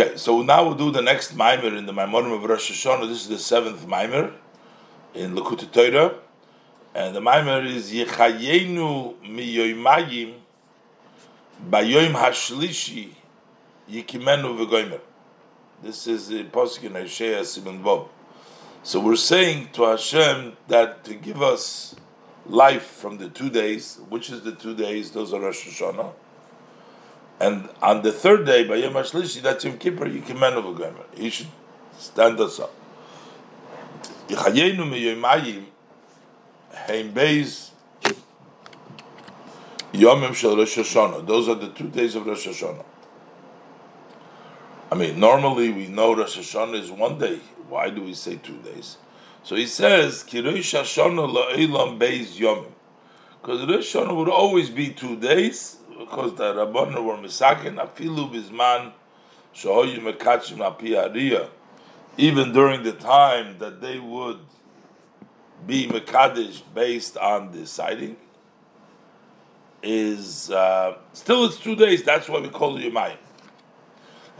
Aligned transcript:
Okay, 0.00 0.16
so 0.16 0.42
now 0.42 0.62
we'll 0.62 0.76
do 0.76 0.92
the 0.92 1.02
next 1.02 1.34
mimer 1.34 1.74
in 1.74 1.84
the 1.84 1.92
Maimonim 1.92 2.32
of 2.32 2.44
Rosh 2.44 2.70
Hashanah. 2.70 3.08
This 3.08 3.22
is 3.22 3.28
the 3.28 3.36
seventh 3.36 3.84
mimer 3.88 4.32
in 5.12 5.34
Lekut 5.34 5.72
Torah, 5.72 6.14
and 6.94 7.16
the 7.16 7.20
mimer 7.20 7.64
is 7.64 7.90
Yechayenu 7.90 9.16
miyoymayim 9.24 10.34
bayoyim 11.68 12.12
hashlishi 12.12 13.08
yikimenu 13.90 14.56
v'goymer. 14.56 15.00
This 15.82 16.06
is 16.06 16.28
the 16.28 16.44
posuk 16.44 16.84
in 16.84 16.94
Isaiah 16.94 17.44
Simon 17.44 17.82
Bob. 17.82 18.08
So 18.84 19.00
we're 19.00 19.16
saying 19.16 19.70
to 19.72 19.82
Hashem 19.82 20.58
that 20.68 21.02
to 21.06 21.14
give 21.14 21.42
us 21.42 21.96
life 22.46 22.86
from 22.86 23.18
the 23.18 23.30
two 23.30 23.50
days, 23.50 23.98
which 24.08 24.30
is 24.30 24.42
the 24.42 24.52
two 24.52 24.76
days, 24.76 25.10
those 25.10 25.34
are 25.34 25.40
Rosh 25.40 25.66
Hashanah. 25.66 26.12
And 27.40 27.68
on 27.80 28.02
the 28.02 28.10
third 28.10 28.46
day, 28.46 28.66
by 28.66 28.76
Yom 28.76 28.94
HaShlishi, 28.94 29.42
that's 29.42 29.64
Yom 29.64 29.78
Kippur, 29.78 30.06
Yikimenu 30.06 30.62
v'goymer. 30.62 31.04
He 31.14 31.30
should 31.30 31.46
stand 31.98 32.40
us 32.40 32.58
up. 32.58 32.74
Those 34.28 34.46
are 41.48 41.54
the 41.54 41.72
two 41.74 41.88
days 41.88 42.14
of 42.14 42.26
Rosh 42.26 42.46
Hashanah. 42.46 42.84
I 44.90 44.94
mean, 44.94 45.18
normally 45.18 45.70
we 45.70 45.86
know 45.86 46.14
Rosh 46.14 46.38
Hashanah 46.38 46.80
is 46.80 46.90
one 46.90 47.18
day. 47.18 47.40
Why 47.68 47.90
do 47.90 48.02
we 48.02 48.14
say 48.14 48.36
two 48.36 48.58
days? 48.58 48.98
So 49.42 49.56
he 49.56 49.66
says, 49.66 50.22
Ki 50.24 50.42
Hashanah 50.42 51.54
la'elam 51.54 51.98
beis 51.98 52.36
yomim. 52.36 52.72
Because 53.40 53.66
Rosh 53.66 53.94
Hashanah 53.94 54.14
would 54.14 54.28
always 54.28 54.68
be 54.68 54.90
two 54.90 55.16
days, 55.16 55.77
because 55.98 56.34
the 56.36 56.54
Rabbanon 56.54 57.04
were 57.04 57.16
misakin 57.16 57.76
afilu 57.76 58.30
bizman 58.32 58.92
shohoyu 59.54 59.98
mekachim 60.00 60.60
api 60.60 60.90
ariyah 60.90 61.48
even 62.18 62.52
during 62.52 62.82
the 62.82 62.92
time 62.92 63.56
that 63.60 63.80
they 63.80 63.98
would 63.98 64.40
be 65.66 65.86
Mekadesh 65.86 66.62
based 66.74 67.16
on 67.16 67.52
the 67.52 67.64
sighting, 67.66 68.16
is 69.82 70.50
uh, 70.50 70.96
still 71.12 71.46
it's 71.46 71.58
two 71.58 71.76
days. 71.76 72.02
That's 72.02 72.28
why 72.28 72.40
we 72.40 72.48
call 72.48 72.76
it 72.76 72.92
Yomayim. 72.92 73.16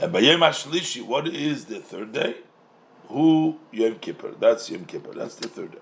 And 0.00 0.12
by 0.12 0.19
Yom 0.20 0.41
HaShlishi, 0.41 1.02
what 1.06 1.28
is 1.28 1.66
the 1.66 1.78
third 1.78 2.12
day? 2.12 2.36
Who 3.06 3.58
Yom 3.70 3.97
Kippur? 3.97 4.32
That's 4.38 4.69
Yom 4.70 4.84
Kippur. 4.84 5.14
That's 5.14 5.36
the 5.36 5.48
third 5.48 5.72
day. 5.72 5.78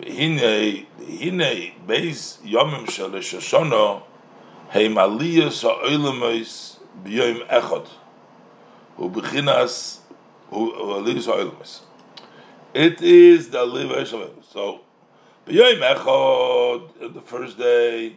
Hine 0.00 0.38
hine 0.38 1.72
beis 1.86 2.38
yomim 2.42 2.88
shel 2.88 3.10
Shoshana 3.10 4.02
heim 4.70 4.94
aliyas 4.94 5.62
ha'olamos 5.62 6.78
b'yom 7.02 7.46
echad 7.48 7.88
u'bechinas 8.98 9.98
u'aliyas 10.52 11.80
It 12.74 13.00
is 13.02 13.50
the 13.50 13.58
aliyas 13.58 14.10
ha'olamos. 14.10 14.44
So 14.52 14.80
b'yom 15.46 15.80
echad 15.80 17.14
the 17.14 17.20
first 17.20 17.58
day 17.58 18.16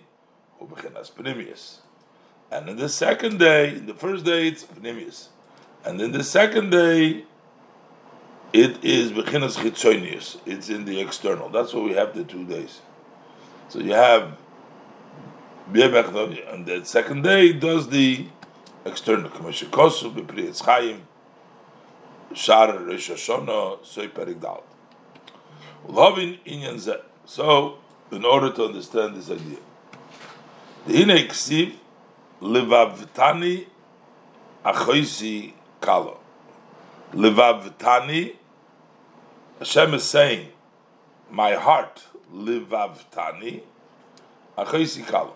u'bechinas 0.62 1.12
pnimius, 1.12 1.78
and 2.52 2.68
in 2.70 2.76
the 2.78 2.90
second 2.90 3.40
day, 3.40 3.70
in 3.70 3.86
the 3.86 3.94
first 3.94 4.26
day 4.26 4.48
it's 4.48 4.66
pnimius, 4.66 5.30
and 5.86 6.02
in 6.02 6.12
the 6.12 6.24
second 6.24 6.72
day 6.72 7.26
it 8.52 8.84
is 8.84 9.14
bechinas 9.14 9.58
chitzonius. 9.58 10.38
It's 10.46 10.70
in 10.70 10.84
the 10.84 11.00
external. 11.00 11.48
That's 11.48 11.74
why 11.74 11.82
we 11.82 11.94
have 11.94 12.14
the 12.14 12.26
two 12.26 12.44
days. 12.44 12.82
So 13.70 13.80
you 13.80 13.94
have 13.94 14.38
and 15.68 16.66
the 16.66 16.82
second 16.84 17.24
day 17.24 17.54
does 17.54 17.90
the 17.90 18.26
external. 18.86 19.30
K'meshe 19.30 19.68
kosu 19.70 20.14
b'Pri 20.14 20.50
Etz 20.50 20.62
Chayim 20.64 21.02
shar 22.34 22.78
Rosh 22.80 23.12
Hashanah 23.12 23.86
soy 23.86 24.08
perik 24.08 24.42
dal. 24.42 24.64
Ulovin 25.88 26.40
inyan 26.46 26.76
zeh. 26.76 27.02
So, 27.26 27.78
in 28.12 28.26
order 28.26 28.52
to 28.52 28.66
understand 28.66 29.16
this 29.16 29.30
idea, 29.30 29.58
the 30.88 30.98
hine 30.98 31.28
ksiv 31.28 31.74
levavtani 32.42 33.66
achoisi 34.66 35.54
kalo. 35.80 36.20
Levavtani 37.14 38.36
Hashem 39.60 39.94
is 39.94 40.04
saying, 40.04 40.48
"My 41.30 41.54
heart, 41.54 42.08
livavtani, 42.34 43.62
achoisikalo." 44.58 45.34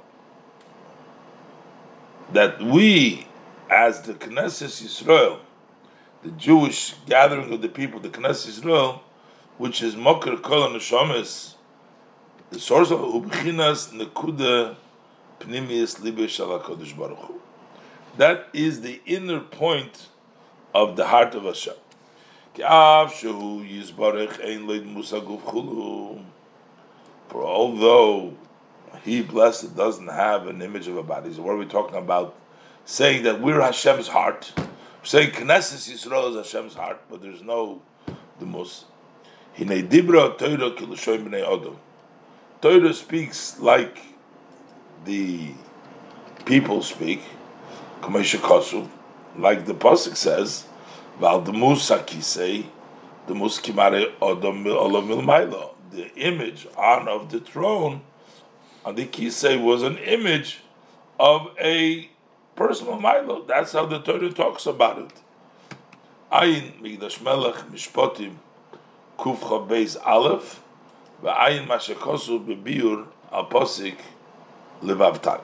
That 2.33 2.61
we, 2.61 3.27
as 3.69 4.01
the 4.01 4.13
Knesset 4.13 4.83
Israel, 4.83 5.39
the 6.23 6.31
Jewish 6.31 6.95
gathering 7.05 7.53
of 7.53 7.61
the 7.61 7.69
people, 7.69 7.99
the 7.99 8.09
Knesset 8.09 8.49
Israel, 8.49 9.03
which 9.57 9.81
is 9.81 9.95
Mokr 9.95 10.41
Kol 10.41 10.69
Neshamis, 10.69 11.53
the 12.49 12.59
source 12.59 12.91
of 12.91 12.99
Ubchinas 12.99 13.93
Nekuda 13.93 14.75
Pnimius 15.39 15.99
Libe 15.99 16.25
Shalakodesh 16.25 16.97
Baruch. 16.97 17.33
That 18.17 18.47
is 18.53 18.81
the 18.81 19.01
inner 19.05 19.39
point 19.39 20.07
of 20.73 20.95
the 20.95 21.07
heart 21.07 21.35
of 21.35 21.43
Hashem. 21.43 21.73
For 27.27 27.43
although 27.43 28.33
he 29.03 29.21
blessed 29.21 29.75
doesn't 29.75 30.07
have 30.07 30.47
an 30.47 30.61
image 30.61 30.87
of 30.87 30.97
a 30.97 31.03
body, 31.03 31.33
so 31.33 31.41
what 31.41 31.53
are 31.53 31.57
we 31.57 31.65
talking 31.65 31.97
about? 31.97 32.35
Saying 32.85 33.23
that 33.23 33.41
we're 33.41 33.61
Hashem's 33.61 34.07
heart. 34.07 34.53
We're 34.57 34.65
saying 35.03 35.31
Knesset 35.31 35.91
Yisrael 35.91 36.29
is 36.29 36.35
Hashem's 36.35 36.75
heart, 36.75 37.01
but 37.09 37.21
there's 37.21 37.41
no 37.41 37.81
the 38.39 38.45
most. 38.45 38.85
Hinei 39.57 39.87
dibra 39.87 40.37
Torah 42.61 42.93
speaks 42.93 43.59
like 43.59 44.01
the 45.05 45.51
people 46.45 46.81
speak, 46.81 47.21
like 48.01 49.65
the 49.65 49.73
pasuk 49.73 50.15
says. 50.15 50.65
Val 51.19 51.39
the 51.39 51.53
Musakisei, 51.53 52.65
the 53.27 53.33
Muskimare 53.33 54.17
Olamilmailo, 54.19 55.75
the 55.91 56.13
image 56.15 56.67
on 56.75 57.07
of 57.07 57.31
the 57.31 57.39
throne 57.39 58.01
on 58.85 58.95
the 58.95 59.05
Kisei 59.05 59.61
was 59.61 59.83
an 59.83 59.97
image 59.97 60.59
of 61.19 61.49
a 61.59 62.09
personal 62.55 62.99
Milo. 62.99 63.43
That's 63.43 63.73
how 63.73 63.85
the 63.85 63.99
Torah 63.99 64.31
talks 64.31 64.65
about 64.65 64.99
it. 64.99 65.11
Ayin 66.31 66.79
Migdash 66.81 67.21
Melech 67.21 67.55
Mishpotim 67.71 68.35
Kuf 69.17 69.39
Beis 69.67 69.97
Aleph 70.05 70.61
V'ayin 71.21 71.67
Mashakosu 71.67 72.45
Bebiur 72.45 73.07
Al 73.31 73.47
Posik 73.47 73.97
Levavtan. 74.81 75.41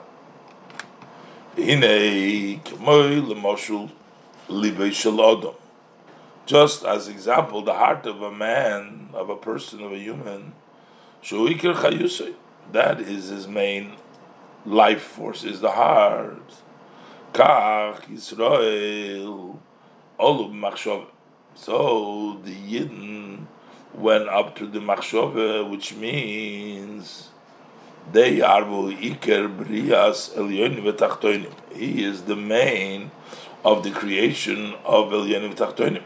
Hine 1.56 2.60
Kemoy 2.64 3.20
Lemoshul 3.20 3.90
Libei 4.48 4.92
Shel 4.92 5.18
Odom 5.18 5.56
just 6.46 6.84
as 6.84 7.08
example, 7.08 7.62
the 7.62 7.72
heart 7.74 8.04
of 8.06 8.20
a 8.22 8.30
man, 8.30 9.08
of 9.14 9.30
a 9.30 9.36
person, 9.36 9.82
of 9.82 9.92
a 9.92 9.98
human, 9.98 10.52
that 12.70 13.00
is 13.00 13.28
his 13.28 13.48
main 13.48 13.96
life 14.64 15.02
force, 15.02 15.44
is 15.44 15.60
the 15.60 15.72
heart. 15.72 16.62
Kach 17.32 18.02
Yisrael, 18.06 19.58
So 21.54 22.40
the 22.44 22.54
Yidden 22.54 23.46
went 23.94 24.28
up 24.28 24.54
to 24.56 24.66
the 24.66 24.78
Machshove, 24.78 25.68
which 25.70 25.94
means 25.94 27.30
they 28.12 28.40
are 28.40 28.62
Iker 28.62 29.48
Brias 29.56 30.30
Elyonim. 30.34 31.46
He 31.74 32.04
is 32.04 32.22
the 32.22 32.36
main 32.36 33.10
of 33.64 33.82
the 33.82 33.90
creation 33.90 34.74
of 34.84 35.10
Elyonim 35.10 35.54
V'Tachtoinim. 35.54 36.02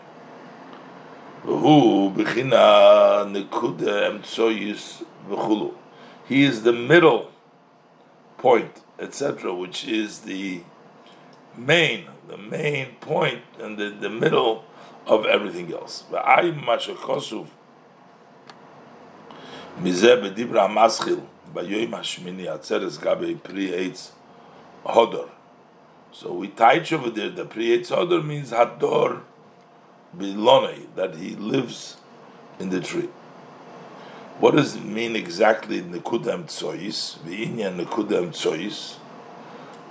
He 6.28 6.42
is 6.42 6.62
the 6.62 6.72
middle 6.72 7.30
point, 8.38 8.82
etc., 8.98 9.54
which 9.54 9.86
is 9.86 10.20
the 10.20 10.62
main, 11.56 12.06
the 12.28 12.36
main 12.36 12.96
point 13.00 13.42
and 13.60 13.78
the, 13.78 13.90
the 13.90 14.10
middle 14.10 14.64
of 15.06 15.24
everything 15.24 15.72
else. 15.72 16.04
So 26.12 26.32
we 26.32 26.48
teach 26.48 26.92
over 26.92 27.10
there 27.10 27.30
the 27.30 27.44
pri 27.44 27.78
hodor 27.78 28.24
means 28.24 28.50
hador 28.50 29.20
bilone, 30.16 30.86
that 30.96 31.14
he 31.16 31.36
lives 31.36 31.98
in 32.58 32.70
the 32.70 32.80
tree. 32.80 33.08
What 34.38 34.54
does 34.54 34.76
it 34.76 34.84
mean 34.84 35.16
exactly 35.16 35.80
Nekudam 35.80 36.44
Tsois? 36.44 37.18
V'inyan 37.24 37.82
Nekudam 37.82 38.32
Tsois. 38.32 38.98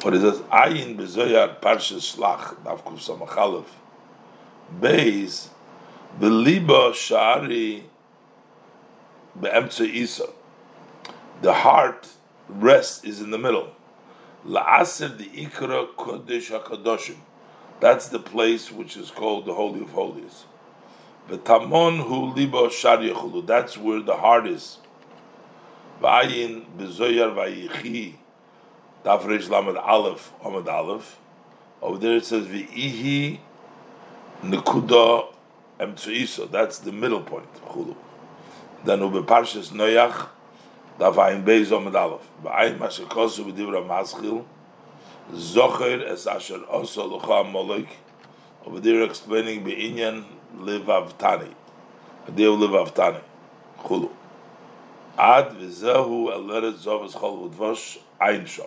But 0.04 0.14
it 0.14 0.22
says, 0.22 0.40
Ayin 0.52 0.96
bezoyar 0.96 1.60
parshas 1.60 2.16
shlach, 2.16 2.56
nafkuf 2.64 3.00
samachalev, 3.00 3.66
beis, 4.80 5.48
beliba 6.20 6.94
shari 6.94 7.86
be'emtze 9.40 9.92
isa. 9.92 10.28
The 11.42 11.54
heart 11.54 12.08
rest 12.48 13.04
is 13.04 13.22
in 13.22 13.32
the 13.32 13.40
middle. 13.40 13.72
La'aser 14.46 15.18
the 15.18 15.26
ikra 15.26 15.88
kodesh 15.96 16.52
hakadoshim. 16.52 17.18
That's 17.80 18.10
the 18.10 18.20
place 18.20 18.72
which 18.72 18.96
is 18.96 19.10
called 19.10 19.48
the 19.48 19.56
Holy 19.56 19.82
of 19.82 19.90
Holies. 19.90 20.46
V'tamon 21.30 22.04
hu 22.04 22.34
libo 22.34 22.70
shari 22.70 23.14
That's 23.46 23.78
where 23.78 24.02
the 24.02 24.16
heart 24.16 24.48
is. 24.48 24.78
V'ayin 26.02 26.66
bezoyar 26.78 27.34
v'ayichi 27.34 28.16
Dafresh 29.04 29.50
Lamed 29.50 29.78
Aleph, 29.78 30.34
Amad 30.44 30.68
Aleph. 30.68 31.20
Over 31.82 31.98
there 32.00 32.18
it 32.18 32.26
says 32.26 32.48
V'ihi 32.48 33.40
Nekuda 34.44 35.28
Emtsuiso. 35.80 36.50
That's 36.50 36.80
the 36.80 36.92
middle 36.92 37.22
point. 37.22 37.52
Chulu. 37.66 37.96
Then 38.84 39.00
Ube 39.00 39.26
Parshas 39.26 39.72
Noyach, 39.72 40.30
Dafayin 41.00 41.44
Beis 41.44 41.68
Amad 41.68 41.96
Aleph. 41.96 42.28
V'ayin 42.44 42.78
Mashakosu 42.78 43.52
V'divra 43.52 43.86
Maschil. 43.88 44.44
Zocher 45.32 46.08
Es 46.08 46.28
Asher 46.28 46.60
Oso 46.72 47.20
Lucha 47.20 47.44
Molek. 47.52 47.88
Over 48.66 48.80
there 48.80 49.04
explaining 49.04 49.64
Be'inyan 49.64 50.24
לבבתני. 50.64 51.52
הדיו 52.28 52.64
לבבתני. 52.64 53.18
חולו. 53.78 54.10
עד 55.18 55.46
וזהו 55.60 56.32
אל 56.32 56.52
ארץ 56.52 56.76
זו 56.76 57.02
וזכול 57.06 57.30
ודבוש 57.30 58.00
אין 58.22 58.48
שום. 58.48 58.66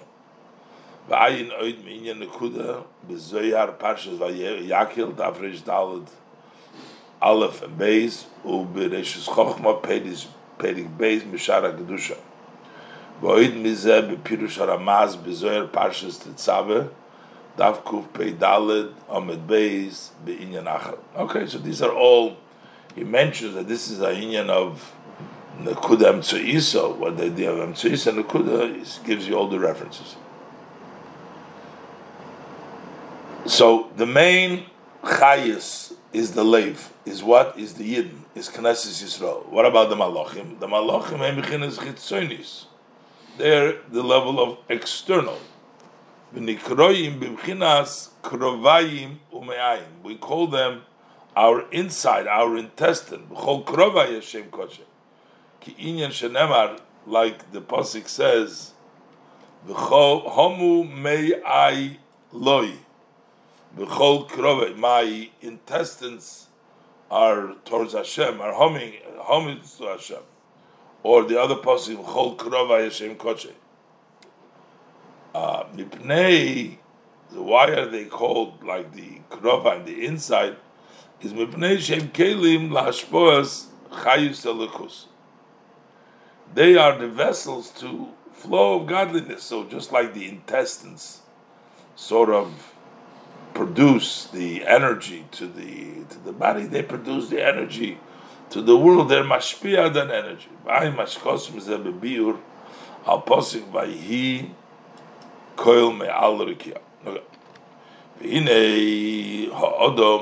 ואין 1.09 1.51
עוד 1.61 1.75
מעניין 1.85 2.19
נקודה 2.19 2.75
בזויר 3.09 3.67
פרשת 3.79 4.11
ויקל 4.21 5.13
דף 5.17 5.37
ריש 5.41 5.63
דלת 5.63 6.11
אלף 7.23 7.63
ובייס 7.63 8.27
ובראשס 8.45 9.29
חוכמה 9.29 9.75
פדיס 9.81 10.27
פדיק 10.57 10.87
בייס 10.97 11.23
משאר 11.33 11.67
הקדושה. 11.67 12.15
ועוד 13.21 13.55
מזה 13.55 14.03
בפירוש 14.03 14.59
הרמז 14.59 15.17
בזויר 15.17 15.67
te 15.75 15.79
תצווה 16.35 16.81
tetzave 17.59 17.83
dav 17.83 17.85
kuf 17.85 18.13
pei 18.13 18.33
dalad 18.33 18.93
omed 19.09 19.47
beis 19.47 20.11
b'inyan 20.25 20.67
achar. 20.67 20.99
Okay, 21.17 21.47
so 21.47 21.59
these 21.59 21.83
are 21.83 21.93
all, 21.93 22.37
he 22.95 23.05
mentions 23.05 23.55
that 23.55 23.69
this 23.69 23.91
is 23.91 24.01
a 24.01 24.11
inyan 24.11 24.49
of 24.49 24.95
Nekuda 25.59 26.13
Emtsuisa, 26.13 26.97
what 26.97 27.17
the 27.17 27.25
idea 27.25 27.51
of 27.51 27.69
Emtsuisa, 27.69 28.23
Nekuda 28.23 28.81
uh, 28.81 29.05
gives 29.05 29.27
you 29.27 29.35
all 29.35 29.49
the 29.49 29.59
references. 29.59 30.17
So 33.47 33.91
the 33.97 34.07
main 34.07 34.67
chayis 35.03 35.95
is 36.13 36.33
the 36.33 36.45
leiv, 36.45 36.91
is 37.05 37.23
what 37.23 37.59
is 37.59 37.75
the 37.75 37.97
yidden, 37.97 38.21
is 38.35 38.49
Knesset 38.49 39.03
Yisrael. 39.03 39.47
What 39.49 39.67
about 39.67 39.89
the 39.89 39.97
malachim? 39.97 40.61
The 40.61 40.69
malachim 40.69 41.65
is 41.65 41.79
chitzonis. 41.79 42.67
They're 43.37 43.79
the 43.91 44.03
level 44.03 44.41
of 44.41 44.59
external. 44.69 45.39
We 46.31 46.57
call 50.17 50.47
them 50.47 50.83
our 51.35 51.71
inside, 51.71 52.27
our 52.27 52.57
intestine. 52.57 53.27
Like 57.07 57.53
the 57.53 57.61
pasuk 57.63 58.09
says, 58.09 58.73
my 64.77 65.31
intestines 65.41 66.47
are 67.11 67.55
towards 67.65 67.95
Hashem, 67.95 68.41
are 68.41 68.53
humming, 68.53 68.93
humming 69.19 69.61
to 69.79 69.85
Hashem. 69.85 70.19
Or 71.03 71.25
the 71.25 71.41
other 71.41 71.55
pasuk, 71.55 72.05
B'chol 72.05 72.37
krove 72.37 72.83
Hashem 72.83 73.17
koche. 73.17 73.53
Uh, 75.35 75.65
why 77.31 77.67
are 77.69 77.87
they 77.87 78.07
called 78.07 78.65
like 78.65 78.95
the 78.95 79.21
krova 79.31 79.77
and 79.77 79.87
the 79.87 80.07
inside? 80.07 80.57
Is 81.21 81.33
mipnei 81.33 81.79
shem 81.79 82.09
kelim 82.09 82.71
lashpoas 82.71 83.67
chayus 83.91 84.45
elikus. 84.47 85.05
They 86.55 86.77
are 86.77 86.97
the 86.97 87.09
vessels 87.09 87.71
to 87.81 88.09
flow 88.33 88.81
of 88.81 88.87
godliness. 88.87 89.43
So 89.43 89.65
just 89.65 89.93
like 89.93 90.15
the 90.15 90.29
intestines, 90.29 91.23
sort 91.97 92.31
of 92.31 92.73
produce 93.53 94.27
the 94.27 94.65
energy 94.67 95.27
to 95.33 95.47
the 95.47 96.05
to 96.11 96.19
the 96.25 96.33
body, 96.33 96.65
they 96.65 96.83
produce 96.83 97.29
the 97.29 97.45
energy 97.45 97.99
to 98.51 98.63
the 98.63 98.77
world. 98.77 99.09
They're 99.09 99.25
mashpia 99.25 99.93
than 99.93 100.11
energy. 100.11 100.49
Al 103.07 103.23
posik 103.23 103.73
by 103.73 103.87
he 103.87 104.51
koil 105.59 105.93
rikia. 106.47 106.79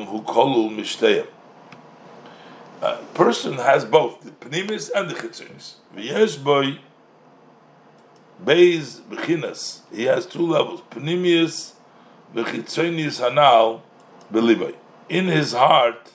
Hu 0.06 0.22
kolul 0.22 0.70
mishteyim. 0.76 1.26
A 2.82 2.96
person 3.14 3.54
has 3.54 3.84
both 3.84 4.20
the 4.22 4.30
pnimis 4.32 4.90
and 4.94 5.08
the 5.10 5.14
chitzunis. 5.14 5.76
V'yesh 5.94 6.42
boy 6.42 6.78
beis 8.44 9.00
b'chinas. 9.00 9.80
He 9.92 10.04
has 10.04 10.26
two 10.26 10.46
levels: 10.46 10.82
pnimius 10.90 11.72
v'chitzunis 12.34 13.20
hanal 13.20 13.80
b'libay. 14.32 14.74
In 15.08 15.26
his 15.28 15.52
heart, 15.52 16.12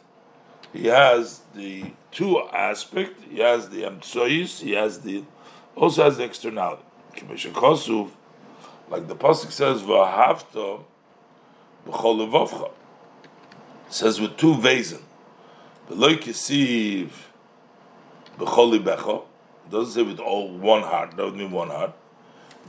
he 0.73 0.87
has 0.87 1.41
the 1.55 1.93
two 2.11 2.39
aspect. 2.49 3.21
He 3.29 3.39
has 3.39 3.69
the 3.69 3.83
emtsois. 3.83 4.61
He 4.61 4.73
has 4.73 4.99
the 5.01 5.23
also 5.75 6.03
has 6.03 6.17
the 6.17 6.23
externality. 6.25 6.83
Like 8.91 9.07
the 9.07 9.15
pasuk 9.15 9.51
says, 9.51 9.81
"V'ahavta 9.83 10.83
b'chol 11.87 12.29
levavcha." 12.29 12.71
Says 13.89 14.19
with 14.19 14.35
two 14.35 14.55
vazen. 14.55 15.01
V'loy 15.89 16.17
kisiv 16.19 17.09
b'chol 18.37 18.77
libecha. 18.77 19.23
Doesn't 19.69 19.93
say 19.93 20.03
with 20.03 20.19
all 20.19 20.49
one 20.49 20.83
heart. 20.83 21.15
That 21.15 21.23
would 21.23 21.37
mean 21.37 21.51
one 21.51 21.69
heart. 21.69 21.93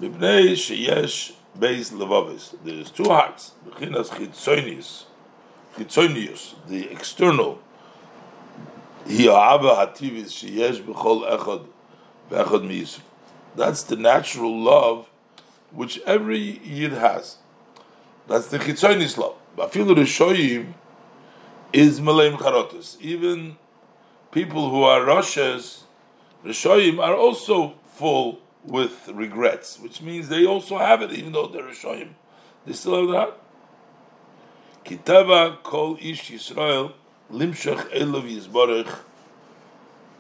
Mibnei 0.00 0.52
sheyesh 0.52 1.32
beis 1.58 1.90
levavis. 1.92 2.54
There's 2.64 2.92
two 2.92 3.04
hearts. 3.04 3.54
Bechinas 3.68 4.10
chitzonius, 4.10 5.06
chitzonius, 5.76 6.54
the 6.68 6.88
external. 6.88 7.58
That's 13.56 13.82
the 13.82 13.96
natural 13.96 14.62
love 14.62 15.11
which 15.72 16.00
every 16.06 16.38
yid 16.38 16.92
has. 16.92 17.38
That's 18.28 18.48
the 18.48 18.58
chitzonius 18.58 19.16
love. 19.18 19.36
Bafilu 19.56 19.96
rishoyim 19.96 20.74
is 21.72 22.00
maleim 22.00 22.36
charotis. 22.36 23.00
Even 23.00 23.56
people 24.30 24.70
who 24.70 24.82
are 24.82 25.00
Roshas, 25.00 25.82
Rishoyim, 26.44 26.98
are 26.98 27.14
also 27.14 27.74
full 27.86 28.40
with 28.64 29.08
regrets, 29.08 29.78
which 29.78 30.00
means 30.02 30.28
they 30.28 30.46
also 30.46 30.78
have 30.78 31.02
it, 31.02 31.12
even 31.12 31.32
though 31.32 31.46
they're 31.46 31.62
Rishoyim. 31.62 32.10
They 32.66 32.72
still 32.72 33.12
have 33.12 33.28
that. 33.28 33.38
Kitava 34.84 35.62
kol 35.62 35.96
ish 36.00 36.30
Yisrael 36.30 36.92
limshach 37.30 37.90
elav 37.92 38.30
yizborech 38.30 38.98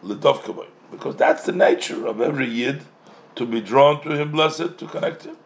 ledovkavoy. 0.04 0.66
Because 0.90 1.16
that's 1.16 1.44
the 1.44 1.52
nature 1.52 2.06
of 2.06 2.20
every 2.20 2.48
yid 2.48 2.82
to 3.36 3.46
be 3.46 3.60
drawn 3.60 4.02
to 4.02 4.10
him, 4.10 4.30
blessed, 4.32 4.78
to 4.78 4.86
connect 4.86 5.24
him. 5.24 5.36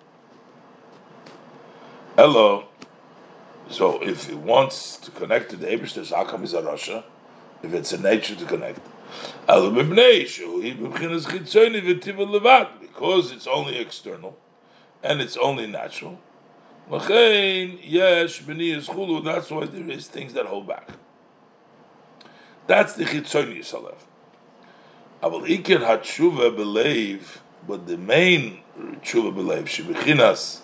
Hello. 2.16 2.64
So 3.68 4.02
if 4.02 4.28
he 4.28 4.34
wants 4.34 4.96
to 4.96 5.10
connect 5.10 5.50
to 5.50 5.56
the 5.56 5.66
Abishter, 5.66 6.10
how 6.14 6.24
come 6.24 6.40
he's 6.40 6.54
a 6.54 6.62
Russia? 6.62 7.04
If 7.62 7.74
it's 7.74 7.92
a 7.92 8.00
nature 8.00 8.34
to 8.34 8.44
connect. 8.46 8.80
Because 12.80 13.32
it's 13.32 13.46
only 13.46 13.76
external 13.76 14.38
and 15.02 15.20
it's 15.20 15.36
only 15.36 15.66
natural. 15.66 16.18
That's 16.90 17.06
why 17.10 17.66
there 19.66 19.90
is 19.90 20.06
things 20.08 20.32
that 20.32 20.46
hold 20.46 20.66
back. 20.66 20.88
That's 22.66 22.94
the 22.94 23.04
chitzoni 23.04 23.58
yisalev. 23.58 23.98
Aval 25.22 25.46
iker 25.46 25.80
hatshuva 25.80 26.56
believe, 26.56 27.42
but 27.68 27.86
the 27.86 27.98
main 27.98 28.60
tshuva 29.02 29.34
believe 29.34 29.64
shebechinas 29.64 30.62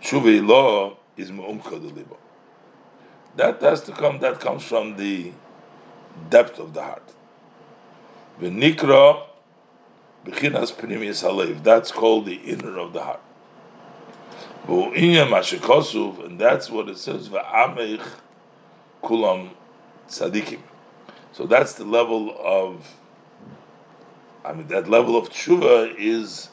tshuva 0.00 0.40
ilah 0.40 0.96
is 1.16 1.30
delibo. 1.30 2.16
That 3.36 3.60
has 3.62 3.82
to 3.82 3.92
come. 3.92 4.18
That 4.20 4.40
comes 4.40 4.64
from 4.64 4.96
the 4.96 5.32
depth 6.30 6.58
of 6.58 6.74
the 6.74 6.82
heart. 6.82 7.14
V'nikra 8.40 9.22
b'chinas 10.24 10.72
pnimius 10.72 11.22
halev. 11.24 11.62
That's 11.62 11.92
called 11.92 12.26
the 12.26 12.34
inner 12.34 12.78
of 12.78 12.92
the 12.92 13.02
heart. 13.02 13.20
and 16.24 16.38
that's 16.38 16.70
what 16.70 16.88
it 16.88 16.98
says, 16.98 17.28
Va'amech 17.28 18.06
kulam 19.02 19.50
tzadikim. 20.08 20.60
So 21.32 21.46
that's 21.46 21.74
the 21.74 21.84
level 21.84 22.36
of, 22.42 22.96
I 24.44 24.52
mean, 24.52 24.68
that 24.68 24.88
level 24.88 25.16
of 25.16 25.30
tshuva 25.30 25.94
is 25.96 26.48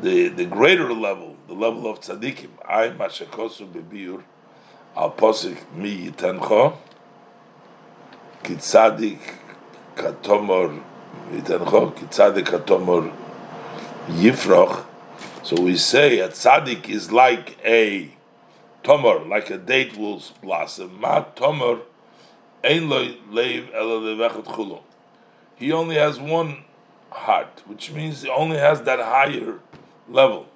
the 0.00 0.28
the 0.28 0.44
greater 0.44 0.92
level, 0.92 1.35
the 1.46 1.54
level 1.54 1.88
of 1.88 2.00
tzadikim. 2.00 2.50
I 2.64 2.88
mashakosu 2.88 3.68
bebiur 3.68 4.22
al 4.96 5.10
posik 5.12 5.58
mi 5.74 6.10
yitancho 6.10 6.76
kitzadik 8.42 9.20
katomor 9.94 10.82
yitancho 11.32 11.94
kitzadik 11.94 12.46
katomor 12.46 13.12
yifroch. 14.08 14.84
So 15.42 15.60
we 15.62 15.76
say 15.76 16.18
a 16.18 16.28
tzaddik 16.28 16.88
is 16.88 17.12
like 17.12 17.56
a 17.64 18.10
tomor, 18.82 19.20
like 19.20 19.50
a 19.50 19.58
date 19.58 19.96
will 19.96 20.22
blossom. 20.42 21.00
Ma 21.00 21.20
tomor 21.20 21.82
ein 22.64 22.88
lo 22.88 23.06
leiv 23.30 23.72
ela 23.72 24.80
He 25.54 25.72
only 25.72 25.96
has 25.96 26.18
one 26.18 26.64
heart, 27.10 27.62
which 27.66 27.92
means 27.92 28.22
he 28.22 28.28
only 28.28 28.58
has 28.58 28.82
that 28.82 28.98
higher 28.98 29.60
level. 30.08 30.46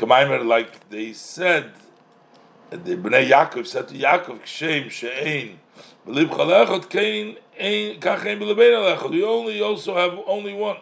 Kamaimer, 0.00 0.46
like 0.46 0.88
they 0.88 1.12
said, 1.12 1.72
the 2.70 2.96
Bnei 2.96 3.28
Yaakov 3.28 3.66
said 3.66 3.86
to 3.88 3.94
Yaakov, 3.94 4.40
Kshem 4.40 4.88
she'ein, 4.88 5.60
believe 6.06 6.28
chalechot 6.28 6.88
kein 6.88 7.36
ein 7.60 8.00
kachein 8.00 8.40
b'lebein 8.40 8.96
alechot. 8.96 9.10
We 9.10 9.22
only 9.22 9.60
also 9.60 9.94
have 9.94 10.18
only 10.26 10.54
one. 10.54 10.78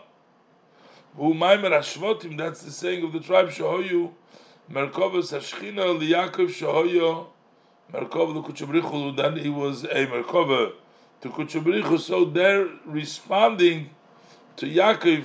Who 1.17 1.35
Maimer 1.35 1.71
Hashvotim, 1.71 2.39
that's 2.39 2.63
the 2.63 2.71
saying 2.71 3.03
of 3.03 3.13
the 3.13 3.19
tribe 3.19 3.49
Shahoyu, 3.49 4.13
Merkovas 4.71 5.37
Hashchina 5.37 5.99
Yaakov 5.99 6.51
Shahoyo, 6.51 7.27
Merkov 7.93 8.41
Lukuchabrichu, 8.41 9.17
then 9.17 9.37
he 9.37 9.49
was 9.49 9.83
a 9.83 10.07
Merkova 10.07 10.75
to 11.23 11.29
Kuchabrichu, 11.31 11.99
so 11.99 12.25
they're 12.25 12.69
responding 12.85 13.91
to 14.55 14.67
Yaakov 14.67 15.25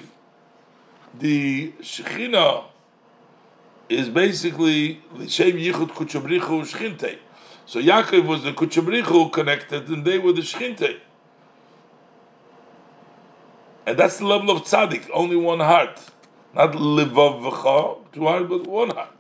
the 1.20 1.74
Shechina 1.74 2.64
is 3.94 4.10
basically 4.10 5.02
Shem 5.28 5.54
Yichud 5.54 5.90
Kuchabrichu 5.90 6.64
Shchinte. 6.64 7.18
So 7.66 7.82
Yaakov 7.82 8.26
was 8.26 8.44
the 8.44 8.52
Kuchabrichu 8.52 9.32
connected, 9.32 9.88
and 9.90 10.04
they 10.06 10.20
were 10.20 10.34
the 10.34 10.42
Shchinte. 10.42 11.00
And 13.86 13.98
that's 13.98 14.18
the 14.18 14.26
level 14.26 14.52
of 14.52 14.64
tzaddik, 14.64 15.10
only 15.14 15.36
one 15.36 15.60
heart. 15.60 16.00
Not 16.54 16.72
livav 16.74 17.42
v'cha, 17.42 17.98
two 18.14 18.26
hearts, 18.26 18.46
but 18.48 18.66
one 18.68 18.90
heart. 18.92 19.16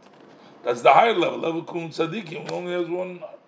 That's 0.63 0.81
the 0.81 0.93
higher 0.93 1.13
level, 1.13 1.39
level 1.39 1.63
kun 1.63 1.89
tzaddikim, 1.89 2.49
only 2.51 2.71
has 2.71 2.87
one 2.87 3.19
heart. 3.19 3.39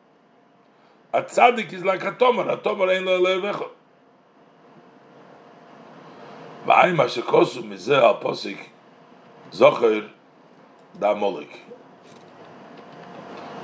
A 1.14 1.22
tzaddik 1.24 1.72
is 1.72 1.86
like 1.86 2.04
a 2.04 2.12
tomer, 2.12 2.52
a 2.52 2.58
tomer 2.58 2.94
ain't 2.94 3.06
lo 11.01 11.15
levecha. 11.15 11.71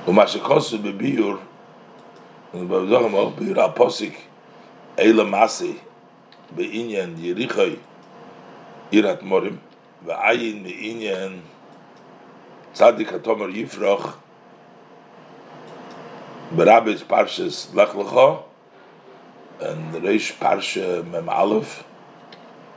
ואי 0.07 0.15
מה 0.15 0.27
שקוסו 0.27 0.77
מזה 0.77 0.83
הפוסק 0.83 0.95
זוכר 0.95 0.95
דה 0.95 1.11
מולק 1.11 1.27
ומה 1.27 1.27
שקוסו 1.27 1.27
בביור 1.27 1.35
ובזוכר 2.53 3.07
מולק 3.07 3.33
ביור 3.37 3.61
הפוסק 3.61 4.13
אלה 4.99 5.23
מסי 5.23 5.73
בעניין 6.55 7.15
יריחי 7.17 7.75
עירת 8.91 9.23
מורים 9.23 9.57
ועין 10.05 10.63
בעניין 10.63 11.39
צדיק 12.73 13.13
התומר 13.13 13.49
יפרוח 13.49 14.17
ברביס 16.55 17.01
פרשס 17.03 17.75
לך 17.75 17.95
לכו 17.95 18.35
and 19.59 19.93
reish 20.03 20.31
parsha 20.33 21.03
mem 21.03 21.29
alef 21.29 21.83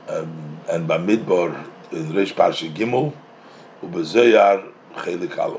um, 0.07 0.59
and 0.67 0.87
Bamidbar 0.87 1.55
in 1.91 2.11
Reish 2.11 2.33
Parsha 2.33 2.71
Gimel, 2.73 3.13
ובזייער 3.86 4.60
חלק 4.96 5.38
א', 5.38 5.56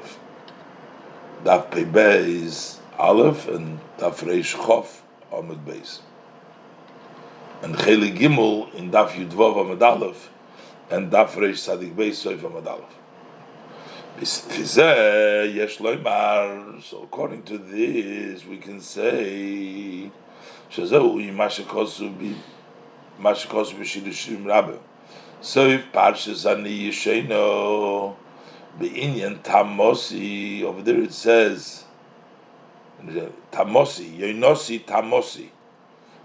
דף 1.43 1.61
פי 1.69 1.85
בייס 1.85 2.79
אלף, 2.99 3.49
אין 3.49 3.77
ריש 4.23 4.55
חוף 4.55 5.01
עומד 5.29 5.65
בייס. 5.65 6.01
אין 7.63 7.75
חילק 7.75 8.13
גימול, 8.13 8.67
אין 8.73 8.91
דאפ 8.91 9.15
ידבוב 9.15 9.59
עמד 9.59 9.83
אלף, 9.83 10.27
אין 10.91 11.09
דאפ 11.09 11.37
ריש 11.37 11.65
צדיק 11.65 11.93
בייס 11.93 12.19
סויף 12.19 12.45
עמד 12.45 12.67
אלף. 12.67 12.97
is 14.19 14.47
is 14.57 14.77
a 14.79 15.67
so 16.81 17.03
according 17.03 17.43
to 17.43 17.59
this 17.59 18.43
we 18.45 18.57
can 18.57 18.81
say 18.81 20.09
shazo 20.71 21.17
yimash 21.21 21.61
kosu 21.65 22.09
bi 22.17 22.33
mash 23.19 23.45
So 25.39 25.67
if 25.67 25.91
Parshas 25.91 26.49
Ani 26.49 26.89
Yisheno 26.89 28.15
Be'inyan 28.79 29.39
Tamosi, 29.39 30.63
over 30.63 30.81
there 30.81 31.01
it 31.01 31.13
says, 31.13 31.85
Tamosi, 33.03 34.17
Yoinosi 34.17 34.83
Tamosi. 34.83 35.49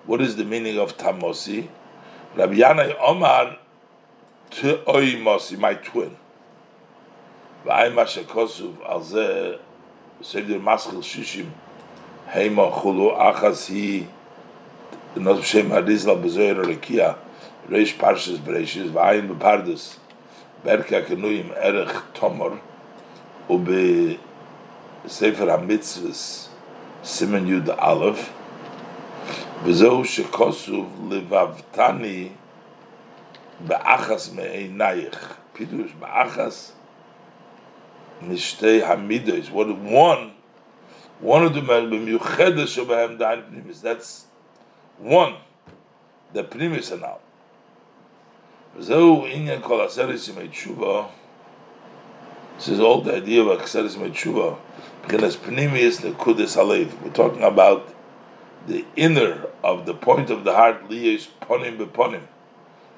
What 0.06 0.20
is 0.20 0.36
the 0.36 0.44
meaning 0.44 0.78
of 0.78 0.96
Tamosi? 0.96 1.68
Rabbi 2.34 2.54
Yanai 2.54 2.96
Omar 3.00 3.58
Te'oimosi, 4.50 5.58
my 5.58 5.74
twin. 5.74 6.16
V'ay 7.64 7.92
Mashakosuv 7.92 8.76
Alze 8.78 9.58
Seder 10.20 10.58
Maschil 10.58 11.02
Shishim 11.02 11.50
Heima 12.28 12.72
Chulu 12.72 13.16
Achas 13.16 13.68
Hi 13.68 14.08
not 15.16 15.44
Shem 15.44 15.68
Harizla 15.68 16.20
Bezoyer 16.20 16.64
Rekia, 16.64 17.18
Reish 17.68 17.96
Parshas 17.96 18.38
Bereishis, 18.38 18.90
Vayin 18.90 19.28
Bepardus, 19.28 19.98
Berka 20.64 21.04
Kenuyim 21.04 21.50
Erech 21.56 22.02
Tomor, 22.14 22.60
Ube 23.48 24.18
Sefer 25.06 25.46
HaMitzvahs, 25.46 26.48
Simen 27.02 27.46
Yud 27.46 27.68
Aleph, 27.78 28.30
וזהו 29.64 30.04
שכוסוב 30.04 31.08
לבבתני 31.12 32.28
באחס 33.66 34.32
מעינייך. 34.32 35.36
פירוש 35.52 35.92
באחס 35.98 36.72
משתי 38.22 38.82
המידוס. 38.84 39.48
What 39.48 39.68
one, 39.86 40.32
one 41.22 41.44
of 41.44 41.54
them 41.54 41.68
במיוחדת 41.68 42.68
שבהם 42.68 43.16
דיין 43.16 43.40
פנימיס. 43.50 43.84
That's 43.84 44.26
one, 45.04 45.34
the 46.34 46.42
primis 46.42 46.90
anal. 46.92 47.20
Zeu 48.80 49.26
inyan 49.26 49.60
kol 49.60 49.80
aseris 49.80 50.30
imay 50.30 50.48
tshuva. 50.48 51.10
This 52.56 52.68
is 52.68 52.80
all 52.80 53.02
the 53.02 53.16
idea 53.16 53.42
of 53.42 53.60
aseris 53.60 53.96
imay 53.96 54.12
tshuva. 54.12 54.56
Because 55.02 55.36
pnimius 55.36 56.00
nekudis 56.00 56.56
alev. 56.56 56.98
We're 57.02 57.12
talking 57.12 57.42
about 57.42 57.94
the 58.66 58.86
inner 58.96 59.46
of 59.62 59.84
the 59.84 59.92
point 59.92 60.30
of 60.30 60.44
the 60.44 60.54
heart, 60.54 60.88
liyesh 60.88 61.28
ponim 61.42 61.76
beponim. 61.76 62.22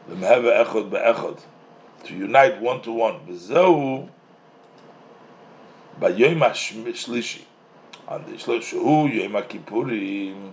Lemheve 0.09 0.65
echod 0.65 0.91
beechod. 0.91 1.41
To 2.05 2.15
unite 2.15 2.61
one 2.61 2.81
to 2.83 2.93
one. 2.93 3.37
Zeu 3.37 4.09
bayoyim 6.01 6.39
shlishi. 6.39 7.43
On 8.07 8.25
the 8.25 8.33
shlishi, 8.33 8.75
yoyim 8.75 9.43
kippurim 9.49 10.53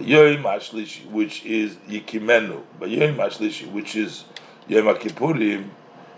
Yom 0.00 0.42
Ashlishi, 0.42 1.06
which 1.06 1.44
is 1.46 1.76
Yikimenu, 1.88 2.62
but 2.78 2.90
Yom 2.90 3.16
Ashlishi, 3.16 3.70
which 3.70 3.96
is 3.96 4.24
Yom 4.68 4.86
Kippurim, 4.96 5.68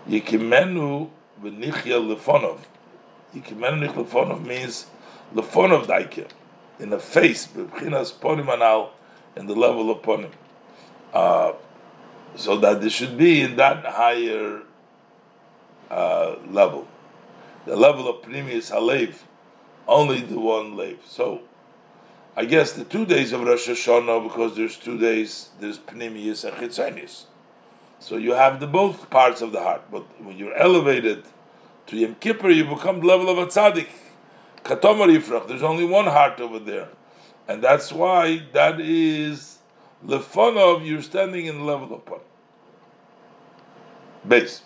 Yikimenu 0.07 1.09
v'nichya 1.41 1.99
lefonov. 1.99 2.59
Yikimenu 3.35 3.81
nich 3.81 3.91
lefonov 3.91 4.45
means 4.45 4.87
lefonov 5.33 5.85
daike, 5.85 6.27
in 6.79 6.89
the 6.89 6.99
face, 6.99 7.47
b'chinas 7.47 8.11
ponim 8.13 8.51
anal, 8.51 8.91
in 9.35 9.45
the 9.45 9.53
level 9.53 9.91
of 9.91 10.01
ponim. 10.01 10.31
Uh, 11.13 11.53
so 12.35 12.57
that 12.57 12.81
there 12.81 12.89
should 12.89 13.17
be 13.17 13.41
in 13.41 13.55
that 13.55 13.85
higher 13.85 14.61
uh, 15.89 16.35
level. 16.49 16.87
The 17.65 17.75
level 17.75 18.07
of 18.07 18.21
Pnimius 18.23 18.71
Halev, 18.71 19.15
only 19.87 20.21
the 20.21 20.39
one 20.39 20.75
lave. 20.77 20.99
So, 21.05 21.41
I 22.35 22.45
guess 22.45 22.71
the 22.71 22.85
two 22.85 23.05
days 23.05 23.33
of 23.33 23.41
Rosh 23.41 23.67
Hashanah, 23.67 24.23
because 24.23 24.55
there's 24.55 24.77
two 24.77 24.97
days, 24.97 25.49
there's 25.59 25.79
Pnimius 25.79 26.45
and 26.45 26.55
Chitzonius. 26.57 27.25
So 27.99 28.15
you 28.15 28.31
have 28.33 28.59
the 28.59 28.67
both 28.67 29.09
parts 29.09 29.41
of 29.41 29.51
the 29.51 29.61
heart. 29.61 29.83
But 29.91 30.03
when 30.23 30.37
you're 30.37 30.55
elevated 30.55 31.23
to 31.87 31.97
Yom 31.97 32.15
Kippur, 32.15 32.49
you 32.49 32.65
become 32.65 33.01
the 33.01 33.07
level 33.07 33.29
of 33.29 33.37
a 33.37 33.45
tzaddik. 33.45 33.87
Katomar 34.63 35.07
Yifrach, 35.07 35.47
there's 35.47 35.63
only 35.63 35.85
one 35.85 36.05
heart 36.05 36.39
over 36.39 36.59
there. 36.59 36.89
And 37.47 37.63
that's 37.63 37.91
why 37.91 38.43
that 38.53 38.79
is 38.79 39.57
the 40.03 40.19
fun 40.19 40.57
of 40.57 40.85
you're 40.85 41.01
standing 41.01 41.45
in 41.45 41.59
the 41.59 41.63
level 41.63 41.93
of 41.93 42.05
Pan. 42.05 42.19
Base. 44.27 44.63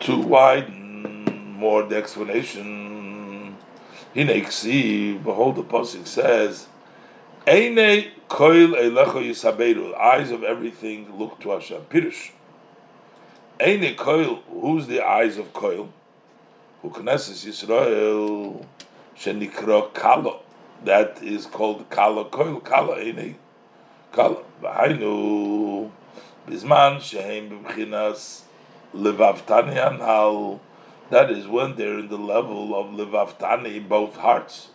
to 0.00 0.18
widen 0.18 1.52
more 1.52 1.84
the 1.84 1.96
explanation. 1.96 3.56
Hineksi, 4.14 5.22
behold, 5.22 5.56
the 5.56 5.62
pasuk 5.62 6.06
says, 6.06 6.66
"Eine 7.46 8.10
koil 8.28 8.74
elecho 8.74 9.22
yisaberu." 9.22 9.94
Eyes 9.94 10.32
of 10.32 10.42
everything 10.42 11.16
look 11.16 11.38
to 11.40 11.50
Hashem. 11.50 11.82
Pirush. 11.88 12.32
Eine 13.60 13.94
koil. 13.94 14.40
Who's 14.50 14.86
the 14.88 15.00
eyes 15.00 15.38
of 15.38 15.52
koil? 15.52 15.88
Who 16.82 16.90
Knesset 16.90 17.46
Yisrael 17.46 18.64
shenikra 19.16 19.92
kalo. 19.94 20.40
That 20.84 21.22
is 21.22 21.46
called 21.46 21.88
kala 21.88 22.24
koil. 22.26 22.62
Kala 22.62 22.96
eine 22.96 23.36
kala. 24.12 24.42
V'hainu 24.62 25.90
bisman 26.48 27.00
shehem 27.00 27.50
b'bchinas 27.50 28.42
levavtani 28.94 29.76
anhal. 29.76 30.58
That 31.10 31.30
is 31.30 31.46
when 31.46 31.76
they're 31.76 32.00
in 32.00 32.08
the 32.08 32.18
level 32.18 32.74
of 32.74 32.86
levavtani, 32.88 33.88
both 33.88 34.16
hearts, 34.16 34.70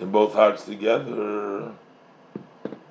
in 0.00 0.10
both 0.10 0.34
hearts 0.34 0.64
together. 0.64 1.72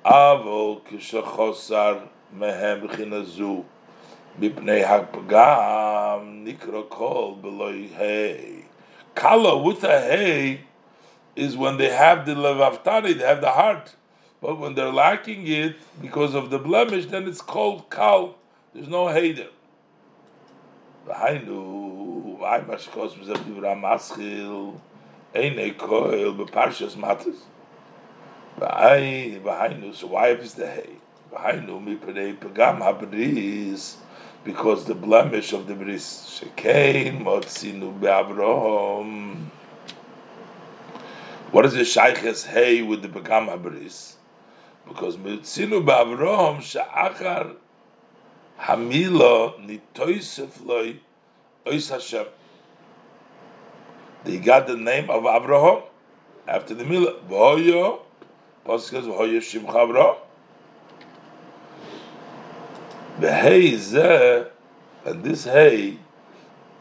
Avol 0.04 0.82
kishachosar 0.82 2.08
mehem 2.34 2.86
b'chinazu 2.86 3.64
b'pnei 4.40 4.84
hapagam 4.84 6.46
nikra 6.46 6.88
kol 6.88 7.34
beloy 7.36 7.88
hey. 7.88 8.64
Kala 9.14 9.62
with 9.62 9.82
a 9.84 10.00
hey 10.00 10.60
is 11.34 11.56
when 11.56 11.76
they 11.76 11.90
have 11.90 12.26
the 12.26 12.34
levaftani, 12.34 13.18
they 13.18 13.24
have 13.24 13.40
the 13.40 13.50
heart. 13.50 13.94
But 14.40 14.58
when 14.58 14.74
they're 14.74 14.92
lacking 14.92 15.46
it 15.48 15.76
because 16.00 16.34
of 16.34 16.50
the 16.50 16.58
blemish, 16.58 17.06
then 17.06 17.26
it's 17.26 17.42
called 17.42 17.90
kal. 17.90 18.36
There's 18.72 18.88
no 18.88 19.08
hey 19.08 19.32
there. 19.32 19.48
ואי 21.08 22.60
מה 22.66 22.78
שקוס 22.78 23.14
בזה 23.14 23.34
בדברה 23.34 23.74
מסחיל, 23.74 24.52
Eine 25.34 25.74
koil 25.74 26.34
b'parshas 26.36 26.96
matas. 26.96 27.36
B'ai 28.58 29.42
b'hainu. 29.42 29.94
So 29.94 30.06
why 30.08 30.28
is 30.28 30.54
the 30.54 30.66
hay? 30.66 30.96
B'hainu 31.32 31.82
mipnei 31.84 32.36
pegam 32.36 32.80
habris. 32.80 33.96
Because 34.42 34.86
the 34.86 34.94
blemish 34.94 35.52
of 35.52 35.66
the 35.66 35.74
bris. 35.74 36.40
Shekein 36.40 37.22
motzinu 37.22 38.00
be'avrohom. 38.00 39.50
What 41.50 41.66
is 41.66 41.74
the 41.74 41.80
shaykh's 41.80 42.44
hay 42.46 42.80
with 42.80 43.02
the 43.02 43.08
pegam 43.08 43.48
habris? 43.48 44.14
Because 44.86 45.18
motzinu 45.18 45.84
be'avrohom 45.84 46.62
she'achar 46.62 47.52
hamila 48.60 49.54
nitoisef 49.60 50.64
loy 50.64 50.96
ois 51.66 51.90
Hashem. 51.90 52.26
They 54.24 54.38
got 54.38 54.66
the 54.66 54.76
name 54.76 55.10
of 55.10 55.22
Avraham 55.24 55.82
after 56.46 56.74
the 56.74 56.84
Mila. 56.84 57.14
V'hoyo, 57.28 58.00
Pasuk 58.66 58.90
says 58.90 59.04
v'hoyo 59.06 59.38
shimcha 59.38 59.72
Avraham. 59.72 60.16
V'hei 63.20 63.74
zeh, 63.74 64.48
and 65.04 65.24
this 65.24 65.44
hey, 65.44 65.98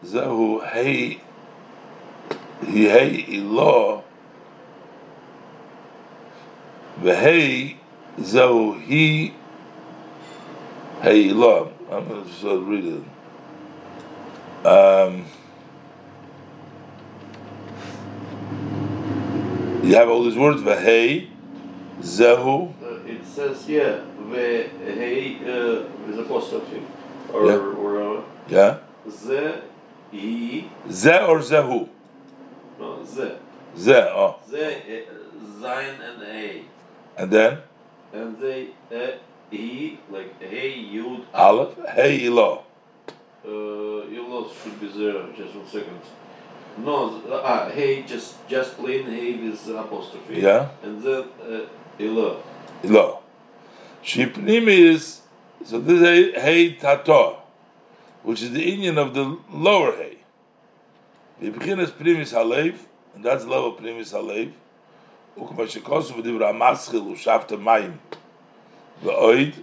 zehu 0.03 0.67
hey, 0.67 1.21
he 2.65 2.85
hey 2.85 3.25
ilo, 3.29 4.03
v'hei 7.01 7.77
zehu 8.19 8.81
he 8.81 9.33
Hey, 11.01 11.29
Elam. 11.29 11.69
I'm 11.91 12.07
going 12.07 12.23
to 12.23 12.29
just 12.29 12.43
read 12.43 12.85
it. 12.85 14.65
Um, 14.65 15.25
you 19.87 19.95
have 19.95 20.09
all 20.09 20.23
these 20.23 20.35
words. 20.35 20.61
V'hei, 20.61 21.29
zehu. 22.01 22.73
Uh, 22.83 23.05
it 23.07 23.25
says, 23.25 23.67
yeah, 23.69 24.01
ve 24.29 24.69
hey 24.85 25.37
uh, 25.45 25.83
with 26.05 26.19
apostrophe, 26.19 26.81
or 27.33 27.45
Yeah. 27.45 27.81
or 27.81 27.91
uh, 28.01 28.21
Yeah. 28.49 28.77
ze 29.09 29.61
i 30.13 30.65
Ze 30.89 31.15
or 31.27 31.39
zehu. 31.39 31.87
no 32.79 33.03
ze 33.05 33.31
Ze. 33.77 33.99
Oh, 34.15 34.35
ze 34.49 34.65
uh, 34.65 35.61
zain 35.61 35.95
and 36.01 36.23
a 36.23 36.63
and 37.17 37.31
then 37.31 37.57
and 38.13 38.37
they 38.39 38.67
uh, 38.91 39.17
i 39.51 39.97
like 40.11 40.31
hey 40.41 40.73
yud 40.95 41.21
aleph. 41.33 41.73
Hey, 41.95 42.25
Elo. 42.27 42.63
Uh, 43.45 44.03
should 44.63 44.79
be 44.79 44.87
there. 44.87 45.23
Just 45.37 45.55
one 45.55 45.67
second. 45.67 46.01
No, 46.77 47.21
ah, 47.31 47.69
hey, 47.69 48.03
just 48.03 48.47
just 48.47 48.77
plain 48.77 49.05
hey 49.05 49.35
with 49.35 49.67
apostrophe. 49.69 50.41
Yeah. 50.41 50.69
And 50.83 51.01
then 51.01 51.23
uh, 51.41 51.65
ilo. 51.99 52.43
Elo. 52.83 53.19
Shipnim 54.03 54.67
is 54.67 55.21
so 55.65 55.79
this 55.79 56.01
is 56.01 56.41
hey 56.41 56.73
tato, 56.73 57.41
which 58.23 58.41
is 58.41 58.51
the 58.51 58.63
Indian 58.73 58.97
of 58.97 59.13
the 59.13 59.37
lower 59.51 59.91
beginning 61.39 61.85
is 61.85 61.91
primis 61.91 62.33
halev, 62.33 62.77
and 63.13 63.23
that's 63.23 63.45
level 63.45 63.73
primis 63.73 64.13
halev. 64.13 64.53
Ukma 65.37 65.67
shekosu 65.67 66.13
v'divra 66.13 66.51
maschil 66.51 67.05
u'shavta 67.13 67.57
mayim 67.61 67.97
v'oid 69.03 69.53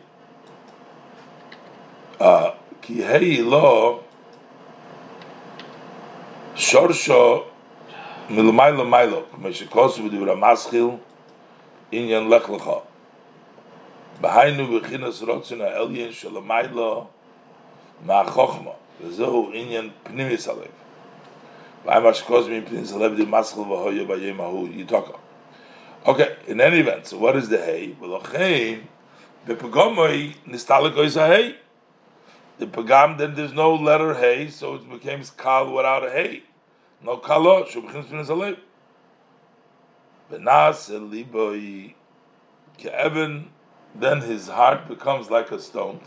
uh, 2.20 2.55
ki 2.81 3.03
hey 3.03 3.42
lo 3.42 4.03
shorsho 6.55 7.43
milmaylo 8.29 8.86
maylo 8.86 9.23
ukma 9.34 9.49
shekosu 9.49 10.03
v'divra 10.03 10.36
maschil 10.36 10.99
inyan 11.91 12.29
lech 12.29 12.49
lecha 12.49 12.82
בהיינו 14.21 14.79
בחינת 14.79 15.13
רוצן 15.27 15.62
העליין 15.62 16.12
של 16.12 16.38
המילה 16.38 16.93
מהחוכמה, 18.05 18.71
וזהו 19.01 19.51
עניין 19.53 19.89
פנימיס 20.03 20.47
הלב. 20.47 20.58
ואי 21.86 21.99
מה 21.99 22.13
שקוז 22.13 22.47
מפנימיס 22.47 22.93
הלב 22.93 23.15
די 23.15 23.25
מסחל 23.27 23.60
והויה 23.60 24.03
ביום 24.03 24.41
ההוא 24.41 24.67
יתוקה. 24.71 25.17
Okay, 26.05 26.29
in 26.47 26.62
any 26.62 26.79
event, 26.79 27.08
so 27.08 27.17
what 27.17 27.36
is 27.36 27.49
the 27.49 27.58
hay? 27.58 28.03
ולכן, 28.03 28.79
בפגומוי 29.47 30.34
נסתלק 30.47 30.93
is 30.93 31.17
a 31.17 31.27
hay. 31.27 31.53
the 32.58 32.66
pagam, 32.66 33.16
then 33.18 33.34
there's 33.34 33.52
no 33.52 33.74
letter 33.74 34.14
hey, 34.14 34.48
so 34.48 34.74
it 34.76 34.88
becomes 34.88 35.30
kal 35.30 35.72
without 35.72 36.04
a 36.06 36.10
hey. 36.10 36.44
No 37.02 37.18
kalot, 37.18 37.68
shubchins 37.68 38.10
bin 38.10 38.24
zalib. 38.24 38.58
Benas 40.30 40.88
eliboi 40.90 41.94
ke'eben, 42.78 43.48
then 43.94 44.20
his 44.20 44.48
heart 44.48 44.86
becomes 44.88 45.30
like 45.30 45.50
a 45.50 45.60
stone. 45.60 46.00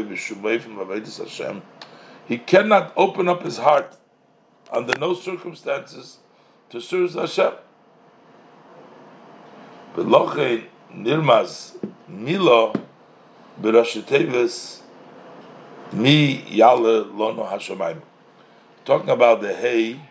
v'shumei 0.08 0.60
from 0.62 0.76
Avedis 0.78 1.18
Hashem. 1.18 1.62
He 2.26 2.38
cannot 2.38 2.94
open 2.96 3.28
up 3.28 3.44
his 3.44 3.58
heart 3.58 3.98
under 4.72 4.98
no 5.00 5.14
circumstances 5.14 6.20
to 6.70 6.80
serve 6.80 7.14
Hashem. 7.14 7.54
Belochein 9.96 10.66
nirmaz 10.94 11.78
milo 12.08 12.74
berasheteves 13.62 14.82
mi 15.94 16.44
yale 16.50 17.06
lono 17.14 17.44
hashemayim 17.44 18.02
talking 18.86 19.10
about 19.10 19.42
the 19.42 19.54
hay, 19.54 20.02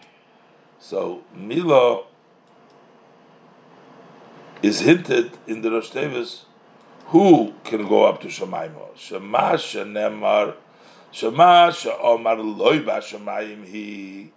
so 0.79 1.23
Mila 1.35 2.05
is 4.62 4.81
hinted 4.81 5.33
in 5.47 5.62
the 5.62 5.71
Rosh 5.71 5.90
who 7.07 7.53
can 7.64 7.88
go 7.88 8.05
up 8.05 8.21
to 8.21 8.29
Shemaim? 8.29 8.73
Shema 8.97 9.55
shenemar, 9.55 10.55
Shema 11.11 11.71
sheomar 11.71 12.59
loy 12.59 12.81
b'Shemayim 12.81 13.66
he. 13.66 14.33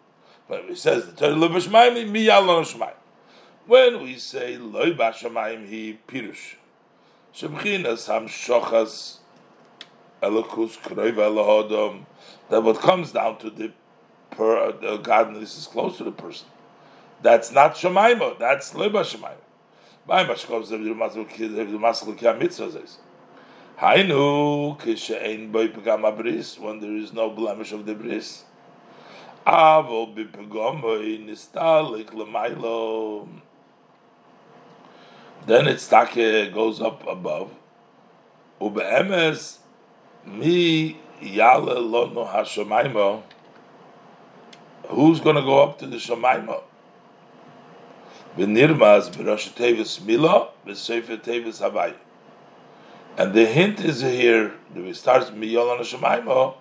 But 0.48 0.66
he 0.66 0.76
says 0.76 1.06
the 1.06 1.12
Torah 1.12 1.36
loy 1.36 1.50
b'Shemayim, 1.50 2.10
mi 2.10 2.26
yalon 2.26 2.64
Shemayim. 2.64 3.03
When 3.66 4.04
we 4.04 4.18
say 4.18 4.58
loy 4.58 4.94
b'Shemayim 4.94 5.68
he 5.68 5.98
pirush, 6.06 6.56
shebchinas 7.34 8.08
ham 8.08 8.28
shochas 8.28 9.20
elokus 10.22 10.78
kroiv 10.80 11.16
elohodom. 11.16 12.06
That 12.50 12.62
what 12.62 12.80
comes 12.80 13.14
down 13.14 13.38
to 13.38 13.50
the 13.50 13.72
per 14.32 14.74
the 14.74 14.98
godliness 14.98 15.58
is 15.58 15.68
close 15.68 15.98
to 15.98 16.04
the 16.04 16.12
person. 16.12 16.48
That's 17.22 17.54
not 17.54 17.76
shemaimo. 17.76 18.38
That's 18.38 18.74
leba 18.74 19.02
shemaimo. 19.02 19.38
By 20.06 20.26
mashkov 20.26 20.68
zev 20.68 20.84
masel 20.98 22.18
ki 22.18 22.34
mitzvah 22.38 22.70
zes. 22.70 22.98
Hainu 23.80 24.78
kishein 24.78 25.54
boy 25.54 25.70
pegam 25.70 26.02
abris 26.02 26.60
when 26.60 26.82
there 26.82 26.98
is 26.98 27.14
no 27.14 27.30
blemish 27.30 27.72
of 27.72 27.86
the 27.86 27.96
bris. 27.96 28.44
Avo 29.48 30.14
bipegom 30.14 30.82
boy 30.82 31.18
nistalik 31.20 32.10
lemailo. 32.10 33.30
Then 35.46 35.68
its 35.68 35.88
take 35.88 36.54
goes 36.54 36.82
up 36.82 37.06
above. 37.08 37.52
Ubeemes 38.62 39.58
mi 40.26 40.98
yale 41.22 41.80
lono 41.80 42.26
hashamaymo. 42.26 43.24
Who's 44.88 45.20
going 45.20 45.36
to 45.36 45.42
go 45.42 45.64
up 45.64 45.80
to 45.80 45.88
the 45.88 45.98
shamaymo? 45.98 46.64
Benirmaz 48.38 49.12
b'rosh 49.12 49.54
tevis 49.54 50.04
mila 50.04 50.50
b'sefer 50.66 51.22
tevis 51.22 51.62
havai. 51.62 51.96
And 53.18 53.34
the 53.34 53.46
hint 53.46 53.80
is 53.82 54.02
here. 54.02 54.54
It 54.76 54.96
starts 54.96 55.30
miyol 55.30 55.80
hashamaymo, 55.80 56.56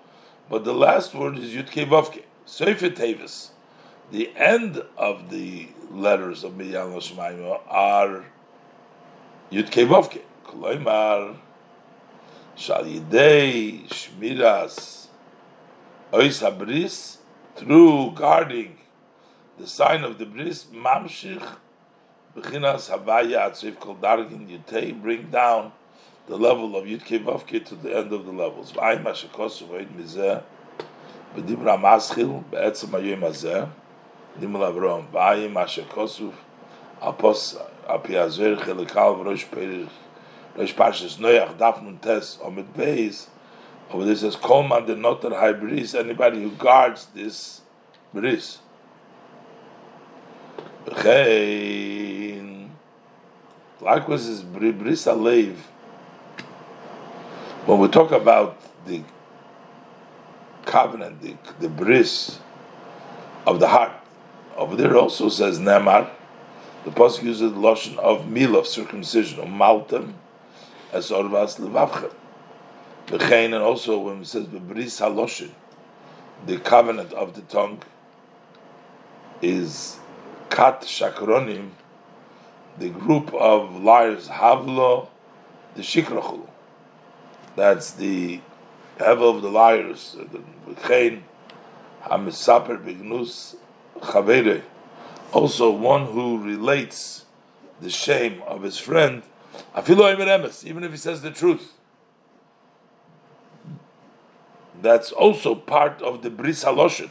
but 0.51 0.65
the 0.65 0.75
last 0.75 1.15
word 1.15 1.39
is 1.39 1.51
yud 1.51 1.71
kevavke. 1.71 2.23
Sefer 2.45 2.91
tevis. 2.91 3.51
The 4.11 4.31
end 4.37 4.83
of 4.99 5.31
the 5.31 5.69
letters 5.91 6.45
of 6.45 6.53
miyol 6.53 6.95
hashamaymo 6.95 7.61
are 7.69 8.25
yud 9.53 9.71
kevavke. 9.71 10.21
Kloimar 10.47 11.37
shal 12.57 12.85
yidei 12.85 13.87
shmiras. 13.89 15.07
Ois 16.13 16.41
habris 16.43 17.19
through 17.57 18.13
guarding 18.13 18.79
the 19.59 19.67
sign 19.67 20.05
of 20.05 20.19
the 20.19 20.27
bris. 20.27 20.65
Mamshich 20.73 21.47
bechinas 22.35 22.91
havaya 22.91 23.51
atzif 23.51 23.79
kol 23.79 23.97
dargin 23.97 24.49
yutei. 24.49 25.01
Bring 25.01 25.31
down 25.31 25.73
the 26.27 26.37
level 26.37 26.77
of 26.77 26.87
yutke 26.87 27.23
vavke 27.23 27.65
to 27.65 27.75
the 27.75 27.95
end 27.95 28.13
of 28.13 28.25
the 28.25 28.33
levels. 28.33 28.73
V'ayim 28.73 29.05
hashekosu 29.05 29.69
v'ayim 29.69 29.93
mizeh. 29.97 30.43
B'dibra 31.37 31.79
maschil 31.79 32.43
be'etzem 32.51 32.89
hayoyim 32.89 33.21
hazeh. 33.21 33.69
Nimel 34.41 34.73
avrom 34.73 35.09
v'ayim 35.11 35.53
hashekosu 35.53 36.33
apos 37.03 37.61
api 37.89 38.13
azer 38.15 38.57
chelikal 38.59 39.19
v'rosh 39.19 39.47
perich 39.49 39.89
rosh 40.57 40.75
parshas 40.75 41.19
noyach 41.19 41.57
daf 41.57 41.83
nun 41.83 41.99
tes 41.99 42.39
omid 42.43 42.73
beis. 42.75 43.27
Over 43.91 44.05
this 44.05 44.21
says 44.21 44.37
kol 44.37 44.63
man 44.63 44.87
de 44.87 44.95
noter 44.95 45.39
hay 45.39 45.53
bris 45.53 45.95
anybody 45.95 46.43
who 46.43 46.51
guards 46.51 47.07
this 47.15 47.61
bris. 48.15 48.59
Likewise 53.81 54.27
is 54.27 54.43
bri- 54.43 54.73
bris 54.73 55.07
alev. 55.07 55.57
When 57.67 57.79
we 57.79 57.89
talk 57.89 58.11
about 58.11 58.59
the 58.87 59.03
covenant, 60.65 61.21
the, 61.23 61.37
the 61.61 61.69
bris 61.69 62.39
of 63.47 63.61
the 63.61 63.69
heart, 63.69 63.93
over 64.57 64.77
there 64.77 64.97
also 64.97 65.29
says 65.29 65.59
Nemar, 65.59 66.11
the 66.85 66.91
Pasuk 66.91 67.23
uses 67.23 67.53
the 67.53 67.59
lotion 67.59 67.99
of 67.99 68.29
meal 68.29 68.57
of 68.57 68.67
circumcision, 68.67 69.41
of 69.41 69.47
maltem, 69.47 70.15
as 70.93 71.11
orvas 71.11 71.59
levavchem. 71.61 72.13
The 73.07 73.19
chain, 73.19 73.53
and 73.53 73.63
also 73.63 73.99
when 73.99 74.23
it 74.23 74.27
says 74.27 74.49
the 74.49 74.61
bris 74.61 75.01
haloshin, 75.01 75.51
the 76.47 76.59
covenant 76.59 77.13
of 77.13 77.35
the 77.35 77.43
tongue, 77.43 77.83
is 79.41 79.99
kat 80.51 80.83
shakronim, 80.83 81.71
the 82.79 82.89
group 82.89 83.33
of 83.35 83.83
liars, 83.83 84.29
havlo, 84.29 85.09
the 85.75 85.83
shikrachulu. 85.83 86.49
That's 87.55 87.93
the 87.93 88.41
hevel 88.99 89.37
of 89.37 89.43
the 89.43 89.51
liars, 89.51 90.17
the 90.17 90.75
chain, 90.89 91.25
hamisaper 92.03 92.83
bignus 92.83 93.57
chavere. 94.01 94.63
Also, 95.33 95.71
one 95.71 96.07
who 96.07 96.39
relates 96.39 97.25
the 97.81 97.91
shame 97.91 98.43
of 98.47 98.63
his 98.63 98.79
friend, 98.79 99.23
even 99.77 100.85
if 100.85 100.91
he 100.91 100.97
says 100.97 101.23
the 101.23 101.31
truth. 101.31 101.73
That's 104.81 105.11
also 105.13 105.55
part 105.55 106.03
of 106.03 106.23
the 106.23 106.31
bris 106.31 106.65
haloshin. 106.65 107.11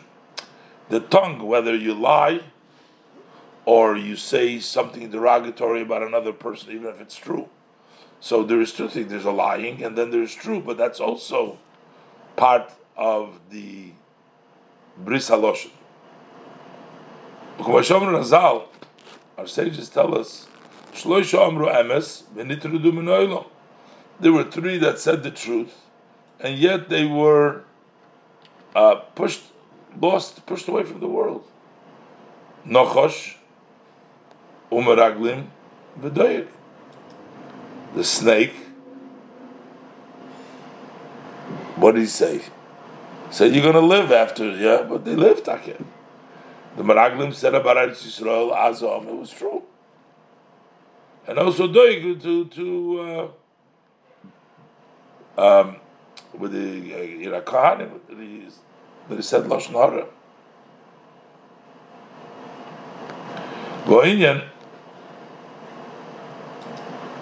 The 0.90 1.00
tongue, 1.00 1.48
whether 1.48 1.76
you 1.76 1.94
lie 1.94 2.42
or 3.66 3.96
you 3.96 4.16
say 4.16 4.60
something 4.60 5.10
derogatory 5.10 5.82
about 5.82 6.04
another 6.04 6.34
person, 6.34 6.72
even 6.74 6.88
if 6.88 7.00
it's 7.00 7.16
true. 7.16 7.50
So 8.20 8.44
there 8.44 8.62
is 8.62 8.74
two 8.74 8.90
things: 8.90 9.10
there's 9.10 9.26
a 9.26 9.32
lying, 9.32 9.84
and 9.84 9.98
then 9.98 10.12
there's 10.12 10.36
true. 10.36 10.60
But 10.60 10.78
that's 10.78 11.00
also 11.00 11.58
part 12.36 12.72
of 12.98 13.40
the 13.50 13.92
bris 14.98 15.30
haloshin. 15.30 15.72
Our 17.60 19.48
sages 19.48 19.90
tell 19.90 20.18
us. 20.18 20.48
There 24.20 24.34
were 24.34 24.44
three 24.44 24.78
that 24.78 25.00
said 25.00 25.24
the 25.24 25.32
truth, 25.32 25.74
and 26.40 26.58
yet 26.58 26.90
they 26.90 27.06
were 27.06 27.64
uh, 28.76 28.96
pushed, 29.16 29.44
lost, 30.00 30.46
pushed 30.46 30.68
away 30.68 30.84
from 30.84 31.00
the 31.00 31.08
world. 31.08 31.44
Nochosh, 32.68 33.36
umeraglim, 34.72 35.48
v'doyek. 36.00 36.48
The 37.96 38.04
snake. 38.04 38.54
What 41.76 41.94
did 41.96 42.02
he 42.02 42.08
say? 42.08 42.42
Said 43.32 43.54
you're 43.54 43.64
going 43.64 43.76
to 43.76 43.82
live 43.82 44.12
after, 44.12 44.50
yeah, 44.52 44.84
but 44.88 45.04
they 45.06 45.16
lived, 45.16 45.46
Takeh. 45.46 45.84
The 46.78 46.84
Meraglim 46.84 47.34
said 47.34 47.54
about 47.54 47.76
Eretz 47.78 48.04
Yisrael, 48.06 48.56
Azam, 48.56 49.08
it 49.08 49.16
was 49.16 49.30
true. 49.30 49.64
And 51.28 51.38
also 51.38 51.68
Doig 51.68 52.22
to, 52.24 52.46
to 52.46 53.32
uh, 55.38 55.62
um, 55.62 55.76
with 56.34 56.54
the 56.54 56.94
uh, 56.94 57.42
Irakan, 57.42 58.00
that 58.08 59.16
he 59.16 59.22
said 59.22 59.44
Lashon 59.44 59.74
Hara. 59.74 60.08
Goinyan, 63.86 64.48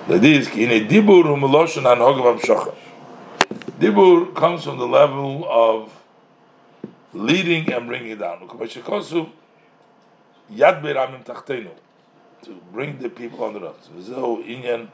that 0.07 0.23
is, 0.23 0.47
in 0.49 0.69
a 0.71 0.85
dibur 0.85 1.23
hogavam 1.23 2.45
shochem. 2.45 2.75
Dibur 3.79 4.35
comes 4.35 4.63
from 4.63 4.77
the 4.77 4.87
level 4.87 5.45
of 5.49 5.91
leading 7.13 7.71
and 7.71 7.87
bringing 7.87 8.17
down. 8.17 8.47
Yad 10.51 10.81
beramim 10.81 11.23
tachtenu 11.23 11.71
to 12.43 12.61
bring 12.71 12.97
the 12.99 13.09
people 13.09 13.43
under 13.43 13.67
us. 13.67 13.89
V'zehu 13.95 14.45
inyan 14.45 14.89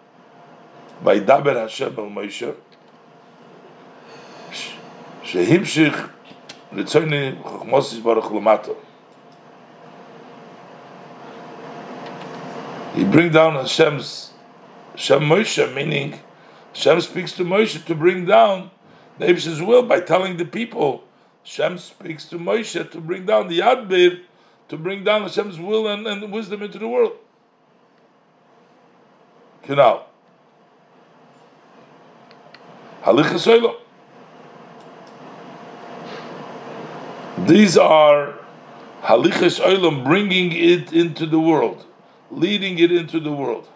by 1.03 1.19
daber 1.19 1.55
Hashem 1.59 1.95
el 1.97 2.05
Moshe 2.05 2.55
shehimshich 5.23 6.09
ritzoyni 6.73 7.41
chokmosis 7.41 8.03
baruch 8.03 8.25
lumato. 8.25 8.75
He 12.95 13.03
bring 13.03 13.31
down 13.31 13.55
Hashem's 13.55 14.31
Hashem 14.93 15.23
Moshe, 15.23 15.73
meaning 15.75 16.19
Hashem 16.73 17.01
speaks 17.01 17.33
to 17.33 17.43
Moshe 17.43 17.83
to 17.85 17.93
bring 17.93 18.25
down 18.25 18.71
Abish's 19.19 19.61
will 19.61 19.83
by 19.83 19.99
telling 19.99 20.37
the 20.37 20.45
people. 20.45 21.03
Hashem 21.43 21.77
speaks 21.77 22.25
to 22.29 22.37
Moshe 22.37 22.89
to 22.91 23.01
bring 23.01 23.25
down 23.25 23.49
the 23.49 23.59
Yadbir, 23.59 24.21
to 24.69 24.77
bring 24.77 25.03
down 25.03 25.23
Hashem's 25.23 25.59
will 25.59 25.87
and, 25.87 26.07
and 26.07 26.31
wisdom 26.31 26.61
into 26.61 26.79
the 26.79 26.87
world. 26.87 27.13
Halicha 33.03 33.75
These 37.45 37.77
are 37.77 38.33
Halichas 39.03 39.59
Olam 39.59 40.03
bringing 40.03 40.51
it 40.51 40.91
into 40.91 41.27
the 41.27 41.39
world, 41.39 41.85
leading 42.31 42.79
it 42.79 42.91
into 42.91 43.19
the 43.19 43.31
world. 43.31 43.67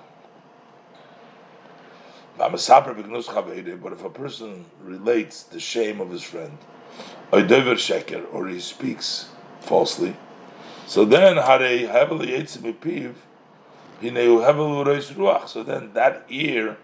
But 2.38 2.54
if 2.56 4.04
a 4.04 4.10
person 4.10 4.66
relates 4.82 5.44
the 5.44 5.60
shame 5.60 6.02
of 6.02 6.10
his 6.10 6.24
friend, 6.24 6.58
or 7.32 8.48
he 8.48 8.60
speaks 8.60 9.30
falsely, 9.60 10.16
so 10.90 11.06
then 11.06 11.36
so 15.48 15.64
then 15.64 15.94
that 15.94 16.26
ear 16.30 16.78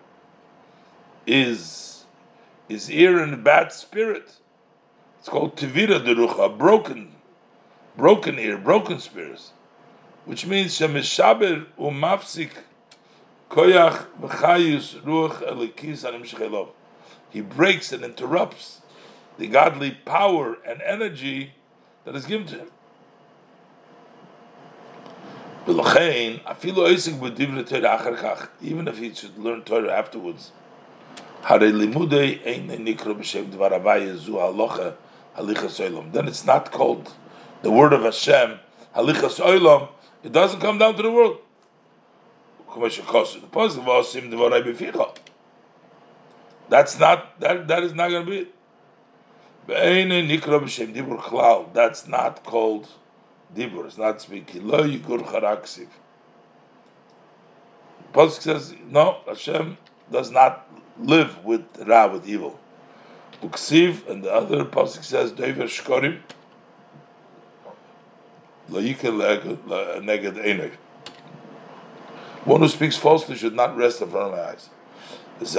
is 1.25 2.05
is 2.69 2.91
ear 2.91 3.23
in 3.23 3.33
a 3.33 3.37
bad 3.37 3.71
spirit. 3.71 4.37
It's 5.17 5.27
called 5.27 5.55
tivira 5.57 6.05
derucha, 6.05 6.55
broken, 6.55 7.15
broken 7.97 8.37
ear, 8.37 8.59
broken 8.59 8.99
spirits, 8.99 9.53
which 10.25 10.45
means 10.45 10.77
shemishaber 10.77 11.65
umafsik 11.79 12.51
koyach 13.49 14.05
v'chayus 14.21 15.01
ruach 15.01 15.41
elikis 15.51 16.05
anim 16.05 16.67
He 17.31 17.41
breaks 17.41 17.91
and 17.91 18.03
interrupts 18.03 18.83
the 19.39 19.47
godly 19.47 19.97
power 20.05 20.59
and 20.63 20.79
energy 20.83 21.53
that 22.03 22.15
is 22.15 22.27
given 22.27 22.45
to 22.45 22.59
him. 22.59 22.67
Even 25.67 25.97
if 28.87 28.97
he 28.99 29.13
should 29.15 29.37
learn 29.39 29.63
Torah 29.63 29.91
afterwards, 29.91 30.51
then 31.49 31.63
it's 36.27 36.45
not 36.45 36.71
called 36.71 37.13
the 37.63 37.71
word 37.71 37.93
of 37.93 38.03
Hashem, 38.03 38.59
halichas 38.95 39.89
it 40.23 40.31
doesn't 40.31 40.59
come 40.59 40.77
down 40.77 40.95
to 40.97 41.01
the 41.01 41.11
world. 41.11 41.39
That's 46.69 46.99
not, 46.99 47.39
that, 47.39 47.67
that 47.67 47.83
is 47.83 47.93
not 47.93 48.09
going 48.09 48.25
to 48.25 48.31
be. 48.31 48.47
That's 51.73 52.07
not 52.07 52.43
called 52.43 52.87
dibur. 53.55 53.85
It's 53.85 53.97
not 53.97 54.21
speaking. 54.21 54.67
Lo 54.67 54.83
yigur 54.83 55.21
charaksiv. 55.25 55.87
Pasuk 58.13 58.41
says 58.41 58.75
no. 58.89 59.21
Hashem 59.27 59.77
does 60.11 60.31
not 60.31 60.67
live 60.99 61.43
with 61.43 61.65
ra 61.85 62.07
with 62.11 62.27
evil. 62.27 62.59
Uksiv 63.41 64.07
and 64.09 64.23
the 64.23 64.33
other 64.33 64.65
pasuk 64.65 65.03
says 65.03 65.31
doiver 65.31 65.63
shkorim. 65.63 66.19
Lo 68.69 68.81
yikel 68.81 69.57
neged 70.01 70.37
enoi. 70.43 70.71
One 72.45 72.61
who 72.61 72.67
speaks 72.67 72.95
falsely 72.95 73.35
should 73.35 73.55
not 73.55 73.75
rest 73.75 74.01
in 74.01 74.09
front 74.09 74.33
of 74.33 74.37
my 74.37 74.43
eyes. 74.51 74.69
That's 75.39 75.55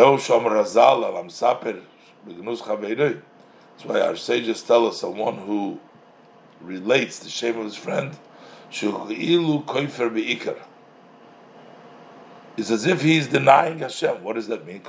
why 3.85 4.01
our 4.01 4.17
sages 4.17 4.63
tell 4.63 4.87
us 4.87 5.01
someone 5.01 5.37
who 5.39 5.81
relates 6.61 7.19
the 7.19 7.29
shame 7.29 7.59
of 7.59 7.65
his 7.65 7.77
friend, 7.77 8.17
it's 12.59 12.71
as 12.71 12.87
if 12.87 13.03
he 13.03 13.17
is 13.17 13.29
denying 13.29 13.79
Hashem. 13.79 14.25
What 14.25 14.35
does 14.35 14.49
that 14.49 14.67
mean? 14.67 14.81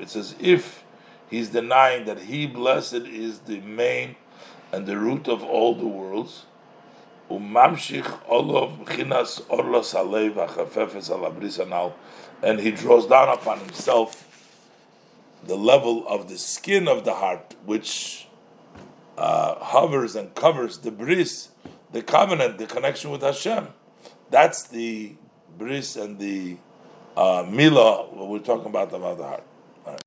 It's 0.00 0.16
as 0.16 0.34
if 0.40 0.84
he's 1.28 1.48
denying 1.50 2.06
that 2.06 2.20
he, 2.22 2.46
blessed, 2.46 2.94
is 2.94 3.40
the 3.40 3.60
main 3.60 4.16
and 4.72 4.86
the 4.86 4.96
root 4.96 5.28
of 5.28 5.42
all 5.44 5.74
the 5.74 5.86
worlds. 5.86 6.46
And 7.28 7.56
he 12.60 12.70
draws 12.70 13.06
down 13.06 13.28
upon 13.28 13.58
himself 13.60 14.29
the 15.44 15.56
level 15.56 16.06
of 16.06 16.28
the 16.28 16.38
skin 16.38 16.88
of 16.88 17.04
the 17.04 17.14
heart, 17.14 17.54
which 17.64 18.28
uh, 19.16 19.56
hovers 19.56 20.16
and 20.16 20.34
covers 20.34 20.78
the 20.78 20.90
bris, 20.90 21.48
the 21.92 22.02
covenant, 22.02 22.58
the 22.58 22.66
connection 22.66 23.10
with 23.10 23.22
Hashem. 23.22 23.68
That's 24.30 24.62
the 24.64 25.14
bris 25.58 25.96
and 25.96 26.18
the 26.18 26.56
uh, 27.16 27.44
mila. 27.48 28.06
What 28.06 28.28
we're 28.28 28.38
talking 28.38 28.66
about 28.66 28.92
about 28.92 29.18
the 29.18 29.24
heart. 29.24 29.44
Right. 29.86 30.02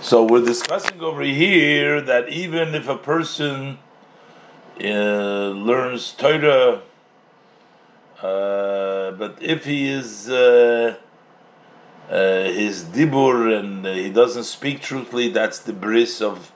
So 0.00 0.24
we're 0.24 0.44
discussing 0.44 1.00
over 1.00 1.22
here 1.22 2.00
that 2.00 2.28
even 2.28 2.74
if 2.74 2.88
a 2.88 2.96
person 2.96 3.78
uh, 4.80 5.48
learns 5.50 6.12
Torah, 6.12 6.82
uh, 8.22 9.10
but 9.12 9.38
if 9.40 9.64
he 9.64 9.88
is 9.88 10.28
uh, 10.28 10.96
uh 12.10 12.44
his 12.44 12.84
dibur 12.84 13.58
and 13.58 13.86
he 13.86 14.10
doesn't 14.10 14.44
speak 14.44 14.80
truthfully, 14.80 15.28
that's 15.28 15.58
the 15.58 15.72
bris 15.72 16.20
of 16.20 16.52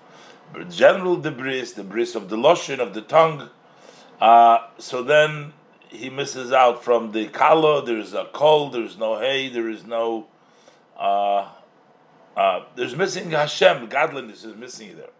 general 0.68 1.16
debris, 1.16 1.72
the 1.72 1.84
bris 1.84 2.14
of 2.14 2.28
the 2.28 2.36
loshin 2.36 2.78
of 2.78 2.94
the 2.94 3.02
tongue. 3.02 3.50
Uh, 4.20 4.58
so 4.78 5.02
then 5.02 5.52
he 5.88 6.10
misses 6.10 6.52
out 6.52 6.84
from 6.84 7.12
the 7.12 7.26
kala. 7.26 7.84
There's 7.84 8.14
a 8.14 8.26
kol. 8.32 8.70
There's 8.70 8.98
no 8.98 9.18
hay. 9.18 9.48
There 9.48 9.68
is 9.68 9.84
no. 9.84 10.26
Uh, 10.96 11.48
there's 12.76 12.96
missing 12.96 13.30
Hashem. 13.30 13.88
Godliness 13.88 14.44
is 14.44 14.56
missing 14.56 14.96
there. 14.96 15.10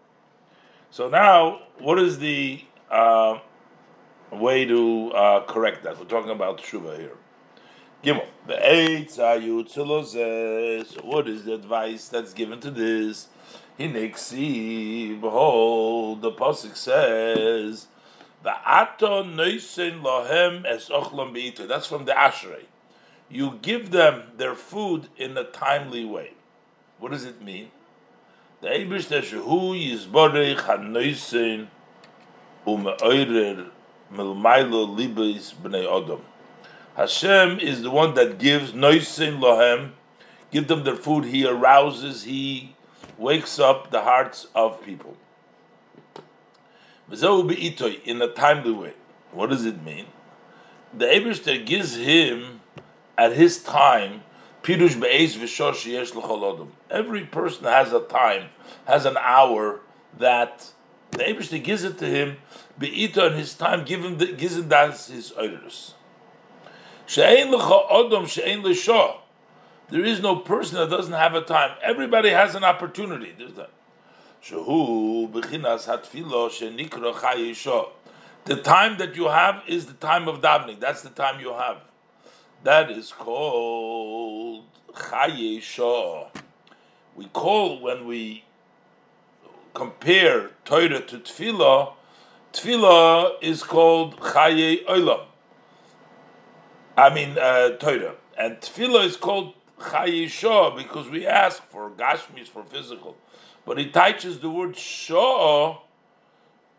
So 0.91 1.09
now, 1.09 1.61
what 1.79 1.99
is 1.99 2.19
the 2.19 2.63
uh, 2.91 3.39
way 4.31 4.65
to 4.65 5.11
uh, 5.11 5.43
correct 5.45 5.83
that. 5.83 5.97
We're 5.97 6.05
talking 6.05 6.31
about 6.31 6.59
Shuba 6.59 6.97
here. 6.97 7.17
Gimel. 8.03 8.25
The 8.47 8.57
eight 8.59 9.11
So 9.11 9.25
what 11.03 11.27
is 11.27 11.43
the 11.45 11.53
advice 11.53 12.07
that's 12.09 12.33
given 12.33 12.59
to 12.61 12.71
this? 12.71 13.27
Hinexi. 13.79 15.21
Behold, 15.21 16.21
the 16.21 16.31
pasuk 16.31 16.75
says, 16.75 17.87
"The 18.41 18.53
ato 18.65 19.23
noisin 19.23 20.01
lohem 20.01 20.65
es 20.65 20.89
ochlam 20.89 21.31
beito." 21.35 21.67
That's 21.67 21.85
from 21.87 22.05
the 22.05 22.13
Ashrei. 22.13 22.65
You 23.29 23.59
give 23.61 23.91
them 23.91 24.31
their 24.35 24.55
food 24.55 25.07
in 25.17 25.37
a 25.37 25.43
timely 25.43 26.03
way. 26.03 26.33
What 26.99 27.11
does 27.11 27.23
it 27.23 27.41
mean? 27.41 27.71
The 28.61 28.69
Eibush 28.69 29.07
Teshahu 29.09 29.73
Yizborei 29.73 30.55
Chanoisin 30.55 31.67
Hashem 36.95 37.59
is 37.59 37.81
the 37.81 37.91
one 37.91 38.13
that 38.15 38.37
gives 38.37 38.73
noisin 38.73 39.39
lohem, 39.39 39.91
give 40.51 40.67
them 40.67 40.83
their 40.83 40.95
food. 40.95 41.25
He 41.25 41.45
arouses, 41.45 42.23
he 42.23 42.75
wakes 43.17 43.59
up 43.59 43.91
the 43.91 44.01
hearts 44.01 44.47
of 44.53 44.83
people. 44.83 45.15
In 47.09 48.21
a 48.21 48.27
timely 48.27 48.71
way. 48.71 48.93
What 49.31 49.49
does 49.49 49.65
it 49.65 49.81
mean? 49.83 50.07
The 50.93 51.05
Eberster 51.05 51.65
gives 51.65 51.95
him 51.95 52.61
at 53.17 53.33
his 53.33 53.63
time. 53.63 54.23
Every 54.63 54.89
person 57.25 57.63
has 57.65 57.93
a 57.93 58.01
time, 58.01 58.49
has 58.85 59.05
an 59.05 59.17
hour 59.17 59.79
that 60.17 60.71
the 61.11 61.23
Abishta 61.23 61.61
gives 61.63 61.83
it 61.83 61.97
to 61.97 62.05
him, 62.05 62.37
Be'ita 62.77 63.27
in 63.27 63.33
his 63.33 63.53
time, 63.53 63.83
give 63.83 64.03
him, 64.03 64.17
the, 64.17 64.27
gives 64.27 64.57
him 64.57 64.69
that 64.69 64.91
his 64.91 65.31
oidus. 65.31 65.93
She'ein 67.00 67.00
l'cha 67.00 67.00
odom, 67.00 67.00
she'ein 67.00 67.00
l'sha. 67.00 67.00
There 67.13 67.37
is 70.05 70.21
no 70.21 70.35
person 70.37 70.77
that 70.77 70.89
doesn't 70.89 71.13
have 71.13 71.35
a 71.35 71.41
time. 71.41 71.75
Everybody 71.81 72.29
has 72.29 72.55
an 72.55 72.63
opportunity. 72.63 73.35
The 78.45 78.55
time 78.63 78.97
that 78.97 79.15
you 79.15 79.27
have 79.27 79.63
is 79.67 79.85
the 79.87 79.93
time 79.93 80.27
of 80.29 80.41
davening. 80.41 80.79
That's 80.79 81.01
the 81.01 81.09
time 81.09 81.41
you 81.41 81.51
have. 81.53 81.77
That 82.63 82.89
is 82.89 83.11
called 83.11 84.63
chayisha. 84.93 86.27
We 87.15 87.25
call 87.25 87.81
when 87.81 88.05
we 88.07 88.45
compare 89.73 90.51
Torah 90.63 91.01
to 91.01 91.17
Tefillah, 91.19 91.93
Tefillah 92.53 93.33
is 93.41 93.63
called 93.63 94.17
Chaye 94.17 94.85
Olam. 94.85 95.25
I 97.01 97.11
mean 97.11 97.35
uh, 97.35 97.71
Torah, 97.77 98.13
and 98.37 98.57
Tefillah 98.57 99.05
is 99.05 99.17
called 99.17 99.55
Chaye 99.79 100.29
Shah 100.29 100.75
because 100.75 101.09
we 101.09 101.25
ask 101.25 101.63
for 101.69 101.89
Gashmis 101.89 102.47
for 102.47 102.63
physical, 102.63 103.17
but 103.65 103.79
he 103.79 103.87
teaches 103.87 104.39
the 104.39 104.51
word 104.51 104.77
Shah. 104.77 105.79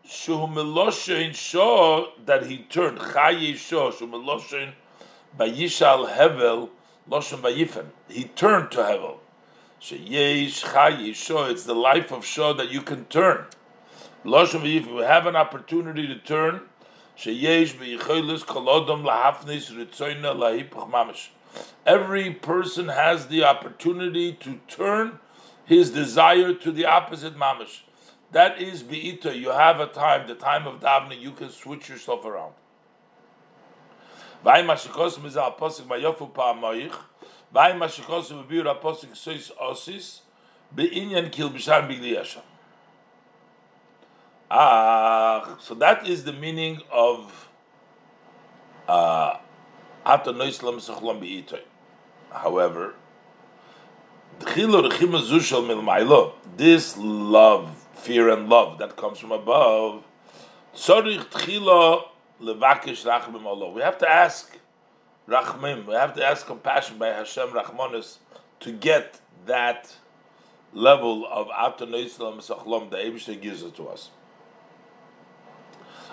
Shumeloshin 0.07 1.35
Shah 1.35 2.07
that 2.27 2.47
he 2.47 2.59
turned 2.59 2.99
Shah 2.99 3.91
Shumeloshin 3.91 4.73
Bayishal 5.39 6.09
Hevel 6.17 6.71
Loshin 7.11 7.41
Bayifen. 7.41 7.87
He 8.09 8.25
turned 8.25 8.71
to 8.73 8.79
Hevel. 8.79 9.19
Sheyesh 9.81 10.63
Chayish 10.65 11.51
It's 11.51 11.65
the 11.65 11.75
life 11.75 12.13
of 12.13 12.25
Shah 12.25 12.53
that 12.53 12.71
you 12.71 12.83
can 12.83 13.07
turn. 13.07 13.47
Lashon 14.25 14.61
if 14.65 14.87
you 14.87 14.99
have 14.99 15.27
an 15.27 15.35
opportunity 15.35 16.07
to 16.07 16.17
turn, 16.17 16.61
Every 21.87 22.31
person 22.31 22.89
has 22.89 23.27
the 23.27 23.45
opportunity 23.45 24.33
to 24.33 24.61
turn 24.69 25.19
his 25.65 25.91
desire 25.91 26.55
to 26.55 26.73
the 26.73 26.87
opposite 26.87 27.37
mamish. 27.37 27.83
That 28.33 28.61
is 28.61 28.83
beita. 28.83 29.39
You 29.39 29.51
have 29.51 29.79
a 29.81 29.87
time, 29.87 30.27
the 30.27 30.35
time 30.35 30.67
of 30.67 30.81
davening, 30.81 31.21
you 31.21 31.33
can 31.33 31.51
switch 31.51 31.89
yourself 31.89 32.25
around. 32.25 32.55
Be'inyan 40.75 41.31
Kil 41.31 41.51
Bishar 41.51 41.87
Bigliyasha. 41.87 42.41
Ah, 44.55 45.57
so 45.61 45.75
that 45.77 46.07
is 46.07 46.25
the 46.25 46.33
meaning 46.35 46.83
of 46.93 47.49
uh. 48.87 49.39
However, 52.31 52.95
this 56.57 56.97
love 56.99 57.87
fear 57.95 58.29
and 58.29 58.49
love 58.51 58.79
that 58.79 58.97
comes 58.97 59.19
from 59.19 59.33
above. 59.33 60.05
We 60.75 60.81
have 63.81 63.99
to 63.99 64.11
ask 64.11 64.59
rachmim. 65.29 65.87
We 65.87 65.95
have 65.95 66.15
to 66.15 66.27
ask 66.27 66.47
compassion 66.47 66.99
by 66.99 67.09
Hashem 67.09 67.49
Rachmanis 67.49 68.19
to 68.61 68.73
get 68.73 69.19
that 69.47 69.97
level 70.75 71.27
of 71.27 71.49
Atanoislam 71.49 72.39
Sachlom 72.47 72.91
the 72.91 72.97
Abishah 72.99 73.41
gives 73.41 73.63
it 73.63 73.75
to 73.77 73.89
us. 73.89 74.11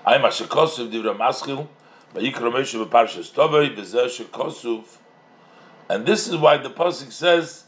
I'm 0.06 0.24
a 0.24 0.30
shekosuf 0.30 0.92
divra 0.92 1.18
maschil, 1.18 1.68
vayikra 2.14 2.52
Moshe 2.52 2.86
b'parshas 2.86 3.32
tovei, 3.32 3.76
v'zeh 3.76 4.06
shekosuf, 4.06 4.86
and 5.90 6.06
this 6.06 6.28
is 6.28 6.38
why 6.38 6.58
the 6.58 6.70
pasuk 6.70 7.12
says, 7.12 7.66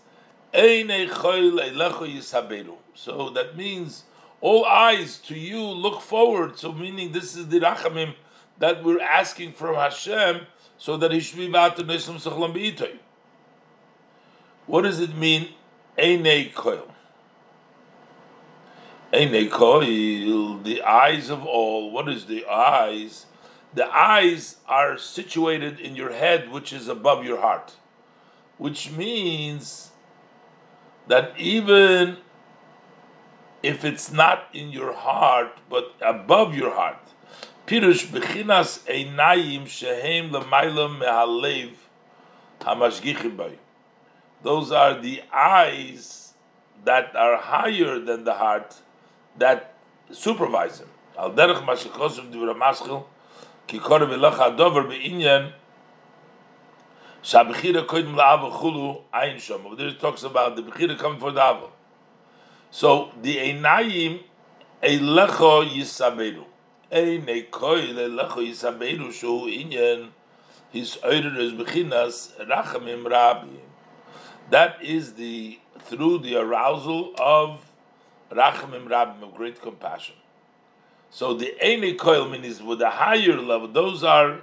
"Einei 0.54 1.10
choil 1.10 1.60
eilecho 1.60 2.08
yisaberu." 2.08 2.76
So 2.94 3.30
that 3.32 3.58
means 3.58 4.04
all 4.40 4.66
eyes 4.66 5.18
to 5.20 5.36
you 5.36 5.60
look 5.62 6.02
forward. 6.02 6.58
So 6.58 6.72
meaning 6.72 7.12
this 7.12 7.36
is 7.36 7.48
the 7.48 7.60
rachamim 7.60 8.16
that 8.60 8.84
we're 8.84 9.02
asking 9.02 9.54
from 9.54 9.76
Hashem, 9.76 10.46
so 10.78 10.98
that 10.98 11.12
He 11.12 11.20
should 11.20 11.38
be 11.38 11.48
about 11.48 11.78
Atanoislam 11.78 12.22
Sachlom 12.22 12.54
b'itoy. 12.54 12.98
What 14.68 14.84
does 14.84 15.00
it 15.00 15.16
mean? 15.16 15.50
Einei 15.98 16.54
koil. 16.54 16.91
The 19.14 20.82
eyes 20.86 21.30
of 21.30 21.46
all. 21.46 21.92
What 21.92 22.08
is 22.08 22.26
the 22.28 22.46
eyes? 22.46 23.26
The 23.74 23.86
eyes 23.94 24.58
are 24.68 24.98
situated 24.98 25.80
in 25.80 25.96
your 25.98 26.14
head, 26.14 26.50
which 26.50 26.72
is 26.72 26.88
above 26.88 27.26
your 27.26 27.42
heart, 27.42 27.76
which 28.58 28.92
means 28.92 29.92
that 31.08 31.34
even 31.38 32.18
if 33.62 33.84
it's 33.84 34.12
not 34.12 34.48
in 34.54 34.72
your 34.72 34.94
heart, 34.94 35.58
but 35.70 35.94
above 36.02 36.56
your 36.56 36.74
heart, 36.74 36.98
Pirush 37.68 38.08
bechinas 38.08 38.80
einayim 38.88 39.68
shehem 39.68 40.32
lemaylam 40.32 41.02
mehalev 41.02 41.72
hamashgichim 42.62 43.36
bay. 43.36 43.60
Those 44.42 44.72
are 44.72 45.00
the 45.00 45.22
eyes 45.34 46.34
that 46.86 47.16
are 47.16 47.38
higher 47.38 48.00
than 48.00 48.24
the 48.24 48.34
heart 48.34 48.82
that 49.38 49.74
supervise 50.12 50.80
him. 50.80 50.90
Al 51.18 51.32
derech 51.32 51.64
mashikosim 51.64 52.32
divra 52.32 52.56
maschil 52.56 53.04
ki 53.68 53.80
dover 53.80 54.84
beinyan 54.84 55.52
koidim 57.24 58.16
la'ava 58.16 58.52
chulu 58.52 59.02
ayin 59.14 59.36
shom. 59.36 59.64
But 59.70 59.78
there 59.78 59.92
talks 59.94 60.24
about 60.24 60.56
the 60.56 60.64
bechira 60.64 60.98
coming 60.98 61.20
for 61.20 61.32
the 61.32 61.42
ava. 61.42 61.68
So 62.72 63.12
the 63.22 63.38
einayim 63.38 64.22
eilecho 64.82 65.68
yisaberu. 65.70 66.46
Einay 66.92 67.50
koil 67.50 67.96
eilecho 67.96 68.38
yisaberu 68.38 69.12
shu 69.12 69.48
inyan 69.48 70.10
his 70.72 70.98
oider 71.04 71.38
is 71.38 71.54
bechinas 71.54 72.32
rachamim 72.48 73.04
rabim. 73.04 73.60
That 74.50 74.84
is 74.84 75.14
the 75.14 75.60
through 75.80 76.20
the 76.20 76.36
arousal 76.36 77.14
of 77.18 77.71
rachamim 78.32 78.88
rabim 78.88 79.22
of 79.24 79.34
great 79.36 79.62
compassion. 79.62 80.16
So 81.10 81.34
the 81.34 81.54
Eine 81.62 81.98
Koil 81.98 82.30
means 82.32 82.64
with 82.64 82.82
a 82.82 82.90
higher 82.90 83.36
level, 83.38 83.68
those 83.68 84.04
are 84.04 84.42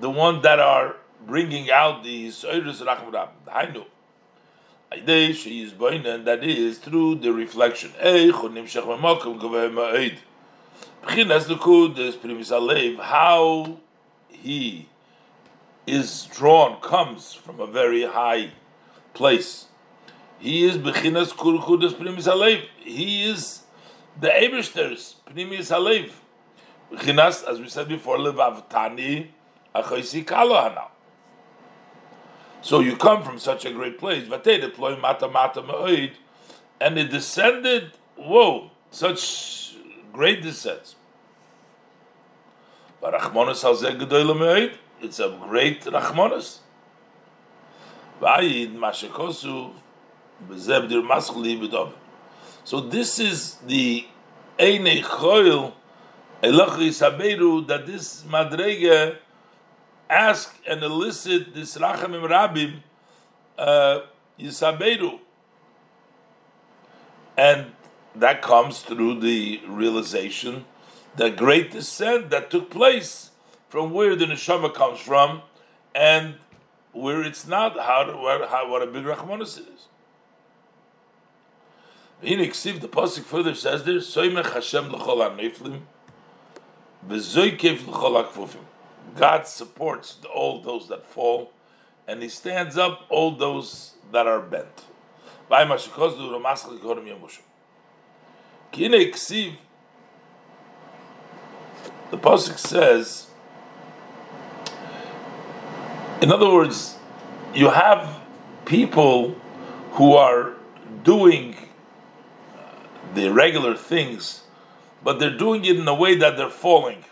the 0.00 0.08
one 0.08 0.40
that 0.42 0.58
are 0.58 0.96
bringing 1.26 1.70
out 1.70 2.02
the 2.02 2.28
Soiris 2.28 2.80
Racham 2.84 3.12
Rabim. 3.12 3.28
Hainu. 3.46 3.84
Aidei 4.90 5.34
she 5.34 5.62
is 5.62 5.72
boinen, 5.72 6.24
that 6.24 6.42
is 6.42 6.78
through 6.78 7.16
the 7.16 7.32
reflection. 7.32 7.90
B'chinas 11.02 11.46
Lukud 11.46 11.98
is 11.98 12.16
Primis 12.16 12.50
Alev, 12.50 12.98
how 13.00 13.78
he 14.28 14.88
is 15.86 16.28
drawn, 16.32 16.80
comes 16.80 17.34
from 17.34 17.60
a 17.60 17.66
very 17.66 18.04
high 18.04 18.50
place. 19.14 19.66
He 20.42 20.64
is 20.64 20.76
Bechinas 20.76 21.28
Kurkudas 21.28 21.92
Primis 21.92 22.26
Alev. 22.26 22.64
He 22.80 23.30
is 23.30 23.62
the 24.20 24.26
Ebersters, 24.26 25.14
Primis 25.24 25.70
Alev. 25.70 26.10
Bechinas, 26.90 27.48
as 27.48 27.60
we 27.60 27.68
said 27.68 27.86
before, 27.86 28.16
Levav 28.18 28.68
Tani, 28.68 29.32
Achoisi 29.72 30.24
Kalohana. 30.24 30.88
So 32.60 32.80
you 32.80 32.96
come 32.96 33.22
from 33.22 33.38
such 33.38 33.64
a 33.66 33.70
great 33.70 33.98
place, 33.98 34.26
Vatei 34.26 34.60
deploy 34.60 34.96
Mata 34.96 35.28
Mata 35.28 35.62
Ma'oid, 35.62 36.14
and 36.80 36.98
it 36.98 37.12
descended, 37.12 37.92
whoa, 38.16 38.72
such 38.90 39.76
great 40.12 40.42
descents. 40.42 40.96
But 43.00 43.14
Rachmanis 43.14 43.62
Hazeh 43.62 43.96
Gedoyle 43.96 44.36
Ma'oid, 44.36 44.74
it's 45.00 45.20
a 45.20 45.38
great 45.40 45.82
Rachmanis. 45.82 46.58
Vayid 48.20 48.76
B'dov. 48.76 49.74
So 52.64 52.80
this 52.80 53.18
is 53.18 53.54
the 53.66 54.06
Eine 54.58 55.02
Choil 55.02 55.72
Elach 56.42 56.76
Yisaberu 56.78 57.66
that 57.68 57.86
this 57.86 58.22
Madrege 58.22 59.16
ask 60.10 60.58
and 60.68 60.82
elicit 60.82 61.54
this 61.54 61.76
Rachamim 61.76 62.28
Rabim 62.28 62.80
uh, 63.58 64.00
Yisaberu. 64.38 65.20
And 67.36 67.72
that 68.14 68.42
comes 68.42 68.82
through 68.82 69.20
the 69.20 69.60
realization, 69.66 70.66
the 71.16 71.30
great 71.30 71.70
descent 71.70 72.30
that 72.30 72.50
took 72.50 72.70
place 72.70 73.30
from 73.68 73.92
where 73.92 74.14
the 74.14 74.26
neshama 74.26 74.74
comes 74.74 75.00
from, 75.00 75.42
and 75.94 76.34
where 76.92 77.22
it's 77.22 77.46
not 77.46 77.78
how, 77.78 78.04
how 78.48 78.70
what 78.70 78.82
a 78.82 78.86
big 78.86 79.04
rachmanis 79.04 79.58
is. 79.58 79.88
Iniksiv, 82.22 82.80
the 82.80 82.88
pasuk 82.88 83.24
further 83.24 83.54
says 83.54 83.82
there, 83.82 83.96
Soymech 83.96 84.52
Hashem 84.52 84.92
l'chol 84.92 85.80
v'zoykev 87.08 87.86
l'chol 87.88 88.24
ha'kfufim. 88.24 88.60
God 89.16 89.46
supports 89.48 90.18
all 90.32 90.60
those 90.60 90.88
that 90.88 91.04
fall, 91.04 91.50
and 92.06 92.22
He 92.22 92.28
stands 92.28 92.78
up 92.78 93.06
all 93.08 93.32
those 93.32 93.94
that 94.12 94.28
are 94.28 94.40
bent. 94.40 94.84
V'ay 95.50 95.66
mashikoz 95.66 96.16
ramaschal 96.16 96.78
korim 96.78 97.08
yamushu. 97.08 97.40
Ki 98.70 98.88
iniksiv, 98.88 99.54
the 102.12 102.18
pasuk 102.18 102.56
says, 102.56 103.26
in 106.20 106.30
other 106.30 106.52
words, 106.52 106.98
you 107.52 107.70
have 107.70 108.20
people 108.64 109.34
who 109.94 110.14
are 110.14 110.52
doing 111.02 111.56
the 113.14 113.32
regular 113.32 113.76
things, 113.76 114.42
but 115.02 115.18
they're 115.18 115.36
doing 115.36 115.64
it 115.64 115.76
in 115.78 115.86
a 115.86 115.94
way 115.94 116.14
that 116.16 116.36
they're 116.36 116.48
falling. 116.50 117.04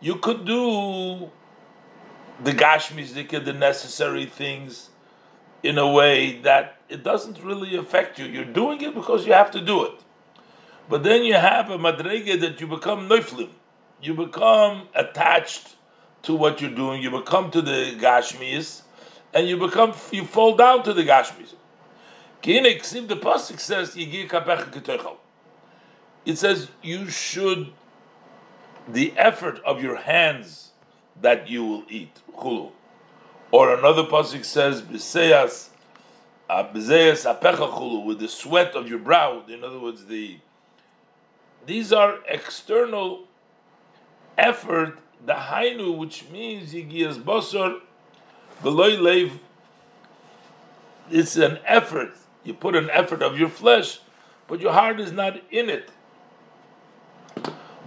You 0.00 0.16
could 0.16 0.44
do 0.44 1.30
the 2.42 2.52
gashmizika, 2.52 3.44
the 3.44 3.52
necessary 3.52 4.26
things, 4.26 4.90
in 5.62 5.78
a 5.78 5.90
way 5.90 6.40
that 6.40 6.76
it 6.88 7.02
doesn't 7.02 7.42
really 7.42 7.76
affect 7.76 8.18
you. 8.18 8.26
You're 8.26 8.44
doing 8.44 8.80
it 8.82 8.94
because 8.94 9.26
you 9.26 9.32
have 9.32 9.50
to 9.52 9.60
do 9.60 9.84
it. 9.84 9.94
But 10.88 11.02
then 11.02 11.22
you 11.22 11.34
have 11.34 11.70
a 11.70 11.78
madrege 11.78 12.40
that 12.40 12.60
you 12.60 12.66
become 12.66 13.08
neuflim. 13.08 13.48
You 14.02 14.14
become 14.14 14.88
attached 14.94 15.76
to 16.22 16.34
what 16.34 16.60
you're 16.60 16.70
doing. 16.70 17.02
You 17.02 17.10
become 17.10 17.50
to 17.52 17.62
the 17.62 17.96
gashmis, 17.98 18.82
and 19.32 19.48
you 19.48 19.56
become 19.56 19.94
you 20.12 20.24
fall 20.24 20.54
down 20.54 20.82
to 20.82 20.92
the 20.92 21.04
gashmis. 21.04 21.54
The 22.44 23.18
pasuk 23.22 23.58
says 23.58 23.96
It 26.26 26.36
says 26.36 26.68
you 26.82 27.08
should 27.08 27.72
the 28.86 29.14
effort 29.16 29.60
of 29.64 29.82
your 29.82 29.96
hands 29.96 30.72
that 31.20 31.48
you 31.48 31.64
will 31.64 31.84
eat. 31.88 32.20
Chulu. 32.36 32.72
Or 33.50 33.74
another 33.74 34.02
pasuk 34.04 34.44
says 34.44 34.82
apecha 36.50 38.04
with 38.04 38.18
the 38.18 38.28
sweat 38.28 38.74
of 38.74 38.88
your 38.88 38.98
brow. 38.98 39.42
In 39.48 39.64
other 39.64 39.78
words, 39.78 40.04
the 40.06 40.38
these 41.66 41.94
are 41.94 42.18
external 42.28 43.24
effort 44.36 44.98
the 45.24 45.32
hainu, 45.32 45.96
which 45.96 46.28
means 46.28 46.74
yigias 46.74 47.14
bosor, 47.14 47.80
beloy 48.62 48.96
leiv. 48.96 49.38
It's 51.10 51.36
an 51.36 51.58
effort. 51.64 52.12
You 52.44 52.54
put 52.54 52.76
an 52.76 52.90
effort 52.90 53.22
of 53.22 53.38
your 53.38 53.48
flesh, 53.48 54.00
but 54.46 54.60
your 54.60 54.72
heart 54.72 55.00
is 55.00 55.10
not 55.10 55.40
in 55.50 55.70
it. 55.70 55.90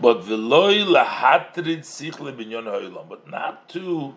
But 0.02 0.28
but 3.08 3.30
not 3.30 3.70
to 3.70 4.16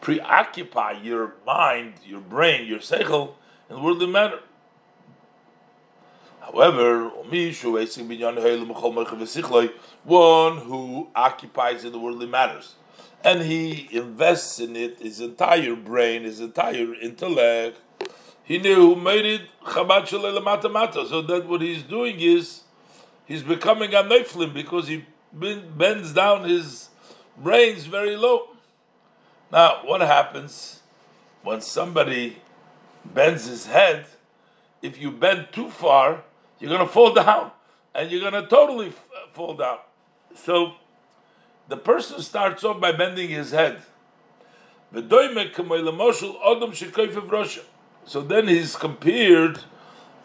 preoccupy 0.00 0.92
your 1.02 1.34
mind, 1.46 1.94
your 2.04 2.20
brain, 2.20 2.66
your 2.66 2.78
seichel 2.78 3.34
in 3.70 3.82
worldly 3.82 4.06
matter. 4.06 4.40
However, 6.40 7.10
one 10.04 10.56
who 10.58 11.08
occupies 11.14 11.84
in 11.84 11.92
the 11.92 11.98
worldly 11.98 12.26
matters, 12.26 12.74
and 13.22 13.42
he 13.42 13.88
invests 13.92 14.58
in 14.58 14.74
it 14.74 14.98
his 15.00 15.20
entire 15.20 15.76
brain, 15.76 16.22
his 16.22 16.40
entire 16.40 16.94
intellect, 16.94 17.78
he 18.48 18.56
knew 18.56 18.76
who 18.76 18.96
made 18.96 19.26
it 19.26 19.42
Chabad 19.62 20.42
Mata 20.42 20.70
Mata. 20.70 21.06
So 21.06 21.20
that 21.20 21.46
what 21.46 21.60
he's 21.60 21.82
doing 21.82 22.18
is 22.18 22.62
he's 23.26 23.42
becoming 23.42 23.92
a 23.92 24.02
neiflim 24.02 24.54
because 24.54 24.88
he 24.88 25.04
bends 25.30 26.14
down 26.14 26.44
his 26.44 26.88
brains 27.36 27.84
very 27.84 28.16
low. 28.16 28.48
Now, 29.52 29.82
what 29.84 30.00
happens 30.00 30.80
when 31.42 31.60
somebody 31.60 32.38
bends 33.04 33.44
his 33.44 33.66
head? 33.66 34.06
If 34.80 34.98
you 34.98 35.10
bend 35.10 35.48
too 35.52 35.68
far, 35.68 36.22
you're 36.58 36.70
going 36.70 36.86
to 36.86 36.92
fall 36.92 37.12
down, 37.12 37.50
and 37.94 38.10
you're 38.10 38.30
going 38.30 38.42
to 38.42 38.48
totally 38.48 38.88
f- 38.88 39.04
fall 39.34 39.54
down. 39.54 39.78
So, 40.34 40.74
the 41.68 41.76
person 41.76 42.22
starts 42.22 42.64
off 42.64 42.80
by 42.80 42.92
bending 42.92 43.28
his 43.28 43.50
head. 43.50 43.82
So 48.08 48.22
then 48.22 48.48
he's 48.48 48.74
compared 48.74 49.58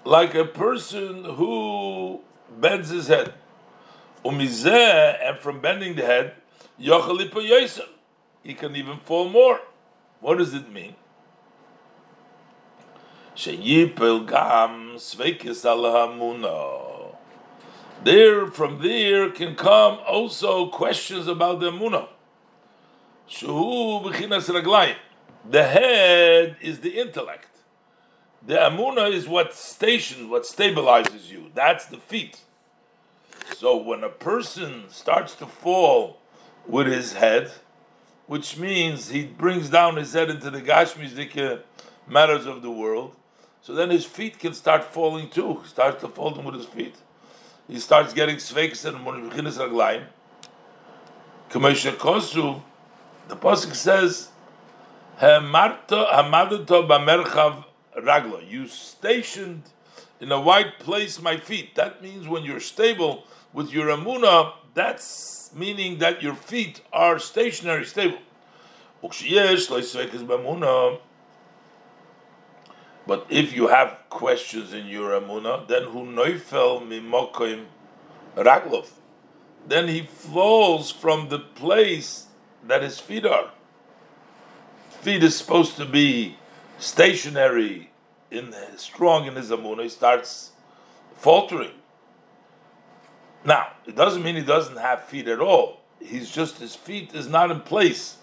like 0.05 0.35
a 0.35 0.45
person 0.45 1.25
who 1.25 2.21
bends 2.57 2.87
his 2.87 3.07
head. 3.09 3.33
Umizeh, 4.23 5.17
And 5.21 5.37
from 5.37 5.59
bending 5.59 5.95
the 5.95 6.05
head, 6.05 6.35
Yochalipa 6.79 7.45
Yosef, 7.45 7.89
he 8.41 8.53
can 8.53 8.77
even 8.77 8.99
fall 8.99 9.27
more. 9.27 9.59
What 10.21 10.37
does 10.37 10.53
it 10.53 10.71
mean? 10.71 10.95
Sheyipel 13.35 14.27
gam. 14.29 14.97
There, 18.05 18.47
from 18.47 18.81
there 18.81 19.29
can 19.29 19.55
come 19.55 19.99
also 20.07 20.67
questions 20.67 21.27
about 21.27 21.59
the 21.59 21.69
Munah. 21.69 22.07
The 25.49 25.63
head 25.65 26.55
is 26.61 26.79
the 26.79 26.97
intellect. 26.97 27.52
The 28.45 28.55
Amuna 28.55 29.09
is 29.09 29.25
what 29.27 29.53
station, 29.53 30.29
what 30.29 30.43
stabilizes 30.43 31.29
you. 31.31 31.49
That's 31.55 31.85
the 31.85 31.97
feet. 31.97 32.41
So 33.55 33.77
when 33.77 34.03
a 34.03 34.09
person 34.09 34.89
starts 34.89 35.33
to 35.35 35.45
fall 35.45 36.19
with 36.67 36.87
his 36.87 37.13
head, 37.13 37.51
which 38.27 38.57
means 38.57 39.09
he 39.09 39.25
brings 39.25 39.69
down 39.69 39.95
his 39.95 40.11
head 40.13 40.29
into 40.29 40.49
the 40.49 40.61
Gashmizdika 40.61 41.61
matters 42.07 42.45
of 42.45 42.61
the 42.61 42.71
world, 42.71 43.15
so 43.61 43.73
then 43.73 43.89
his 43.89 44.03
feet 44.05 44.39
can 44.39 44.53
start 44.53 44.83
falling 44.83 45.29
too. 45.29 45.59
He 45.63 45.67
starts 45.69 46.01
to 46.01 46.09
fall 46.09 46.33
with 46.33 46.55
his 46.55 46.65
feet. 46.65 46.95
He 47.69 47.79
starts 47.79 48.13
getting 48.13 48.35
sveiks 48.35 48.83
and 48.83 48.97
monchinis 49.05 49.57
raglaim. 49.57 50.03
Kamesha 51.49 51.93
Kosu, 51.93 52.61
the 53.29 53.37
Pasuk 53.37 53.73
says, 53.73 54.29
Hamadoto 55.19 56.87
b'merchav 56.87 57.63
ragla. 57.97 58.49
You 58.49 58.67
stationed 58.67 59.63
in 60.19 60.31
a 60.31 60.39
white 60.39 60.79
place 60.79 61.21
my 61.21 61.37
feet. 61.37 61.75
That 61.75 62.01
means 62.01 62.27
when 62.27 62.43
you're 62.43 62.59
stable 62.59 63.25
with 63.51 63.71
your 63.71 63.87
amuna, 63.87 64.53
that's 64.73 65.51
meaning 65.55 65.99
that 65.99 66.23
your 66.23 66.33
feet 66.33 66.81
are 66.91 67.19
stationary, 67.19 67.85
stable. 67.85 68.19
But 73.05 73.25
if 73.29 73.53
you 73.53 73.67
have 73.67 73.97
questions 74.09 74.73
in 74.73 74.87
your 74.87 75.11
amuna, 75.11 75.67
then 75.67 75.83
who 75.83 76.05
noifel 76.05 76.87
mimokim 76.87 77.65
raglov, 78.35 78.89
then 79.67 79.87
he 79.89 80.03
falls 80.03 80.91
from 80.91 81.29
the 81.29 81.39
place 81.39 82.27
that 82.65 82.81
his 82.81 82.99
feet 82.99 83.25
are. 83.25 83.51
Feet 85.01 85.21
is 85.21 85.35
supposed 85.35 85.75
to 85.75 85.85
be 85.85 86.37
stationary, 86.79 87.89
in 88.31 88.53
strong 88.77 89.27
in 89.27 89.35
his 89.35 89.51
amuna, 89.51 89.83
he 89.83 89.89
starts 89.89 90.51
faltering. 91.15 91.71
Now, 93.45 93.67
it 93.85 93.95
doesn't 93.95 94.23
mean 94.23 94.35
he 94.35 94.41
doesn't 94.41 94.77
have 94.77 95.03
feet 95.03 95.27
at 95.27 95.39
all. 95.39 95.81
He's 95.99 96.31
just 96.31 96.59
his 96.59 96.75
feet 96.75 97.13
is 97.13 97.27
not 97.27 97.51
in 97.51 97.61
place. 97.61 98.17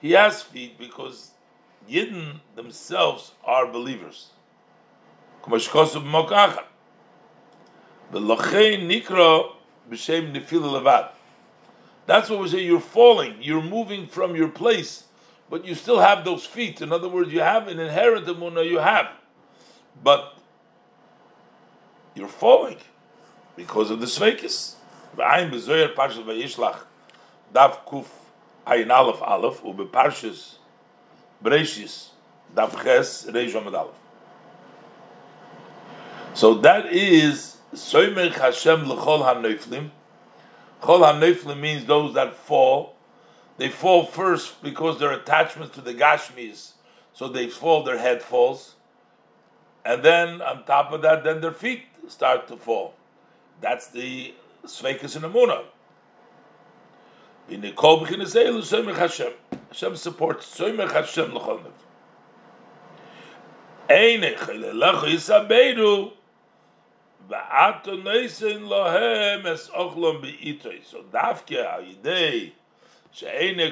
He 0.00 0.12
has 0.12 0.42
feet 0.42 0.78
because 0.78 1.30
Yidden 1.88 2.40
themselves 2.56 3.32
are 3.44 3.66
believers. 3.66 4.30
That's 12.06 12.28
what 12.28 12.40
we 12.40 12.48
say. 12.48 12.64
You're 12.64 12.80
falling. 12.80 13.36
You're 13.40 13.62
moving 13.62 14.06
from 14.06 14.36
your 14.36 14.48
place, 14.48 15.04
but 15.48 15.64
you 15.64 15.74
still 15.74 16.00
have 16.00 16.24
those 16.24 16.44
feet. 16.44 16.80
In 16.80 16.92
other 16.92 17.08
words, 17.08 17.32
you 17.32 17.40
have 17.40 17.68
an 17.68 17.80
inherent 17.80 18.26
emunah. 18.26 18.68
You 18.68 18.78
have, 18.78 19.08
but 20.02 20.36
you're 22.14 22.28
falling 22.28 22.78
because 23.56 23.90
of 23.90 24.00
the 24.00 24.06
sveikis. 24.06 24.74
V'ayim 25.16 25.50
bezoyer 25.50 25.94
parshas 25.94 26.24
vayishlach 26.24 26.80
dav 27.52 27.86
kuf 27.86 28.06
ayin 28.66 28.90
aleph 28.90 29.22
aleph 29.22 29.62
dav 32.54 32.74
ches 32.74 33.00
aleph. 33.74 33.94
So 36.34 36.54
that 36.54 36.86
is 36.86 37.56
soimer 37.72 38.32
Hashem 38.32 38.88
l'chol 38.88 39.22
ha'neiflim. 39.22 39.90
Chol 40.84 41.00
HaNeflim 41.00 41.58
means 41.58 41.86
those 41.86 42.12
that 42.12 42.36
fall. 42.36 42.94
They 43.56 43.70
fall 43.70 44.04
first 44.04 44.62
because 44.62 44.98
their 44.98 45.12
attachment 45.12 45.72
to 45.74 45.80
the 45.80 45.94
Gashmis, 45.94 46.72
so 47.14 47.26
they 47.26 47.48
fall, 47.48 47.84
their 47.84 47.96
head 47.96 48.20
falls. 48.20 48.74
And 49.82 50.02
then 50.02 50.42
on 50.42 50.66
top 50.66 50.92
of 50.92 51.00
that, 51.00 51.24
then 51.24 51.40
their 51.40 51.52
feet 51.52 51.84
start 52.06 52.48
to 52.48 52.58
fall. 52.58 52.92
That's 53.62 53.86
the 53.86 54.34
Sveikas 54.66 55.16
and 55.16 55.24
Amuna. 55.24 55.64
Hashem 57.48 57.64
supports 59.96 60.58
Soimech 60.58 60.92
Hashem 60.92 61.34
l'chol 61.34 61.62
Eine 67.30 67.80
chile 67.82 68.48
lecho 68.48 70.22
yisabedu 70.32 70.84
so 70.84 71.02
dafke 71.12 71.56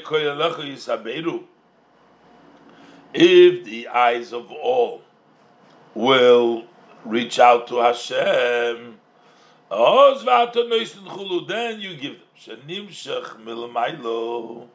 koyalecha 0.02 0.64
yisaberu. 0.64 1.44
If 3.14 3.64
the 3.64 3.88
eyes 3.88 4.32
of 4.32 4.50
all 4.50 5.02
will 5.94 6.64
reach 7.04 7.38
out 7.38 7.66
to 7.68 7.76
Hashem 7.76 8.98
then 11.46 11.80
you 11.80 11.96
give 11.96 12.18
them. 12.18 12.28
She'nimshach 12.34 13.42
milmaylo 13.42 14.66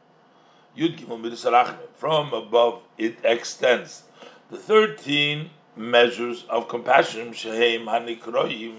yud 0.76 0.98
gimel 0.98 1.84
from 1.94 2.32
above 2.32 2.82
it 2.96 3.18
extends. 3.24 4.04
The 4.50 4.56
13 4.56 5.50
measures 5.78 6.44
of 6.50 6.68
compassion, 6.68 7.32
Shehem 7.32 7.86
Hanikroim, 7.86 8.74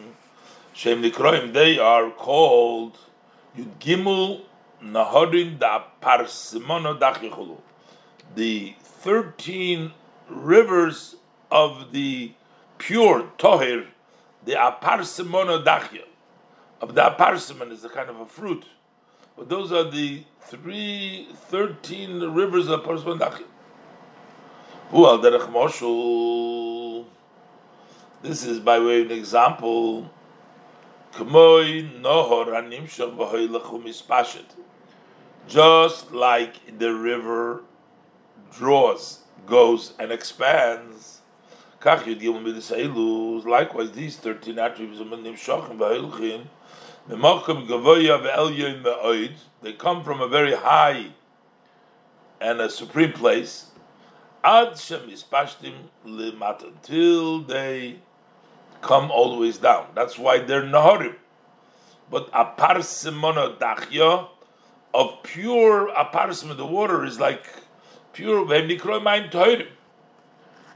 Shehem 0.73 1.01
Nikroim, 1.01 1.53
they 1.53 1.79
are 1.79 2.09
called 2.11 2.97
Yud 3.57 3.69
Gimel 3.79 4.41
Nahorin 4.83 5.57
da 5.59 5.83
Parsimono 6.01 6.97
Dachichulu. 6.99 7.57
The 8.35 8.75
13 8.81 9.91
rivers 10.29 11.15
of 11.51 11.91
the 11.91 12.33
pure 12.77 13.31
Tohir, 13.37 13.87
the 14.45 14.53
Aparsimono 14.53 15.63
Dachya. 15.63 16.03
Of 16.81 16.95
the 16.95 17.01
Aparsimon 17.01 17.71
is 17.71 17.83
a 17.83 17.89
kind 17.89 18.09
of 18.09 18.19
a 18.19 18.25
fruit. 18.25 18.65
But 19.37 19.49
those 19.49 19.71
are 19.71 19.89
the 19.89 20.23
three, 20.41 21.27
13 21.33 22.21
rivers 22.33 22.67
of 22.67 22.81
Aparsimon 22.81 23.19
Dachya. 23.19 23.45
Well, 24.91 25.19
Derech 25.19 25.51
Moshul. 25.51 26.88
This 28.21 28.43
is 28.43 28.59
by 28.59 28.79
way 28.79 28.99
of 28.99 29.11
an 29.11 29.17
example. 29.17 30.11
Just 35.47 36.11
like 36.11 36.77
the 36.77 36.93
river 36.93 37.63
draws, 38.51 39.19
goes, 39.45 39.93
and 39.97 40.11
expands. 40.11 41.21
Likewise, 41.81 42.21
these 43.93 44.17
13 44.17 44.59
attributes 44.59 44.99
of 44.99 45.07
Nimshachim 45.07 45.77
v'Hayluchim, 45.77 46.47
they 49.61 49.73
come 49.73 50.03
from 50.03 50.21
a 50.21 50.27
very 50.27 50.55
high 50.55 51.05
and 52.41 52.59
a 52.59 52.69
supreme 52.69 53.13
place. 53.13 53.67
Till 56.83 57.39
they 57.41 57.99
come 58.81 59.11
all 59.11 59.35
the 59.35 59.41
ways 59.41 59.57
down. 59.57 59.87
That's 59.95 60.17
why 60.17 60.39
they're 60.39 60.63
naharim. 60.63 61.15
But 62.09 62.29
a 62.33 62.45
parsimona 62.45 63.57
dachya 63.57 64.29
of 64.93 65.23
pure 65.23 65.93
aparsim 65.93 66.55
the 66.55 66.65
water 66.65 67.03
is 67.05 67.19
like 67.19 67.45
pure 68.13 68.47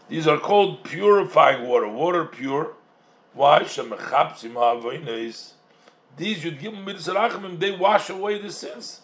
These 0.09 0.27
are 0.27 0.37
called 0.37 0.83
purifying 0.83 1.65
water, 1.67 1.87
water 1.87 2.25
pure. 2.25 2.73
Why? 3.33 3.63
These 3.63 3.77
you'd 6.43 6.59
give 6.59 6.73
them 6.73 6.85
they 7.59 7.71
wash 7.71 8.09
away 8.09 8.39
the 8.39 8.51
sins. 8.51 9.01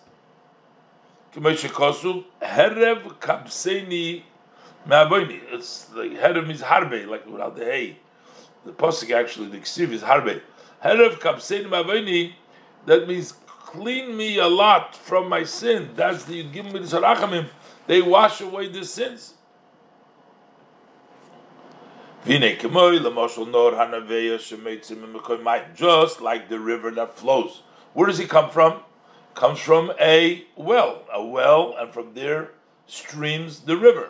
Herev 1.34 3.20
kapseni 3.20 4.24
It's 4.88 5.93
like 5.93 6.12
herev 6.12 6.47
means 6.47 6.62
harbe, 6.62 7.08
like 7.08 7.26
without 7.26 7.56
the 7.56 7.66
hay. 7.66 7.97
The 8.66 8.72
pasuk 8.72 9.12
actually, 9.12 9.49
the 9.49 9.60
ksiv 9.60 9.91
is 9.91 10.01
harbe. 10.01 10.41
Herev 10.84 11.20
ma'avoini. 11.20 12.34
That 12.86 13.07
means 13.07 13.34
clean 13.47 14.18
me 14.18 14.38
a 14.38 14.47
lot 14.47 14.95
from 14.95 15.30
my 15.30 15.43
sin. 15.43 15.91
That's 15.95 16.26
the 16.26 16.43
give 16.43 16.66
me 16.66 16.80
the 16.80 17.45
They 17.88 18.01
wash 18.01 18.41
away 18.41 18.70
the 18.70 18.84
sins. 18.84 19.36
Just 22.26 22.41
like 26.22 26.49
the 26.49 26.60
river 26.60 26.91
that 26.91 27.16
flows. 27.16 27.62
Where 27.93 28.07
does 28.07 28.20
it 28.20 28.30
come 28.30 28.49
from? 28.49 28.82
Comes 29.36 29.60
from 29.60 29.93
a 29.99 30.45
well, 30.55 31.03
a 31.14 31.24
well, 31.24 31.76
and 31.80 31.91
from 31.91 32.14
there 32.14 32.51
streams 32.88 33.62
the 33.62 33.78
river. 33.78 34.10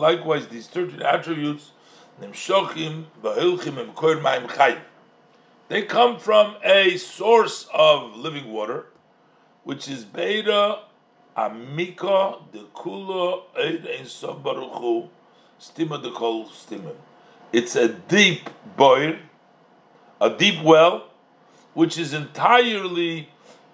Likewise, 0.00 0.48
these 0.48 0.66
13 0.66 1.02
attributes, 1.02 1.70
they 5.68 5.82
come 5.82 6.18
from 6.18 6.56
a 6.64 6.96
source 6.96 7.68
of 7.72 8.16
living 8.16 8.52
water, 8.52 8.86
which 9.62 9.88
is 9.88 10.04
Beta 10.04 10.80
Amika 11.36 12.40
de 12.52 12.64
Kula 12.74 13.42
Eid 13.56 13.86
Ein 13.86 14.04
Baruchu 14.42 15.08
Stima 15.60 16.02
de 16.02 16.10
Kol 16.10 16.46
Stimim. 16.46 16.96
It's 17.52 17.76
a 17.76 17.88
deep 17.88 18.50
boil, 18.76 19.16
a 20.20 20.30
deep 20.30 20.62
well, 20.64 21.10
which 21.74 21.96
is 21.96 22.12
entirely 22.12 23.28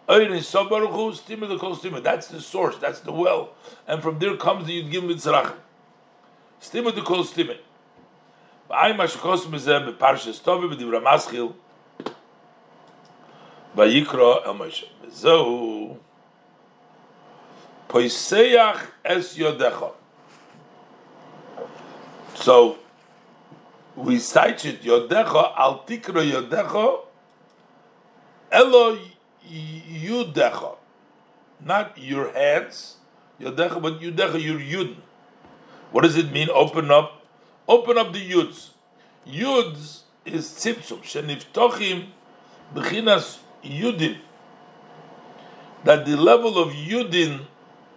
Eid 0.06 0.30
Ein 0.30 0.38
Baruchu 0.40 1.18
Stima 1.18 1.48
de 1.48 1.58
Kol 1.58 1.76
Stima. 1.76 2.02
That's 2.02 2.28
the 2.28 2.42
source, 2.42 2.76
that's 2.76 3.00
the 3.00 3.12
well. 3.12 3.54
And 3.86 4.02
from 4.02 4.18
there 4.18 4.36
comes 4.36 4.66
the 4.66 4.82
Yud 4.82 4.92
Gimel 4.92 5.14
Tzarachim. 5.14 5.56
Stima 6.60 6.94
de 6.94 7.00
Kol 7.00 7.24
Stimim. 7.24 7.58
Ba'ay 8.74 8.96
Mashakos 8.96 9.46
Mezeh 9.46 9.86
Beparshas 9.86 10.42
Tove 10.42 10.68
B'divra 10.68 11.00
Maschil 11.00 11.54
Vayikra 13.76 14.46
El 14.46 14.54
Moshe. 14.54 14.86
Zehu 15.08 15.96
Poiseach 17.88 18.80
Es 19.04 19.38
Yodecha. 19.38 19.92
So 22.34 22.78
we 23.94 24.18
cite 24.18 24.64
it 24.64 24.82
Yodecha 24.82 25.56
Al 25.56 25.84
Tikra 25.86 26.28
Yodecha 26.28 27.00
Elo 28.50 28.98
Yudecha. 29.48 30.76
Not 31.64 31.96
your 31.96 32.32
hands, 32.32 32.96
Yodecha, 33.40 33.80
but 33.80 34.00
Yudecha, 34.00 34.42
your 34.42 34.58
Yud. 34.58 34.96
What 35.92 36.02
does 36.02 36.16
it 36.16 36.32
mean? 36.32 36.48
Open 36.50 36.90
up, 36.90 37.23
open 37.68 37.98
up 37.98 38.12
the 38.12 38.30
Yuds. 38.30 38.70
Yuds 39.26 40.00
is 40.24 40.48
Tzimtzum. 40.48 41.02
Sheniftochim 41.02 42.06
Bechinas 42.74 43.38
Yudin, 43.62 44.18
that 45.84 46.04
the 46.04 46.16
level 46.16 46.58
of 46.58 46.72
Yudin 46.72 47.42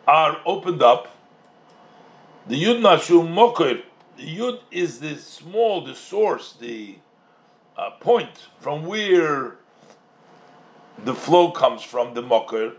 are 0.07 0.39
opened 0.45 0.81
up. 0.83 1.07
The 2.47 2.63
Yud 2.63 2.79
Nashum 2.81 3.33
Mokir, 3.33 3.81
the 4.15 4.37
Yud 4.37 4.59
is 4.71 4.99
the 4.99 5.15
small, 5.15 5.83
the 5.83 5.95
source, 5.95 6.53
the 6.53 6.95
uh, 7.75 7.91
point 7.99 8.47
from 8.59 8.85
where 8.85 9.55
the 11.03 11.13
flow 11.13 11.51
comes 11.51 11.83
from, 11.83 12.13
the 12.13 12.23
Mokir. 12.23 12.75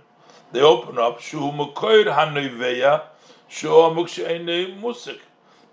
They 0.53 0.61
open 0.61 0.99
up, 0.99 1.20
Shu 1.20 1.39
Mokir 1.39 2.07
Hanoiveya, 2.07 3.03
Shu 3.49 3.68
Musik. 3.68 5.18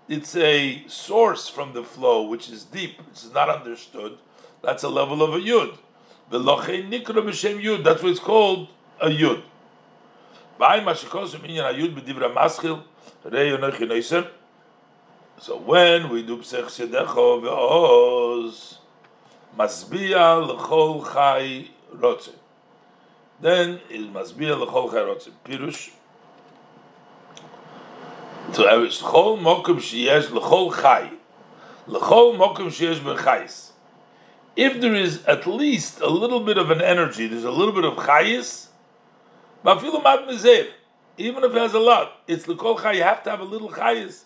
It's 0.08 0.36
a 0.36 0.84
source 0.86 1.48
from 1.48 1.72
the 1.72 1.82
flow 1.82 2.22
which 2.22 2.48
is 2.48 2.64
deep, 2.64 3.00
it's 3.10 3.30
not 3.32 3.48
understood. 3.48 4.18
That's 4.62 4.82
a 4.82 4.88
level 4.88 5.22
of 5.22 5.34
a 5.34 5.38
Yud. 5.38 5.78
That's 6.28 6.42
what 8.02 8.10
it's 8.10 8.18
called 8.18 8.68
a 9.00 9.08
yud. 9.08 9.42
So 15.38 15.58
when 15.58 16.08
we 16.08 16.22
do 16.22 16.38
psech 16.38 16.64
sedecho 16.64 17.42
ve'oz, 17.42 18.78
masbia 19.56 20.44
l'chol 20.44 21.04
chai 21.12 21.68
rotze. 21.94 22.32
Then 23.40 23.80
is 23.90 24.06
masbia 24.06 24.58
l'chol 24.58 24.90
chai 24.90 25.02
rotze. 25.02 25.30
Pirush. 25.44 25.90
So 28.52 28.62
l'chol 28.64 29.38
mokum 29.38 29.76
sheyesh 29.76 30.30
l'chol 30.30 30.72
chai. 30.72 31.10
L'chol 31.86 32.36
mokum 32.36 32.68
sheyesh 32.68 33.00
b'chais 33.00 33.72
if 34.56 34.80
there 34.80 34.94
is 34.94 35.22
at 35.26 35.46
least 35.46 36.00
a 36.00 36.08
little 36.08 36.40
bit 36.40 36.56
of 36.56 36.70
an 36.70 36.80
energy, 36.80 37.26
there's 37.26 37.44
a 37.44 37.50
little 37.50 37.74
bit 37.74 37.84
of 37.84 37.94
chayis, 37.94 38.68
even 41.18 41.44
if 41.44 41.50
it 41.54 41.58
has 41.58 41.74
a 41.74 41.78
lot, 41.78 42.12
it's 42.26 42.46
kol 42.46 42.78
chay, 42.78 42.96
you 42.96 43.02
have 43.02 43.22
to 43.22 43.30
have 43.30 43.40
a 43.40 43.44
little 43.44 43.68
chayis. 43.68 44.24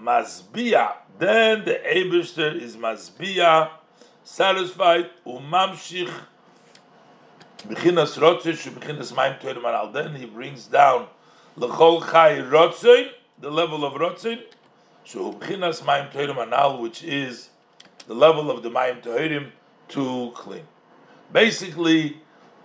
Mazbia, 0.00 0.94
then 1.18 1.64
the 1.64 1.78
Eberster 1.86 2.58
is 2.58 2.76
mazbia, 2.76 3.70
satisfied, 4.24 5.10
umamshich, 5.26 6.10
bechinas 7.68 8.16
rotzish, 8.18 8.70
bechinas 8.70 9.14
maim 9.14 9.34
toirim 9.34 9.92
then 9.92 10.14
he 10.14 10.24
brings 10.24 10.66
down 10.66 11.06
the 11.56 11.68
kol 11.68 12.00
chay 12.00 12.42
rotzin, 12.42 13.10
the 13.38 13.50
level 13.50 13.84
of 13.84 13.94
rotzin, 13.94 14.40
Shuhubchinas 15.06 15.84
Maim 15.84 16.08
Tohirim 16.10 16.46
Anal, 16.46 16.80
which 16.80 17.02
is 17.02 17.50
the 18.06 18.14
level 18.14 18.50
of 18.50 18.62
the 18.62 18.70
Maim 18.70 19.00
Tohirim 19.00 19.50
to 19.88 20.32
clean. 20.34 20.62
Basically, 21.32 22.18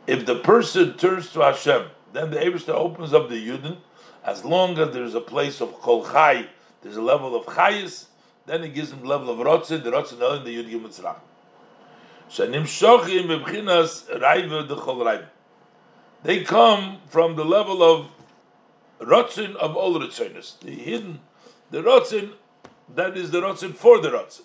if 0.06 0.26
the 0.26 0.36
person 0.36 0.98
turns 0.98 1.32
to 1.34 1.42
Hashem, 1.42 1.88
then 2.14 2.32
the 2.32 2.38
Abishta 2.38 2.70
opens 2.70 3.14
up 3.14 3.30
the 3.30 3.36
Yudin. 3.36 3.78
As 4.24 4.46
long 4.46 4.78
as 4.78 4.94
there's 4.94 5.16
a 5.16 5.22
place 5.22 5.62
of 5.62 5.74
Kol 5.82 6.06
Chai, 6.06 6.48
there's 6.82 6.98
a 6.98 7.02
level 7.02 7.36
of 7.36 7.46
Chayis, 7.46 8.06
then 8.46 8.64
he 8.64 8.70
gives 8.70 8.92
him 8.92 9.02
the 9.02 9.08
level 9.08 9.30
of 9.30 9.40
Rotzin, 9.40 9.84
the 9.84 9.92
Rotzin 9.92 10.38
in 10.38 10.44
the 10.44 10.64
Yud 10.64 10.72
Gimel 10.72 11.16
Shanim 12.30 12.64
Shochim 12.64 13.28
Bebchinas 13.28 14.06
Raiva 14.20 14.68
de 14.68 14.76
Chol 14.76 14.98
Raiva. 14.98 15.26
They 16.24 16.44
come 16.44 16.98
from 17.08 17.36
the 17.36 17.46
level 17.46 17.82
of 17.84 18.10
Rotzin 19.00 19.56
of 19.56 19.76
all 19.76 20.00
Ritzonis, 20.00 20.60
the 20.60 20.72
hidden 20.72 21.20
the 21.72 21.82
rotzin, 21.82 22.32
that 22.96 23.18
is 23.18 23.32
the 23.32 23.42
rotzin 23.42 23.74
for 23.74 24.00
the 24.00 24.10
rotzin. 24.10 24.44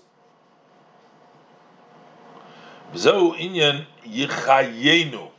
Zeu 2.96 3.32
inyan 3.34 3.86
yichayenu. 4.04 5.30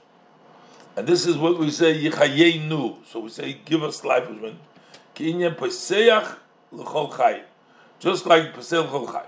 And 0.96 1.08
this 1.08 1.26
is 1.26 1.38
what 1.38 1.60
we 1.60 1.70
say 1.72 2.02
yichayenu. 2.02 3.06
So 3.06 3.20
we 3.20 3.30
say, 3.30 3.60
give 3.66 3.84
us 3.84 4.04
life. 4.04 4.28
Ki 5.14 5.34
inyan 5.34 5.56
peseach 5.56 6.38
l'chol 6.72 7.16
chay. 7.16 7.44
Just 8.00 8.26
like 8.26 8.54
pesel 8.54 8.86
l'chol 8.86 9.12
chay. 9.12 9.28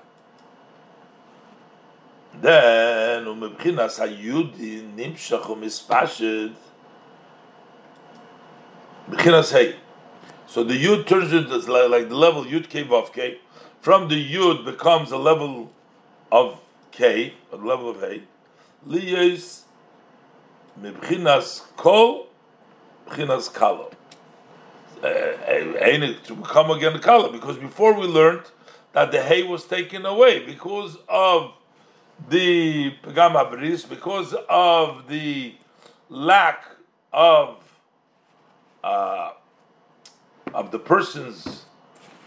Then, 2.42 3.26
umebchinas 3.26 4.00
hayudi 4.00 4.96
nimshach 4.96 5.44
umispashet. 5.44 6.54
Bchinas 9.10 9.52
hey. 9.52 9.76
So 10.48 10.64
the 10.64 10.74
yud 10.74 11.06
turns 11.06 11.32
into 11.32 11.58
like 11.72 12.10
the 12.10 12.16
level 12.16 12.44
yud 12.44 12.70
k 12.70 12.84
vav 12.84 13.14
k. 13.14 13.40
From 13.80 14.08
the 14.08 14.34
yud 14.34 14.66
becomes 14.66 15.12
a 15.12 15.18
level 15.18 15.72
of 16.32 16.60
k, 16.92 17.36
a 17.52 17.56
level 17.56 17.92
of 17.92 18.00
hey. 18.00 18.24
Liyes 18.88 19.62
mebchinas 20.82 21.62
kol, 21.78 22.28
mebchinas 23.08 23.54
kalo. 23.54 23.92
Uh, 25.04 25.08
to 26.24 26.36
become 26.36 26.72
again 26.72 26.98
kala 27.00 27.32
because 27.32 27.58
before 27.58 27.94
we 27.94 28.08
learned 28.08 28.42
that 28.94 29.12
the 29.12 29.22
hay 29.22 29.44
was 29.44 29.66
taken 29.66 30.04
away 30.04 30.44
because 30.44 30.98
of 31.08 31.52
the 32.30 32.92
pagama 33.04 33.52
bris, 33.52 33.86
because 33.86 34.34
of 34.50 35.08
the 35.08 35.54
lack 36.10 36.66
of 37.14 37.65
uh, 38.86 39.32
of 40.54 40.70
the 40.70 40.78
person's 40.78 41.66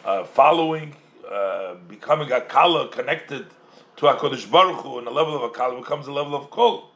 uh, 0.05 0.25
following, 0.25 0.97
uh, 1.31 1.75
becoming 1.89 2.33
a 2.33 2.41
kala 2.41 2.89
connected 2.89 3.47
to 3.97 4.07
Hakadosh 4.07 4.51
Baruch 4.51 4.81
Hu, 4.81 4.99
and 4.99 5.07
the 5.07 5.11
level 5.13 5.37
of 5.37 5.43
a 5.45 5.51
kala 5.51 5.81
becomes 5.81 6.09
a 6.09 6.13
level 6.13 6.35
of 6.35 6.51
kol. 6.51 6.91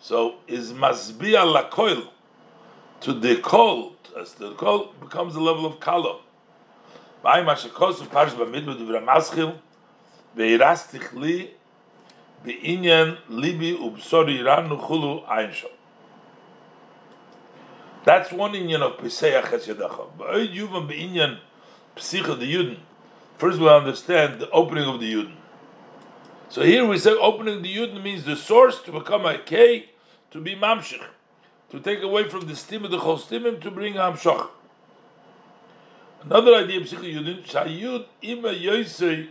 So 0.00 0.36
is 0.48 0.72
masbia 0.72 1.44
lakoil 1.44 2.08
to 3.02 3.12
the 3.12 3.36
kol, 3.36 3.96
as 4.18 4.32
the 4.34 4.54
kol 4.54 4.94
becomes 5.00 5.34
a 5.34 5.40
level 5.40 5.66
of 5.66 5.78
kala. 5.78 6.20
By 7.22 7.42
mashakos 7.42 7.96
parsh 8.06 8.30
b'midbar 8.30 8.78
divra 8.80 9.04
maschil 9.04 9.58
ve'irastich 10.34 11.12
li 11.12 11.50
be'inyan 12.42 13.18
libi 13.28 13.76
ubsori 13.76 14.42
ranu 14.42 14.80
chulu 14.80 15.28
einshom. 15.28 15.70
That's 18.04 18.32
one 18.32 18.52
Inyan 18.52 18.80
of 18.80 18.98
Pesach 18.98 19.44
Psicha 21.96 22.38
the 22.38 22.54
Yudin. 22.54 22.78
First 23.36 23.58
we 23.58 23.68
understand 23.68 24.40
the 24.40 24.50
opening 24.50 24.84
of 24.88 25.00
the 25.00 25.12
Yudin. 25.12 25.34
So 26.48 26.62
here 26.62 26.86
we 26.86 26.98
say 26.98 27.10
opening 27.10 27.62
the 27.62 27.74
Yudin 27.74 28.02
means 28.02 28.24
the 28.24 28.36
source 28.36 28.80
to 28.82 28.92
become 28.92 29.26
a 29.26 29.38
K, 29.38 29.90
to 30.30 30.40
be 30.40 30.56
Mamshich. 30.56 31.04
To 31.70 31.80
take 31.80 32.02
away 32.02 32.28
from 32.28 32.48
the 32.48 32.56
stim 32.56 32.84
of 32.84 32.90
the 32.90 32.98
Chostimim 32.98 33.60
to 33.60 33.70
bring 33.70 33.94
Hamshach. 33.94 34.48
Another 36.22 36.54
idea 36.54 36.80
of 36.80 36.86
Psicha 36.86 37.14
Yudin, 37.14 37.44
Shayud 37.44 38.06
Ima 38.22 38.48
Yosei 38.48 39.28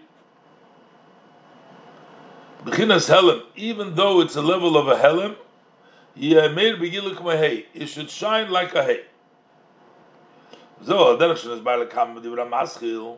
Bechinas 2.64 3.10
Helem, 3.10 3.44
even 3.56 3.96
though 3.96 4.22
it's 4.22 4.36
a 4.36 4.42
level 4.42 4.78
of 4.78 4.88
a 4.88 4.96
Helem, 4.96 5.36
it 6.16 7.88
should 7.88 8.10
shine 8.10 8.52
like 8.52 8.76
a 8.76 8.84
hay. 8.84 9.02
So, 10.82 11.18
der 11.18 11.36
schon 11.36 11.52
ist 11.52 11.64
bei 11.64 11.86
kam 11.86 12.16
mit 12.16 12.24
der 12.24 12.46
Maschil. 12.46 13.18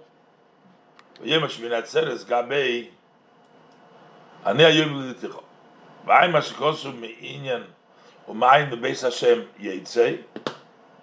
Yem 1.23 1.43
shminat 1.43 1.87
seres 1.87 2.25
gabei. 2.25 2.89
Ani 4.43 4.63
ayom 4.63 5.13
lidtich. 5.13 5.35
Vay 6.05 6.27
mas 6.31 6.51
kosu 6.51 6.91
mi 6.93 7.15
inyan 7.21 7.65
u 8.27 8.33
mein 8.33 8.69
be 8.69 8.77
beis 8.77 9.01
Hashem 9.03 9.47
yitze. 9.59 10.23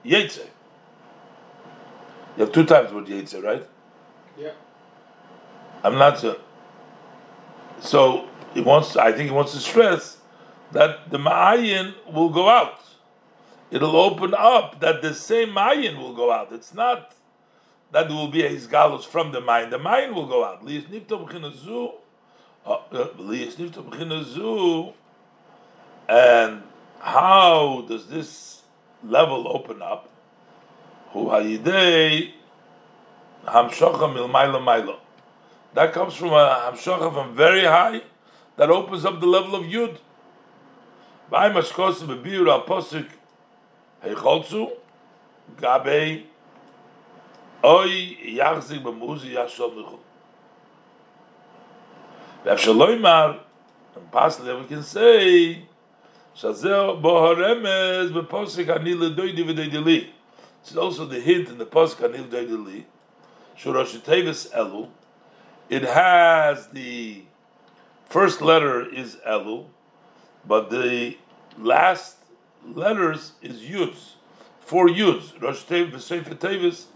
Yitze. 0.04 0.46
You 2.36 2.44
have 2.44 2.52
two 2.52 2.64
times 2.64 2.92
word 2.92 3.06
yitze, 3.06 3.42
right? 3.42 3.64
Yeah. 4.36 4.50
I'm 5.84 5.96
not 5.96 6.18
so. 6.18 6.40
So 7.80 8.28
he 8.52 8.60
wants. 8.60 8.96
I 8.96 9.12
think 9.12 9.30
he 9.30 9.34
wants 9.34 9.52
to 9.52 9.58
stress 9.58 10.17
that 10.72 11.10
the 11.10 11.18
ma'ayin 11.18 11.94
will 12.12 12.30
go 12.30 12.48
out. 12.48 12.80
It'll 13.70 13.96
open 13.96 14.34
up 14.34 14.80
that 14.80 15.02
the 15.02 15.14
same 15.14 15.50
ma'ayin 15.50 15.98
will 15.98 16.14
go 16.14 16.32
out. 16.32 16.52
It's 16.52 16.74
not 16.74 17.14
that 17.90 18.08
will 18.08 18.28
be 18.28 18.44
a 18.44 18.50
hisgalus 18.50 19.04
from 19.04 19.32
the 19.32 19.40
ma'ayin. 19.40 19.70
The 19.70 19.78
ma'ayin 19.78 20.14
will 20.14 20.26
go 20.26 20.44
out. 20.44 20.62
Uh, 22.64 23.04
and 26.08 26.62
how 27.00 27.84
does 27.88 28.08
this 28.08 28.62
level 29.02 29.48
open 29.48 29.82
up? 29.82 30.08
That 35.74 35.92
comes 35.92 36.14
from 36.14 36.32
a 36.32 36.72
hamshacha 36.72 37.12
from 37.14 37.34
very 37.34 37.64
high 37.64 38.02
that 38.56 38.70
opens 38.70 39.04
up 39.04 39.20
the 39.20 39.26
level 39.26 39.54
of 39.54 39.64
yud. 39.64 39.98
Bei 41.30 41.50
Mashkos 41.50 42.02
bebiur 42.04 42.48
al 42.50 42.62
posik 42.62 43.06
heicholzu 44.02 44.70
gabei 45.60 46.24
oy 47.62 48.16
yachzik 48.34 48.82
b'muzi 48.82 49.34
yashov 49.34 49.74
michul. 49.76 49.98
V'afshaloimar, 52.46 53.40
and 53.94 54.10
possibly 54.10 54.54
we 54.54 54.64
can 54.64 54.82
say, 54.82 55.64
shazeo 56.34 56.98
boharemez 57.02 58.10
b'posik 58.10 58.74
ani 58.74 58.94
ledoidi 58.94 59.44
v'deidili. 59.44 60.08
This 60.62 60.70
is 60.72 60.78
also 60.78 61.04
the 61.04 61.20
hint 61.20 61.50
in 61.50 61.58
the 61.58 61.66
posik 61.66 62.02
ani 62.04 62.24
ledoidili. 62.24 62.84
Shurash 63.58 64.00
tevis 64.00 64.50
elu. 64.52 64.88
It 65.68 65.82
has 65.82 66.68
the 66.68 67.22
first 68.06 68.40
letter 68.40 68.88
is 68.88 69.18
elu, 69.28 69.66
but 70.48 70.70
the 70.70 71.16
last 71.58 72.16
letters 72.66 73.32
is 73.42 73.60
yuds, 73.60 74.14
four 74.60 74.88
yuds. 74.88 75.40
Rosh 75.40 75.62
Tev, 75.64 76.00
Sefer 76.00 76.34
Tevis, 76.34 76.86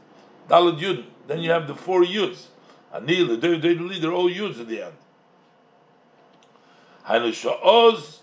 Dalad 0.49 0.81
Yud. 0.81 1.05
Then 1.29 1.41
you 1.41 1.51
have 1.51 1.69
the 1.69 1.75
four 1.75 2.03
yuds. 2.03 2.47
Anil, 2.95 3.41
they're 4.01 4.13
all 4.13 4.31
yuds 4.31 4.59
at 4.59 4.69
the 4.69 4.83
end. 4.83 4.95
Hainu 7.07 7.33
sha'oz 7.33 8.19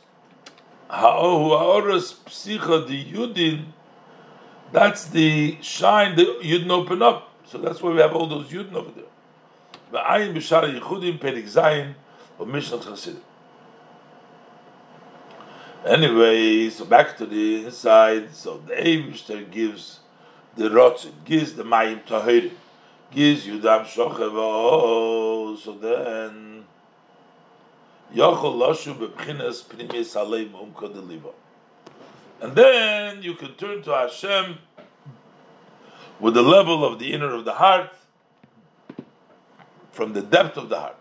ha'ohu 0.89 1.57
ha'oras 1.57 2.15
psicha 2.25 2.87
the 2.87 3.05
yudin. 3.05 3.65
That's 4.71 5.05
the 5.05 5.57
shine 5.61 6.15
the 6.15 6.39
yudin 6.41 6.69
open 6.71 7.01
up. 7.01 7.33
So 7.45 7.57
that's 7.57 7.81
why 7.81 7.91
we 7.91 7.99
have 7.99 8.15
all 8.15 8.27
those 8.27 8.47
yudin 8.47 8.73
over 8.73 8.91
there. 8.91 9.05
V'ayin 9.91 10.33
b'shar 10.33 10.79
yichudim 10.79 11.19
perik 11.19 11.45
zayin 11.45 11.93
of 12.37 12.47
Mishnah 12.47 12.77
Chasidim. 12.77 13.21
Anyway, 15.85 16.69
so 16.69 16.83
back 16.83 17.15
to 17.17 17.25
the 17.25 17.65
inside. 17.65 18.35
So 18.35 18.57
the 18.57 18.73
Eibishter 18.73 19.49
gives 19.49 19.99
the 20.55 20.69
rotzin, 20.69 21.13
gives 21.23 21.53
the 21.53 21.63
mayim 21.63 22.03
tahirim, 22.05 22.51
gives 23.11 23.47
you 23.47 23.59
dam 23.61 23.85
shochev. 23.85 24.31
Oh, 24.33 25.55
so 25.55 25.71
then, 25.73 26.65
yochol 28.13 28.57
lashu 28.57 28.93
bebchinas 28.93 29.63
primis 29.63 30.15
aleim 30.15 30.51
umko 30.51 30.93
deliva. 30.93 31.31
And 32.41 32.55
then 32.55 33.23
you 33.23 33.35
can 33.35 33.53
turn 33.55 33.81
to 33.83 33.91
Hashem 33.91 34.57
with 36.19 36.33
the 36.33 36.41
level 36.41 36.83
of 36.83 36.99
the 36.99 37.13
inner 37.13 37.33
of 37.33 37.45
the 37.45 37.53
heart, 37.53 37.91
from 39.91 40.11
the 40.11 40.21
depth 40.21 40.57
of 40.57 40.67
the 40.67 40.79
heart. 40.79 40.97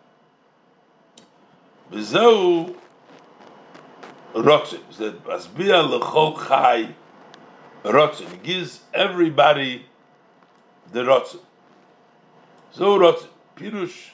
Rotzim. 4.43 4.81
Said 4.91 5.23
asbia 5.25 5.89
lechol 5.89 6.37
chai 6.47 6.95
rotzim. 7.85 8.31
He 8.31 8.37
gives 8.39 8.81
everybody 8.95 9.87
the 10.93 11.01
rotzim. 11.01 11.41
So 12.73 12.99
rotzim 12.99 13.29
pirush. 13.57 14.11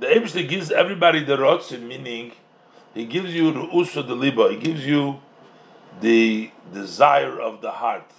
The 0.00 0.06
Eibushter 0.06 0.48
gives 0.48 0.70
everybody 0.70 1.22
the 1.22 1.36
rotzim, 1.36 1.86
meaning 1.86 2.32
he 2.94 3.04
gives 3.04 3.34
you 3.34 3.52
the 3.52 3.68
usa 3.72 4.02
the 4.02 4.14
liba. 4.14 4.50
He 4.50 4.56
gives 4.56 4.86
you 4.86 5.20
the 6.00 6.50
desire 6.72 7.40
of 7.40 7.60
the 7.60 7.70
heart. 7.70 8.10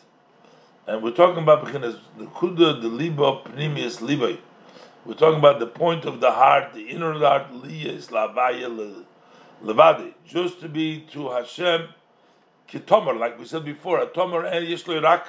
And 0.86 1.02
we're 1.02 1.12
talking 1.12 1.42
about 1.42 1.66
the 1.66 2.26
kuda, 2.26 2.82
the 2.82 2.88
liba, 2.88 3.42
pnimius 3.46 4.02
liba. 4.02 4.38
We're 5.06 5.14
talking 5.14 5.40
about 5.40 5.60
the 5.60 5.68
point 5.68 6.06
of 6.06 6.20
the 6.20 6.32
heart, 6.32 6.74
the 6.74 6.90
inner 6.90 7.14
heart, 7.14 7.52
liya, 7.54 7.98
slavaya, 7.98 9.04
levadi, 9.64 10.14
just 10.26 10.60
to 10.62 10.70
be 10.70 11.02
to 11.12 11.30
Hashem, 11.30 11.88
kitomer, 12.70 13.18
like 13.18 13.40
we 13.40 13.46
said 13.46 13.66
before, 13.66 14.00
a 14.00 14.08
tomer 14.08 14.46
and 14.52 14.68
yishlo 14.68 15.02
rak 15.02 15.28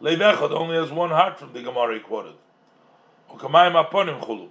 levechad 0.00 0.50
only 0.50 0.76
has 0.76 0.90
one 0.90 1.10
heart 1.10 1.38
from 1.38 1.52
the 1.52 1.62
Gemara 1.62 1.94
he 1.94 2.00
quoted. 2.00 2.34
Ukamayim 3.30 3.82
aponim 3.84 4.20
chulu. 4.20 4.48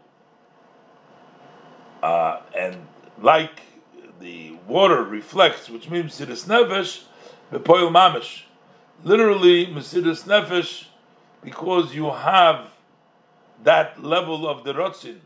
Uh, 2.02 2.42
and 2.58 2.88
like 3.22 3.62
the 4.20 4.54
water 4.68 5.04
reflects, 5.04 5.70
which 5.70 5.90
means 5.90 6.20
Mesiris 6.20 6.46
Nefesh, 6.46 7.04
Bepoil 7.52 7.92
Mamish. 7.92 8.44
Literally, 9.04 9.68
Mesiris 9.68 10.24
Nefesh, 10.26 10.88
because 11.44 11.94
you 11.94 12.10
have 12.10 12.70
that 13.64 14.02
level 14.02 14.48
of 14.48 14.64
the 14.64 14.74
Rotzin 14.74 15.20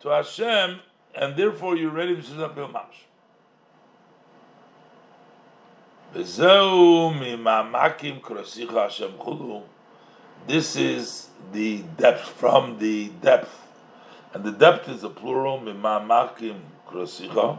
to 0.00 0.08
Hashem, 0.08 0.80
and 1.14 1.36
therefore 1.36 1.76
you're 1.76 1.90
ready 1.90 2.14
to 2.14 2.22
Mesiris 2.22 2.54
Mamish. 2.54 3.04
This 6.16 6.38
is 10.76 11.28
the 11.52 11.82
depth 11.96 12.28
from 12.28 12.78
the 12.78 13.08
depth, 13.20 13.50
and 14.32 14.44
the 14.44 14.52
depth 14.52 14.88
is 14.88 15.02
a 15.02 15.08
plural. 15.08 15.58
Mimamakim 15.58 16.60
krosicha. 16.88 17.58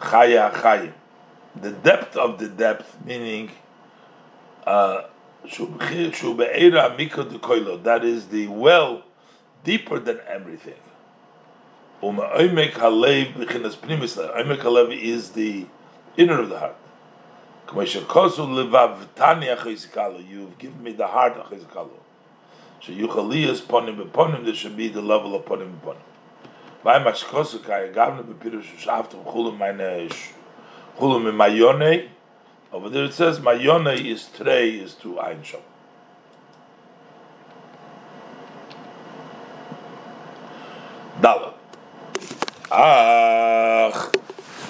Chayim. 0.00 0.92
The 1.60 1.70
depth 1.70 2.16
of 2.16 2.38
the 2.38 2.48
depth, 2.48 2.96
meaning 3.04 3.50
uh, 4.66 5.02
that 5.42 5.60
is 8.02 8.28
the 8.28 8.46
well 8.46 9.02
deeper 9.62 9.98
than 9.98 10.20
everything. 10.26 10.76
Um 12.04 12.18
oimek 12.18 12.72
halev 12.72 13.32
b'chinas 13.32 13.76
pnimis. 13.76 14.18
Oimek 14.18 14.58
halev 14.58 14.92
is 14.92 15.30
the 15.30 15.64
inner 16.18 16.38
of 16.38 16.50
the 16.50 16.58
heart. 16.58 16.76
K'moshe 17.66 18.02
kosu 18.02 18.46
levav 18.46 19.06
tani 19.14 19.46
achizikalo. 19.46 20.22
You've 20.28 20.58
given 20.58 20.82
me 20.82 20.92
the 20.92 21.06
heart 21.06 21.34
achizikalo. 21.42 21.96
So 22.82 22.92
yuchaliyas 22.92 23.62
ponim 23.62 23.96
b'ponim. 23.96 24.44
There 24.44 24.54
should 24.54 24.76
be 24.76 24.88
the 24.88 25.00
level 25.00 25.34
of 25.34 25.46
ponim 25.46 25.78
b'ponim. 25.78 25.96
Vai 26.82 26.98
mashkosu 27.02 27.64
kai 27.64 27.88
gavne 27.88 28.22
b'pirush 28.22 28.76
shaftem 28.76 29.24
chulim 29.24 29.56
meine 29.56 30.10
chulim 30.98 31.26
in 31.26 31.34
mayone. 31.34 32.10
Over 32.70 32.90
there 32.90 33.04
it 33.04 33.14
says 33.14 33.38
mayone 33.40 33.98
is 33.98 34.28
trey 34.28 34.72
is 34.72 34.92
to 34.96 35.18
ein 35.20 35.38
shom. 35.38 35.62
Ach, 42.76 44.10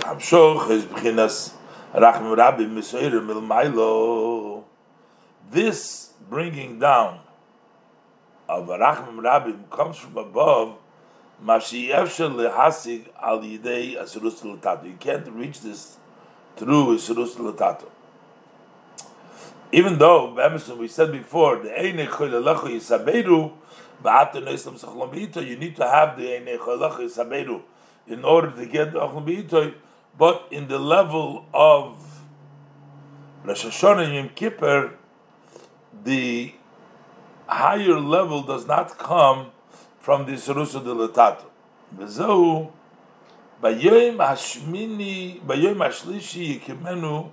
am 0.04 0.18
shoch 0.18 0.68
is 0.68 0.84
b'chinas 0.84 1.54
rachm 1.94 2.36
rabbi 2.36 2.64
misoyer 2.64 3.24
mil 3.24 3.40
mailo. 3.40 4.62
This 5.50 6.12
bringing 6.28 6.78
down 6.78 7.20
of 8.46 8.66
rachm 8.66 9.22
rabbi 9.22 9.52
comes 9.74 9.96
from 9.96 10.18
above. 10.18 10.76
Mashi 11.42 11.88
efshel 11.88 12.34
lehasig 12.34 13.06
al 13.22 13.40
yidei 13.40 13.96
asirus 13.96 14.44
l'tato. 14.44 14.84
You 14.84 14.96
can't 15.00 15.26
reach 15.28 15.62
this 15.62 15.96
through 16.56 16.98
asirus 16.98 17.38
l'tato. 17.38 17.90
Even 19.72 19.96
though, 19.96 20.36
Emerson, 20.36 20.76
we 20.76 20.88
said 20.88 21.10
before, 21.10 21.56
the 21.56 21.70
Eine 21.70 22.06
Choylelecho 22.06 22.68
Yisaberu, 22.68 23.50
Ba'ata 24.04 24.34
Neislam 24.34 24.78
Sachlom 24.78 25.48
you 25.48 25.56
need 25.56 25.74
to 25.74 25.88
have 25.88 26.18
the 26.18 26.36
Eine 26.36 26.58
Choylelecho 26.58 26.98
Yisaberu 26.98 27.62
in 28.06 28.24
order 28.24 28.50
to 28.50 28.66
get 28.66 28.92
the 28.92 29.00
Achlom 29.00 29.26
B'ito, 29.26 29.74
but 30.16 30.46
in 30.50 30.68
the 30.68 30.78
level 30.78 31.46
of 31.52 31.96
Rosh 33.44 33.64
Hashanah 33.64 34.04
and 34.04 34.14
Yom 34.14 34.28
Kippur, 34.30 34.92
the 36.04 36.54
higher 37.46 37.98
level 37.98 38.42
does 38.42 38.66
not 38.66 38.98
come 38.98 39.50
from 39.98 40.26
the 40.26 40.32
Sirusa 40.32 40.82
de 40.84 40.94
Latato. 40.94 41.44
V'zehu, 41.96 42.70
Bayoim 43.62 44.16
Hashmini, 44.16 45.40
Bayoim 45.40 45.76
Hashlishi 45.76 46.60
Yikimenu, 46.60 47.30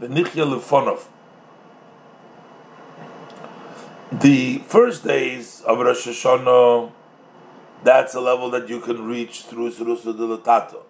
V'nichya 0.00 0.44
Lefonov. 0.44 1.04
The 4.12 4.58
first 4.66 5.04
days 5.04 5.62
of 5.66 5.78
Rosh 5.78 6.08
Hashanah, 6.08 6.90
that's 7.82 8.14
a 8.14 8.20
level 8.20 8.50
that 8.50 8.68
you 8.68 8.80
can 8.80 9.06
reach 9.06 9.42
through 9.42 9.72
Sirusa 9.72 10.14
Dilatato. 10.14 10.82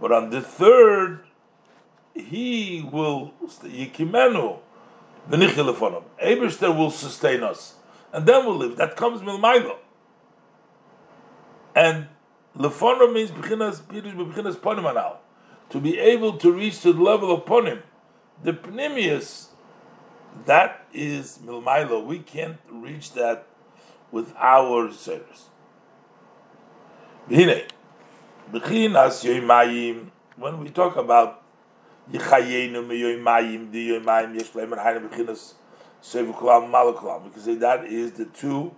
But 0.00 0.12
on 0.12 0.30
the 0.30 0.40
third, 0.40 1.24
he 2.14 2.86
will, 2.90 3.32
Yikimenu, 3.62 4.58
V'nichelefonim. 5.30 6.02
Eberster 6.22 6.76
will 6.76 6.90
sustain 6.90 7.42
us. 7.42 7.74
And 8.12 8.26
then 8.26 8.46
we'll 8.46 8.56
live. 8.56 8.76
That 8.76 8.96
comes 8.96 9.20
Milmailo. 9.20 9.76
And 11.74 12.08
Lefonim 12.56 13.12
means 13.12 13.30
Bechinas, 13.30 13.80
Pirush 13.82 14.56
Ponim 14.56 14.90
Anal. 14.90 15.18
To 15.70 15.80
be 15.80 15.98
able 15.98 16.38
to 16.38 16.50
reach 16.52 16.80
to 16.82 16.92
the 16.92 17.02
level 17.02 17.32
of 17.32 17.44
Ponim. 17.44 17.82
The 18.42 18.52
Pnimius, 18.52 19.48
that 20.46 20.86
is 20.92 21.38
milmailo. 21.44 22.04
We 22.04 22.20
can't 22.20 22.58
reach 22.70 23.12
that 23.12 23.46
with 24.10 24.32
our 24.36 24.92
service. 24.92 25.46
When 27.28 27.66
we 30.60 30.70
talk 30.70 30.96
about 30.96 31.42
Yichayenu 32.10 32.86
miyoymayim 32.86 33.70
diyoyimayim 33.70 34.02
yoymayim 34.02 34.34
yeshleim 34.34 34.72
and 34.72 34.80
hainu 34.80 35.08
bechinas 35.10 35.54
sevukalam 36.02 36.70
malakalam. 36.70 37.24
We 37.24 37.30
can 37.30 37.42
say 37.42 37.54
that 37.56 37.84
is 37.84 38.12
the 38.12 38.24
two 38.24 38.74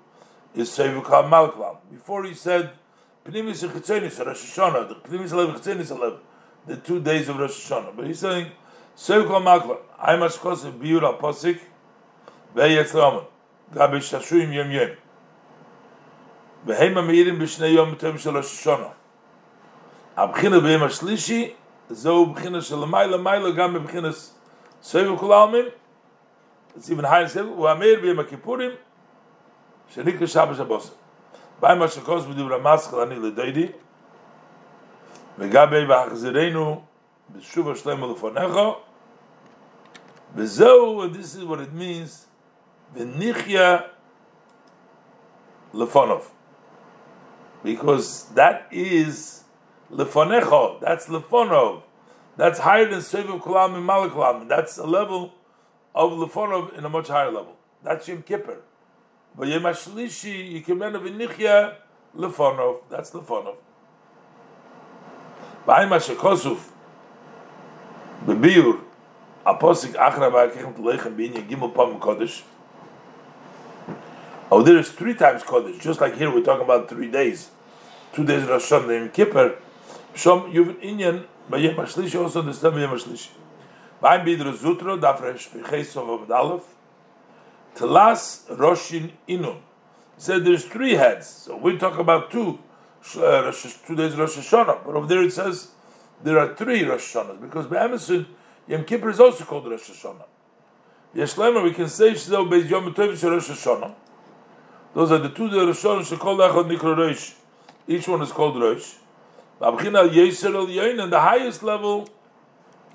is 0.52 0.68
sevukalam 0.70 1.30
malakalam. 1.30 1.76
Before 1.92 2.24
he 2.24 2.34
said 2.34 2.72
pnimis 3.24 3.62
and 3.62 3.72
chitzenis 3.72 4.18
Rosh 4.26 4.58
Hashanah, 4.58 4.88
the 4.88 4.94
pnimis 4.96 5.30
alev 5.30 5.54
chitzenis 5.56 5.96
alev, 5.96 6.18
the 6.66 6.76
two 6.76 6.98
days 7.00 7.28
of 7.28 7.38
Rosh 7.38 7.70
Hashanah. 7.70 7.94
But 7.94 8.08
he's 8.08 8.18
saying 8.18 8.50
sevukalam 8.96 9.44
malakalam. 9.44 9.78
I 9.96 10.16
must 10.16 10.40
cause 10.40 10.64
a 10.64 10.72
biur 10.72 11.04
al 11.04 11.14
aposik 11.14 11.60
ve'yetzlamon 12.56 13.26
gabish 13.72 14.10
shashuim 14.10 14.52
yom 14.52 14.72
yom. 14.72 14.90
והם 16.66 17.06
מאירים 17.06 17.38
בשני 17.38 17.66
יום 17.66 17.94
תום 17.94 18.18
של 18.18 18.36
השושנה 18.36 18.88
הבחינה 20.16 20.60
ביום 20.60 20.82
השלישי 20.82 21.54
זו 21.90 22.26
בחינה 22.26 22.60
של 22.60 22.84
מיילה 22.84 23.16
מיילה 23.16 23.50
גם 23.50 23.74
בבחינה 23.74 24.08
סבב 24.82 25.18
כלאמים 25.18 25.64
סיבן 26.80 27.04
היין 27.04 27.28
סבב 27.28 27.46
הוא 27.46 27.70
אמיר 27.70 28.00
ביום 28.00 28.20
הכיפורים 28.20 28.70
שנקרא 29.88 30.26
שבת 30.26 30.56
שבוס 30.56 30.94
ביום 31.60 31.78
מה 31.78 31.88
שקוס 31.88 32.24
בדבר 32.24 32.54
המסחל 32.54 32.96
אני 32.96 33.18
לדיידי. 33.18 33.68
וגבי 35.38 35.84
והחזירנו 35.84 36.82
בשוב 37.30 37.70
השלם 37.70 38.12
לפניך 38.12 38.56
וזהו, 40.34 41.04
and 41.04 41.14
this 41.14 41.34
is 41.34 41.44
what 41.44 41.60
it 41.60 41.72
means, 41.72 42.26
V'nichya 42.94 43.84
lefonov. 45.74 46.22
Because 47.62 48.30
that 48.30 48.68
is 48.70 49.44
lefonecho, 49.92 50.80
that's 50.80 51.06
lefonov. 51.06 51.82
That's 52.36 52.58
higher 52.58 52.88
than 52.88 53.00
Seviv 53.00 53.42
Kulam 53.42 53.74
and 53.74 53.86
Malikulam. 53.86 54.48
That's 54.48 54.78
a 54.78 54.86
level 54.86 55.34
of 55.94 56.12
lefonov 56.12 56.76
in 56.78 56.84
a 56.84 56.88
much 56.88 57.08
higher 57.08 57.30
level. 57.30 57.56
That's 57.82 58.08
Yom 58.08 58.22
Kippur. 58.22 58.62
But 59.36 59.48
Yom 59.48 59.62
HaShlishi, 59.62 60.64
Yikimenu 60.64 61.02
v'nichya 61.02 61.74
lefonov. 62.16 62.82
That's 62.88 63.10
lefonov. 63.10 63.56
Ba'im 65.66 65.90
HaShekosuf, 65.90 66.58
Bebiur, 68.24 68.80
Aposik 69.44 69.94
Achra 69.94 70.30
Ba'akechem 70.32 70.74
Telechem 70.74 71.14
B'inyan 71.14 71.46
Gimel 71.46 71.74
Pam 71.74 72.00
Kodesh, 72.00 72.42
Oh, 74.52 74.62
there 74.62 74.78
is 74.78 74.90
three 74.90 75.14
times 75.14 75.44
Kodesh, 75.44 75.80
just 75.80 76.00
like 76.00 76.16
here 76.16 76.28
we're 76.28 76.42
talking 76.42 76.64
about 76.64 76.88
three 76.88 77.08
days. 77.08 77.50
Two 78.12 78.24
days 78.24 78.48
Rosh 78.48 78.72
Hashanah 78.72 79.02
and 79.02 79.12
Kippur. 79.12 79.56
Shom 80.12 80.52
Yuvin 80.52 80.80
Inyan, 80.82 81.24
Bayem 81.48 81.76
HaShlishi, 81.76 82.20
also 82.20 82.42
the 82.42 82.52
same 82.52 82.72
Bayem 82.72 82.88
HaShlishi. 82.88 83.28
Bayem 84.02 84.24
Bidra 84.24 84.52
Zutro, 84.56 84.98
Dafresh 85.00 85.50
Bechesov 85.50 86.22
of 86.24 86.28
Aleph, 86.28 86.64
Telas 87.76 88.48
Roshin 88.56 89.12
Inun. 89.28 89.60
Said 90.16 90.44
there's 90.44 90.64
three 90.64 90.94
heads, 90.94 91.28
so 91.28 91.56
we 91.56 91.78
talk 91.78 91.98
about 92.00 92.32
two, 92.32 92.58
uh, 93.18 93.52
two 93.86 93.94
days 93.94 94.16
Rosh 94.16 94.36
Hashanah, 94.36 94.84
but 94.84 94.96
over 94.96 95.06
there 95.06 95.22
it 95.22 95.32
says 95.32 95.68
there 96.24 96.40
are 96.40 96.56
three 96.56 96.82
Rosh 96.82 97.14
Hashanahs, 97.14 97.40
because 97.40 97.68
by 97.68 97.84
Emerson, 97.84 98.26
Yom 98.66 98.84
Kippur 98.84 99.10
is 99.10 99.20
also 99.20 99.44
called 99.44 99.70
Rosh 99.70 99.88
Hashanah. 99.88 100.24
Yeshlema, 101.14 101.62
we 101.62 101.72
can 101.72 101.88
say 101.88 102.10
Shzel 102.14 102.50
Beis 102.50 102.68
Yom 102.68 102.92
Tov 102.92 103.22
Rosh 103.22 103.48
Hashanah, 103.48 103.94
those 104.94 105.12
are 105.12 105.18
the 105.18 105.28
two 105.28 105.48
Rishonim 105.48 106.04
Shekol 106.04 106.38
Echad 106.48 106.70
Nikra 106.70 106.96
Rosh. 106.96 107.32
Each 107.86 108.06
one 108.08 108.22
is 108.22 108.32
called 108.32 108.60
Rosh. 108.60 108.94
Abchina 109.60 110.08
Yeser 110.08 110.54
El 110.54 110.66
Yain, 110.66 111.02
and 111.02 111.12
the 111.12 111.20
highest 111.20 111.62
level, 111.62 112.08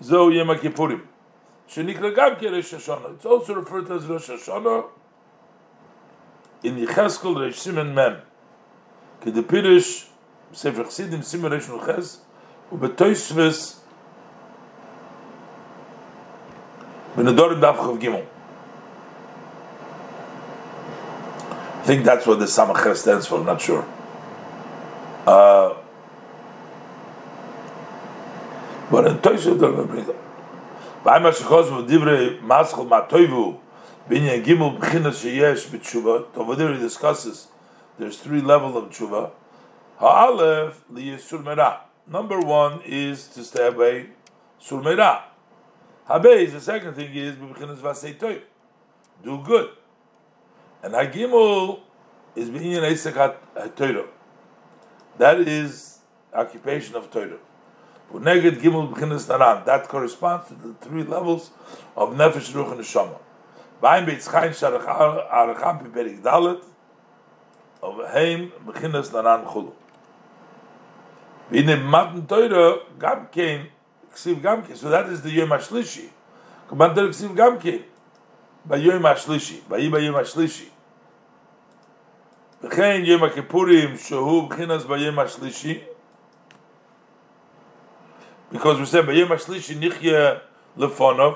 Zo 0.02 0.30
Yom 0.30 0.48
Kippurim. 0.48 1.02
Shenikra 1.70 2.16
Gam 2.16 2.36
Ke 2.36 2.52
Rosh 2.52 2.74
Hashanah. 2.74 3.16
It's 3.16 3.26
also 3.26 3.56
referred 3.56 3.88
to 3.88 3.94
as 3.94 4.06
Rosh 4.06 4.30
Hashanah 4.30 4.86
in 6.64 6.78
Yecheskel 6.78 7.36
Rosh 7.36 7.58
Simon 7.58 7.94
Mem. 7.94 8.18
Ke 9.22 9.26
the 9.26 9.44
Pirish, 9.44 10.08
Sefer 10.52 10.84
Chsidim 10.84 11.24
Simon 11.24 11.52
Rosh 11.52 11.68
Nuches, 11.68 12.20
ובתויסבס 12.72 13.82
בנדורים 17.16 17.60
דף 17.60 17.76
חב 17.80 17.98
גימל. 17.98 18.35
Think 21.86 22.04
that's 22.04 22.26
what 22.26 22.40
the 22.40 22.46
Samachar 22.46 22.96
stands 22.96 23.28
for, 23.28 23.40
I'm 23.40 23.46
not 23.46 23.62
sure. 23.62 23.88
Uh, 25.28 25.76
but 28.90 29.08
in 29.08 29.18
Toyshu, 29.20 30.16
shechos 31.06 31.70
v'divrei 31.70 32.42
maschel 32.42 32.88
ma 32.88 33.08
toivu 33.08 33.60
b'inyan 34.10 34.44
gimel 34.44 34.80
b'chinas 34.80 35.22
sheyesh 35.22 35.68
b'tshuva 35.68 36.26
over 36.36 36.56
there 36.56 36.74
he 36.74 36.80
discusses 36.80 37.48
there's 38.00 38.18
three 38.18 38.42
level 38.42 38.78
of 38.78 38.90
tshuva. 38.90 39.32
Ha'alef 40.00 40.74
liyesur 40.92 41.44
merah. 41.44 41.82
Number 42.08 42.40
one 42.40 42.82
is 42.84 43.28
to 43.28 43.44
stay 43.44 43.68
away 43.68 44.08
sur 44.60 44.82
merah. 44.82 45.22
Ha'beiz 46.08 46.52
the 46.52 46.62
second 46.62 46.96
thing 46.96 47.14
is 47.14 47.36
b'chinas 47.36 47.78
v'asei 47.78 48.18
toiv. 48.18 48.42
Do 49.24 49.42
good 49.44 49.70
and 50.86 50.94
Hagimul 50.94 51.80
is 52.36 52.48
Binyan 52.52 52.84
Isaac 52.84 53.16
Torah. 53.76 54.06
That 55.18 55.40
is 55.40 55.98
occupation 56.32 56.96
of 56.96 57.10
Torah. 57.10 57.40
Neged 58.14 58.62
Gimul 58.62 58.94
B'chinas 58.94 59.26
Naran. 59.26 59.66
That 59.66 59.88
corresponds 59.88 60.50
to 60.50 60.54
the 60.54 60.76
three 60.76 61.02
levels 61.02 61.50
of 61.98 62.10
Nefesh, 62.10 62.54
Ruch, 62.54 62.72
and 62.72 62.82
Neshama. 62.82 63.18
Vayim 63.82 64.06
beitzchayin 64.06 64.52
Chayin 64.52 64.84
Sharach 64.84 65.28
Aracham 65.32 65.82
Piperik 65.84 66.22
Dalet 66.22 66.64
of 67.82 67.96
Heim 68.12 68.52
B'chinas 68.68 69.10
Naran 69.10 69.44
Chulu. 69.48 69.74
V'ine 71.52 71.84
Matan 71.84 72.28
Torah 72.28 72.78
gamkein 73.00 73.70
Ksiv 74.14 74.40
gamkein. 74.40 74.78
So 74.78 74.92
that 74.92 75.10
is 75.10 75.24
the 75.24 75.32
Yom 75.32 75.50
HaShlishi. 75.50 76.10
Kaman 76.70 76.94
Torah 76.94 77.10
Ksiv 77.10 77.36
Gam 77.36 77.60
Kein. 77.60 77.82
By 78.64 78.76
Yom 78.76 79.02
HaShlishi. 79.02 79.68
By 79.68 79.78
Yom 79.78 80.14
HaShlishi. 80.14 80.70
וכן 82.63 83.01
יום 83.05 83.25
הכיפורים 83.25 83.97
שהוא 83.97 84.51
בחינס 84.51 84.85
ביום 84.85 85.19
השלישי, 85.19 85.81
because 88.53 88.79
we 88.79 88.87
said 88.87 89.07
ביום 89.07 89.33
השלישי 89.33 89.75
נחיה 89.81 90.35
לפונov, 90.79 91.35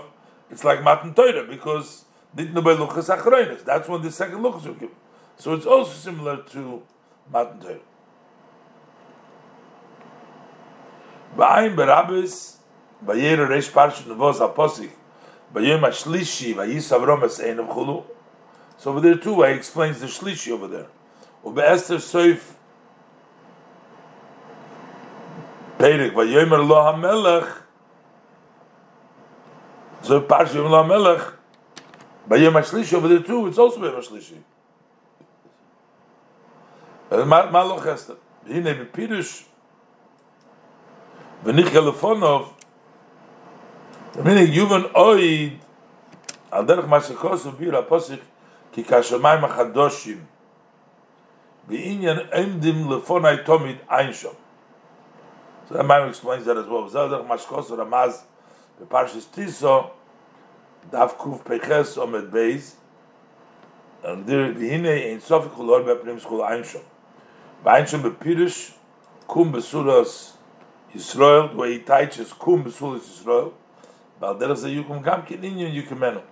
it's 0.51 0.65
like 0.65 0.83
Matan 0.83 1.15
Torah, 1.15 1.45
because 1.49 2.05
didn't 2.35 2.55
by 2.55 2.75
Luchas 2.75 3.09
Achroinis, 3.17 3.65
that's 3.65 3.89
when 3.89 4.03
the 4.03 4.11
second 4.11 4.41
Luchas 4.41 4.67
were 4.67 4.75
given. 4.75 4.97
So 5.37 5.55
it's 5.55 5.67
also 5.67 5.93
similar 5.93 6.43
to 6.53 6.83
Matan 7.33 7.61
Torah. 7.61 7.79
Ba'ayin 11.37 11.75
Barabbis, 11.75 12.57
Bayera 13.05 13.49
Reish 13.49 13.71
Parshat 13.71 14.05
Nevos 14.05 14.39
HaPosik, 14.39 14.91
Bayom 15.53 15.81
Ashlishi, 15.81 16.55
Vayis 16.55 16.93
Avrom 16.97 17.23
Ein 17.23 17.67
Chulu. 17.67 18.05
So 18.77 18.91
over 18.91 19.01
there 19.01 19.17
too, 19.17 19.43
he 19.43 19.53
explains 19.53 20.01
the 20.01 20.07
Shlishi 20.07 20.53
over 20.53 20.69
there. 20.69 20.87
und 21.44 21.56
bei 21.56 21.64
Esther 21.64 22.00
Seuf 22.00 22.56
Perik, 25.78 26.16
weil 26.16 26.28
jemer 26.28 26.58
lo 26.58 26.76
ha 26.76 26.94
melech 26.94 27.46
so 30.02 30.16
ein 30.16 30.28
paar 30.28 30.46
Schiffen 30.46 30.70
lo 30.70 30.78
ha 30.78 31.18
bei 32.26 32.38
jemer 32.38 32.64
schlischi, 32.64 32.96
aber 32.96 33.08
der 33.08 33.24
Tuh, 33.24 33.48
jetzt 33.48 33.60
also 33.60 33.80
bei 33.80 33.88
jemer 33.88 34.02
schlischi 34.02 34.44
Er 37.10 37.26
mal 37.26 37.50
mal 37.50 37.68
noch 37.68 37.84
gestern. 37.84 38.18
Hier 38.46 38.62
nehmen 38.62 38.88
Pirisch. 38.92 39.46
Wenn 41.42 41.58
ich 41.58 41.70
telefon 41.70 42.22
auf. 42.24 42.54
Wenn 44.14 44.38
ich 44.38 44.54
juven 44.54 44.86
oid. 44.94 45.60
Al 46.52 46.66
derch 46.66 46.88
ki. 48.72 48.86
Beinyan 51.70 52.28
emdim 52.32 52.88
lefonai 52.88 53.46
tomid 53.46 53.80
einshom 53.88 54.36
so 55.70 55.76
that 55.76 55.86
man 55.86 56.10
explains 56.10 56.46
that 56.46 56.58
as 56.58 56.66
well. 56.66 56.90
Zel 56.90 57.10
derech 57.10 57.28
ma 57.28 57.38
shekos 57.38 57.70
ramaz 57.70 58.24
beparshis 58.82 59.28
tiso 59.28 59.92
daf 60.92 61.16
kuf 61.16 61.46
peches 61.46 61.96
omed 61.98 62.32
beis. 62.32 62.74
And 64.04 64.26
there 64.26 64.52
bihine 64.52 65.12
in 65.12 65.20
sofik 65.20 65.54
chulor 65.54 65.86
beprim 65.86 66.20
schul 66.20 66.42
einshom 66.50 66.82
beinshom 67.64 68.02
bepirish 68.02 68.74
kum 69.28 69.54
besuras 69.54 70.32
Yisrael, 70.96 71.54
where 71.54 71.70
he 71.70 71.78
teaches 71.78 72.34
kum 72.34 72.64
besuras 72.64 73.02
Yisrael, 73.02 73.54
Balderach 74.20 74.64
Yukum 74.64 75.04
Gam 75.04 75.22
Kininyan 75.22 75.72
Yukimenu. 75.72 76.24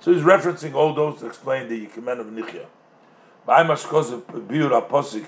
So 0.00 0.12
he's 0.12 0.22
referencing 0.22 0.74
all 0.74 0.92
those 0.92 1.20
to 1.20 1.26
explain 1.26 1.68
the 1.68 1.86
Yukimenu 1.86 2.20
of 2.20 2.26
Nichya. 2.26 2.66
Ba'ay 3.46 3.66
Mashkoz 3.66 4.20
Biur 4.22 4.70
Aposik 4.70 5.26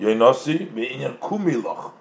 Yoinosi 0.00 0.66
Be'inyan 0.74 1.18
Kumiloch 1.18 1.92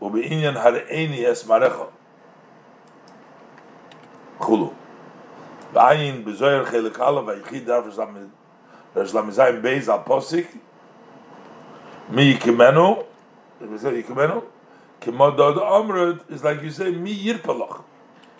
Ube'inyan 0.00 0.54
Hare'eni 0.54 1.24
Es 1.24 1.44
Marecha 1.44 1.88
Chulu. 4.40 4.72
Ba'ayin 5.74 6.24
Bezoyer 6.24 6.64
Chelik 6.66 6.98
Ala 6.98 7.22
Vayichid 7.22 7.66
Dar 7.66 7.82
Lamizayim 8.94 9.62
Beis 9.62 9.86
Aposik 9.86 10.46
Mi 12.10 12.34
Yukimenu 12.34 13.04
Yukimenu 13.60 14.42
Kemodod 15.02 15.56
Amrud 15.56 16.30
is 16.30 16.44
like 16.44 16.62
you 16.62 16.70
say, 16.70 16.92
mi 16.92 17.12
yirpalach. 17.12 17.82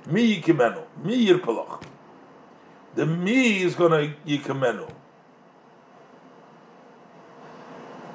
Mi 0.07 0.37
yikimenu. 0.37 0.83
Mi 1.03 1.27
yirpalach. 1.27 1.83
The 2.95 3.05
mi 3.05 3.63
is 3.63 3.75
going 3.75 3.91
to 3.91 4.15
yikimenu. 4.31 4.89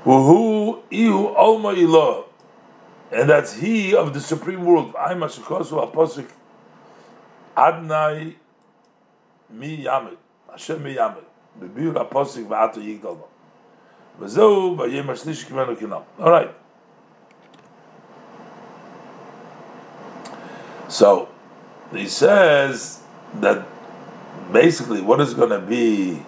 Who 0.05 0.83
ihu 0.91 1.35
alma 1.35 1.75
ilah. 1.75 2.25
And 3.13 3.29
that's 3.29 3.55
he 3.55 3.95
of 3.95 4.15
the 4.15 4.21
supreme 4.21 4.65
world. 4.65 4.95
I'm 4.99 5.23
a 5.23 5.27
shekosu 5.27 5.93
aposik. 5.93 6.29
Adnai 7.57 8.35
mi 9.51 9.85
yamid. 9.85 10.17
Hashem 10.51 10.83
mi 10.83 10.97
yamid. 10.97 11.25
Bebir 11.61 11.95
aposik 11.95 12.47
va'atu 12.47 12.79
yigdalma. 12.79 13.29
וזהו, 14.19 14.77
ויהיה 14.79 15.03
משליש 15.03 15.45
כמנו 15.45 15.77
כנם. 15.77 16.01
All 16.21 16.31
right. 16.31 16.51
So 20.89 21.29
he 21.91 22.07
says 22.07 23.01
that 23.41 23.65
basically 24.53 25.01
what 25.01 25.21
is 25.21 25.33
going 25.33 25.51
to 25.51 25.59
be 25.59 26.23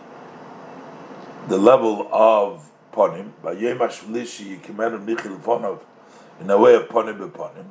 the 1.49 1.59
level 1.59 2.09
of 2.11 2.70
ponim 2.94 3.32
by 3.44 3.56
Yemashlishi 3.56 4.62
Kimenu 4.62 5.06
Nichil 5.06 5.40
Ponov 5.40 5.82
in 6.40 6.50
a 6.50 6.58
way 6.58 6.76
of 6.76 6.88
ponim 6.88 7.18
beponim. 7.18 7.66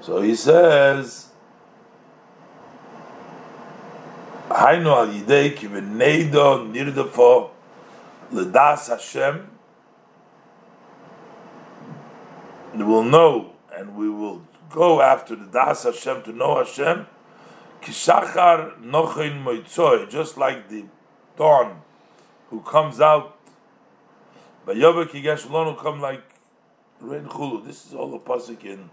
So 0.00 0.20
he 0.20 0.34
says 0.34 1.28
Hainu 4.48 4.86
al 4.86 5.08
yidei 5.08 5.56
ki 5.56 5.68
v'neido 5.68 6.72
nirdafo 6.72 7.50
l'das 8.30 8.88
Hashem 8.88 9.50
we 12.78 12.84
will 12.84 13.04
know 13.04 13.52
and 13.74 13.96
we 13.96 14.08
will 14.08 14.42
go 14.70 15.00
after 15.00 15.34
the 15.34 15.46
Das 15.46 15.84
Hashem 15.84 16.22
to 16.24 16.32
know 16.32 16.62
Hashem, 16.62 17.06
Kishachar 17.82 18.80
Nochin 18.80 19.42
Moitzoy, 19.42 20.08
just 20.08 20.36
like 20.36 20.68
the 20.68 20.84
dawn 21.36 21.82
who 22.50 22.60
comes 22.60 23.00
out, 23.00 23.35
Bayovek 24.66 25.10
Yigesh 25.10 25.46
Lonu 25.46 25.78
come 25.78 26.00
like 26.00 26.22
Rein 27.00 27.26
Chulu. 27.26 27.64
This 27.64 27.86
is 27.86 27.94
all 27.94 28.10
the 28.10 28.18
pasuk 28.18 28.64
in 28.64 28.90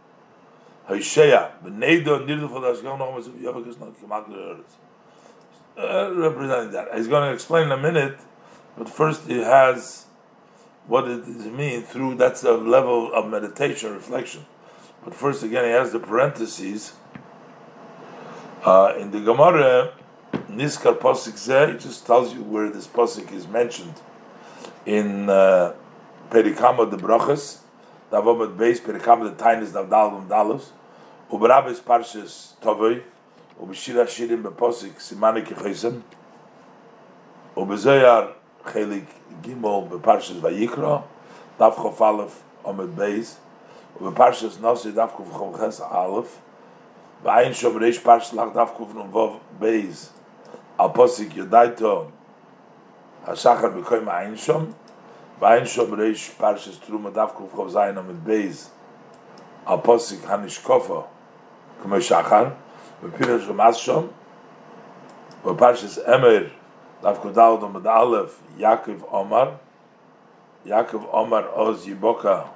Nirdu 0.87 2.49
for 2.49 2.59
the 2.59 3.69
is 3.69 3.79
not 3.79 4.01
Kemak 4.01 4.63
uh, 5.77 6.13
representing 6.13 6.71
that. 6.71 6.93
He's 6.95 7.07
going 7.07 7.27
to 7.27 7.33
explain 7.33 7.63
in 7.63 7.71
a 7.71 7.77
minute, 7.77 8.19
but 8.77 8.89
first 8.89 9.27
he 9.27 9.39
has 9.39 10.05
what 10.87 11.07
it 11.07 11.25
means 11.27 11.87
through 11.87 12.15
that's 12.15 12.43
a 12.43 12.51
level 12.51 13.13
of 13.13 13.29
meditation, 13.29 13.93
reflection. 13.93 14.45
But 15.03 15.15
first, 15.15 15.43
again, 15.43 15.65
he 15.65 15.71
has 15.71 15.91
the 15.91 15.99
parentheses. 15.99 16.93
Uh, 18.63 18.93
in 18.97 19.11
the 19.11 19.19
Gemara, 19.19 19.93
Niskar 20.49 20.97
Posik 20.97 21.33
Zeh, 21.33 21.75
it 21.75 21.79
just 21.79 22.05
tells 22.05 22.33
you 22.33 22.43
where 22.43 22.69
this 22.69 22.87
Posik 22.87 23.31
is 23.33 23.47
mentioned. 23.47 23.95
in 24.85 25.29
uh, 25.29 25.73
Perikama 26.29 26.89
de 26.89 26.97
Brochus, 26.97 27.59
da 28.09 28.21
wo 28.21 28.33
mit 28.35 28.57
Beis 28.57 28.79
Perikama 28.79 29.29
de 29.29 29.35
Tainis 29.35 29.71
da 29.71 29.83
Dal 29.83 30.13
und 30.13 30.27
Dalus, 30.29 30.73
ob 31.29 31.43
rabes 31.43 31.79
Parshas 31.79 32.55
Tovoi, 32.61 33.01
ob 33.59 33.73
Shira 33.73 34.05
Shirim 34.05 34.43
be 34.43 34.49
Posik 34.49 34.99
Simane 34.99 35.43
Kechisen, 35.43 36.01
ob 37.55 37.69
Zoyar 37.69 38.33
Chelik 38.65 39.05
Gimol 39.41 39.89
be 39.89 39.99
parches 39.99 40.37
vaykro 40.37 41.03
daf 41.59 41.75
Chof 41.75 41.99
Alef 41.99 42.41
om 42.63 42.77
mit 42.77 42.95
Beis, 42.95 43.37
ob 43.99 44.13
parches 44.15 44.57
Nosi 44.57 44.91
daf 44.91 45.15
Chof 45.15 45.31
Chom 45.31 45.57
Ches 45.57 45.79
Alef, 45.79 46.27
ba 47.23 47.35
parches 47.35 47.61
Shom 47.61 47.79
Reish 47.79 48.01
Parshas 48.01 48.33
Lach 48.33 48.53
daf 48.53 48.77
Nun 48.93 49.11
Vov 49.11 49.39
Beis, 49.59 50.09
Posik 50.77 51.33
Yodaito, 51.35 52.11
Hashachar 53.25 53.73
became 53.73 54.09
Ein 54.09 54.35
Shom. 54.35 54.73
Ein 55.41 55.63
Shom 55.63 55.89
Reish 55.91 56.31
Parshas 56.37 56.77
Truma 56.79 57.13
Dav 57.13 57.33
Kuf 57.35 57.51
Chav 57.51 57.71
Zayin 57.71 57.97
Amid 57.97 58.23
Beis 58.25 58.69
Al 59.65 59.81
Posik 59.81 60.19
Hanish 60.21 60.61
Kofa 60.61 61.05
Kmo 61.81 61.97
Shachar 61.99 62.55
Bepirash 63.01 63.47
Ramas 63.47 63.77
Shom 63.77 64.09
Beparshas 65.43 65.99
Emer 66.05 66.51
Dav 67.01 67.21
Kuf 67.21 67.33
Daud 67.33 67.63
Amid 67.63 67.85
Aleph 67.85 68.41
Yaakov 68.57 69.03
Omar 69.11 69.59
Yaakov 70.65 71.07
Omar 71.13 71.49
Oz 71.55 71.85
Yiboka 71.85 72.47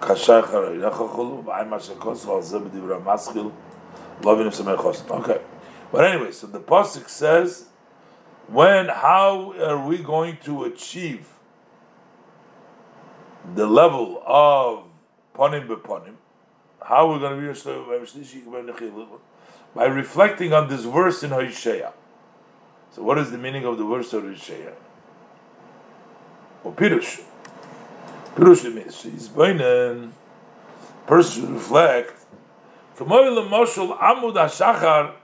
Kashachar 0.00 0.74
Yechachulu 0.74 1.44
V'ayim 1.44 1.72
Asher 1.74 1.94
Kosov 1.94 2.36
Al 2.36 2.42
Zeb 2.42 2.62
Divra 2.72 3.02
Maschil 3.02 3.52
Lovin 4.22 4.46
Yisrael 4.46 4.76
Chosin 4.76 5.10
Okay 5.20 5.40
But 5.90 6.04
anyway, 6.06 6.32
so 6.32 6.46
the 6.46 6.60
Posik 6.60 7.08
says 7.10 7.66
when 8.48 8.88
how 8.88 9.54
are 9.60 9.86
we 9.86 9.98
going 9.98 10.38
to 10.44 10.64
achieve 10.64 11.28
the 13.54 13.66
level 13.66 14.22
of 14.26 14.84
ponim 15.34 15.66
beponim? 15.66 16.14
How 16.80 17.08
are 17.08 17.14
we 17.14 17.20
going 17.20 17.38
to 17.38 18.74
be 18.74 19.16
by 19.74 19.86
reflecting 19.86 20.52
on 20.52 20.68
this 20.68 20.84
verse 20.84 21.22
in 21.22 21.30
Hosea. 21.30 21.92
So, 22.94 23.02
what 23.02 23.18
is 23.18 23.30
the 23.30 23.38
meaning 23.38 23.64
of 23.64 23.78
the 23.78 23.84
verse 23.84 24.12
of 24.12 24.24
Hosea? 24.24 24.74
Or 26.62 26.72
Pirush. 26.72 27.22
Pirush 28.34 28.72
means 28.72 29.02
he's 29.02 29.28
boinen. 29.28 30.10
Person 31.06 31.42
should 31.42 31.50
reflect. 31.50 32.14
Amud 32.98 34.34
HaShachar 34.34 35.14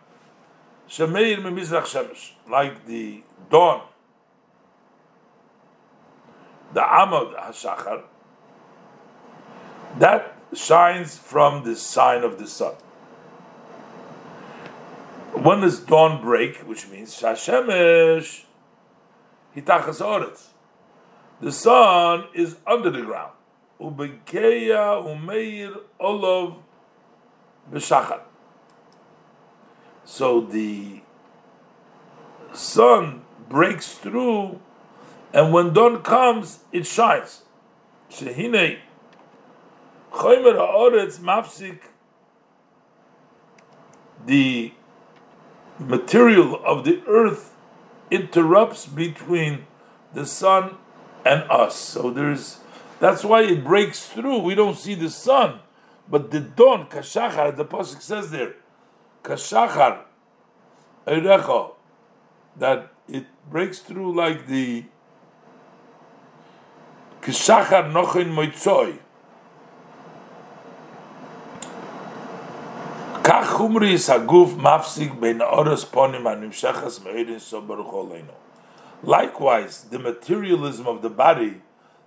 Shemeir 0.88 1.38
Memizrach 1.38 1.84
Shemesh, 1.84 2.32
like 2.48 2.86
the 2.86 3.22
dawn, 3.50 3.82
the 6.72 6.80
Amud 6.80 7.38
HaShachar, 7.38 8.02
that 9.98 10.34
shines 10.54 11.18
from 11.18 11.64
the 11.64 11.76
sign 11.76 12.24
of 12.24 12.38
the 12.38 12.46
sun. 12.46 12.74
When 15.34 15.60
does 15.60 15.80
dawn 15.80 16.22
break, 16.22 16.56
which 16.60 16.88
means 16.88 17.14
Shashemesh 17.20 18.44
Hitachas 19.54 20.00
Oretz, 20.00 20.48
the 21.40 21.52
sun 21.52 22.24
is 22.34 22.56
under 22.66 22.90
the 22.90 23.02
ground. 23.02 23.32
Ubekeya 23.78 25.04
Umeir 25.04 25.80
Olov 26.00 26.62
B'Shachar. 27.70 28.20
So 30.08 30.40
the 30.40 31.02
sun 32.54 33.26
breaks 33.46 33.92
through, 33.92 34.58
and 35.34 35.52
when 35.52 35.74
dawn 35.74 36.02
comes, 36.02 36.60
it 36.72 36.86
shines. 36.86 37.42
Shehine 38.10 38.78
Choymer 40.10 40.56
Haaretz 40.56 41.18
Mafsik 41.18 41.80
the 44.24 44.72
material 45.78 46.58
of 46.64 46.84
the 46.84 47.02
earth 47.06 47.54
interrupts 48.10 48.86
between 48.86 49.66
the 50.14 50.24
sun 50.24 50.78
and 51.26 51.42
us. 51.50 51.76
So 51.76 52.10
there's 52.10 52.60
that's 52.98 53.24
why 53.24 53.42
it 53.42 53.62
breaks 53.62 54.06
through. 54.06 54.38
We 54.38 54.54
don't 54.54 54.78
see 54.78 54.94
the 54.94 55.10
sun, 55.10 55.60
but 56.08 56.30
the 56.30 56.40
dawn, 56.40 56.86
kashachar, 56.86 57.54
the 57.54 57.66
pasuk 57.66 58.00
says 58.00 58.30
there, 58.30 58.54
kashachar 59.28 60.04
erecha, 61.06 61.72
that 62.56 62.90
it 63.06 63.26
breaks 63.50 63.80
through 63.80 64.14
like 64.14 64.46
the 64.46 64.84
kashachar 67.20 67.92
nochin 67.92 68.32
moitzoy. 68.32 68.98
Likewise, 79.02 79.84
the 79.84 79.98
materialism 79.98 80.86
of 80.86 81.02
the 81.02 81.10
body 81.10 81.60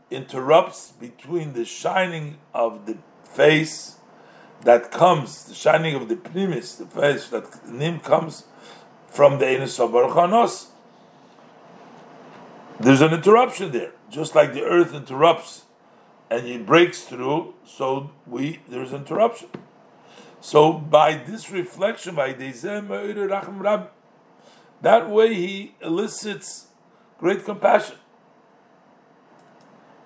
interrupts 0.09 0.91
between 0.91 1.53
the 1.53 1.63
shining 1.63 2.37
of 2.55 2.87
the 2.87 2.97
face 3.23 3.97
that 4.63 4.91
comes, 4.91 5.45
the 5.45 5.53
shining 5.53 5.95
of 5.95 6.07
the 6.07 6.15
pnimis, 6.15 6.77
the 6.77 6.85
face 6.85 7.29
that 7.29 7.67
nim 7.67 7.99
comes 7.99 8.45
from 9.07 9.39
the 9.39 9.45
Enes 9.45 9.79
of 9.79 9.91
Baruch 9.91 10.69
There's 12.79 13.01
an 13.01 13.13
interruption 13.13 13.71
there, 13.71 13.91
just 14.09 14.35
like 14.35 14.53
the 14.53 14.63
earth 14.63 14.93
interrupts 14.93 15.65
and 16.31 16.47
it 16.47 16.65
breaks 16.65 17.03
through, 17.03 17.53
so 17.65 18.09
we 18.25 18.61
there's 18.69 18.93
interruption. 18.93 19.49
So 20.39 20.71
by 20.71 21.15
this 21.15 21.51
reflection, 21.51 22.15
by 22.15 22.31
that 24.81 25.09
way 25.09 25.33
he 25.33 25.75
elicits 25.81 26.67
great 27.19 27.43
compassion. 27.43 27.97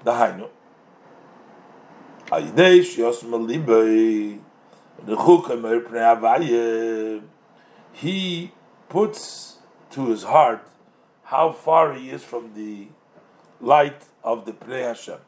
The 0.04 0.12
Hainu. 0.12 0.50
He 7.94 8.52
puts 8.90 9.58
to 9.92 10.08
his 10.08 10.24
heart 10.24 10.68
how 11.24 11.52
far 11.52 11.94
he 11.94 12.10
is 12.10 12.24
from 12.24 12.54
the 12.54 12.88
light 13.60 14.04
of 14.24 14.46
the 14.46 14.54
Pnei 14.54 14.84
Hashem 14.84 15.20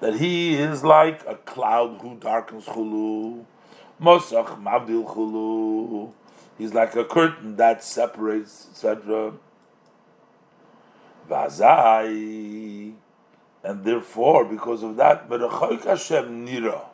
that 0.00 0.14
he 0.14 0.54
is 0.54 0.84
like 0.84 1.26
a 1.26 1.34
cloud 1.34 2.00
who 2.00 2.16
darkens 2.16 2.64
chulu, 2.64 3.44
mosach 4.00 4.62
mavdil 4.62 5.04
chulu. 5.04 6.12
He's 6.56 6.72
like 6.72 6.94
a 6.96 7.04
curtain 7.04 7.56
that 7.56 7.84
separates, 7.84 8.68
etc. 8.70 9.32
Vazai, 11.28 12.94
and 13.68 13.84
therefore, 13.84 14.46
because 14.46 14.82
of 14.82 14.96
that, 14.96 15.28
Merachok 15.28 15.84
Hashem 15.84 16.46
nira. 16.46 16.86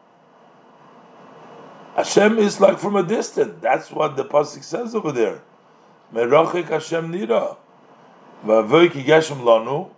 Hashem 1.94 2.36
is 2.38 2.60
like 2.60 2.80
from 2.80 2.96
a 2.96 3.04
distance. 3.04 3.54
That's 3.60 3.92
what 3.92 4.16
the 4.16 4.24
pasuk 4.24 4.64
says 4.64 4.92
over 4.92 5.12
there. 5.12 5.40
Merachik 6.12 6.64
Hashem 6.64 7.12
nira. 7.12 7.56
Vavoik 8.44 8.90
Geshem 8.90 9.42
lanu. 9.42 9.90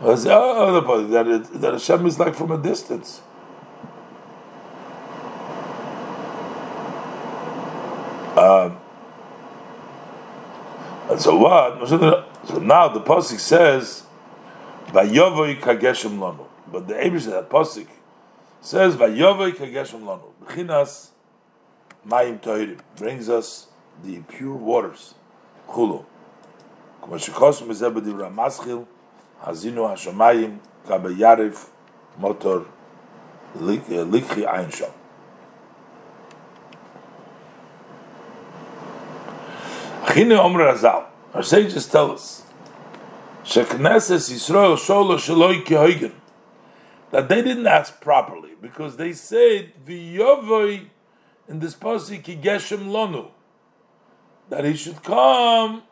That, 0.00 1.26
it, 1.26 1.60
that 1.60 1.72
Hashem 1.72 2.06
is 2.06 2.20
like 2.20 2.36
from 2.36 2.52
a 2.52 2.58
distance. 2.58 3.22
Um, 8.36 8.78
and 11.10 11.20
so 11.20 11.36
what? 11.36 12.31
So 12.46 12.58
now 12.58 12.88
the 12.88 13.00
pasuk 13.00 13.38
says, 13.38 14.04
"Vayovoi 14.88 15.60
kageshem 15.60 16.18
lanu." 16.18 16.46
But 16.70 16.88
the 16.88 16.94
Abish 16.94 17.26
that 17.26 17.48
pasuk 17.48 17.86
says, 18.60 18.96
"Vayovoi 18.96 19.52
kageshem 19.52 20.02
lanu." 20.02 20.32
B'chinas 20.44 21.10
mayim 22.06 22.40
toirim 22.40 22.80
brings 22.96 23.28
us 23.28 23.68
the 24.02 24.20
pure 24.22 24.54
waters. 24.54 25.14
Chulu. 25.68 26.04
Kumashikosim 27.02 27.68
ezebedi 27.68 28.12
ramaschil. 28.12 28.86
Hazinu 29.44 29.88
Hashemayim 29.90 30.58
Kabe 30.86 31.16
Yarif 31.16 31.68
Motor 32.18 32.64
Likhi 33.56 34.42
eh, 34.42 34.48
Ein 34.48 34.70
Shom. 34.70 34.90
Achine 40.06 40.38
Omer 40.38 40.72
Azal. 40.72 41.11
Our 41.34 41.42
sages 41.42 41.86
tell 41.86 42.10
us 42.10 42.42
that 47.10 47.28
they 47.28 47.42
didn't 47.42 47.66
ask 47.66 48.00
properly 48.00 48.50
because 48.60 48.96
they 48.96 49.12
said 49.14 49.72
V'yovoi 49.86 50.88
in 51.48 51.58
this 51.58 51.74
pasuk 51.74 52.24
Geshem 52.42 52.86
Lonu 52.86 53.30
that 54.50 54.64
he 54.64 54.74
should 54.76 55.02
come 55.02 55.82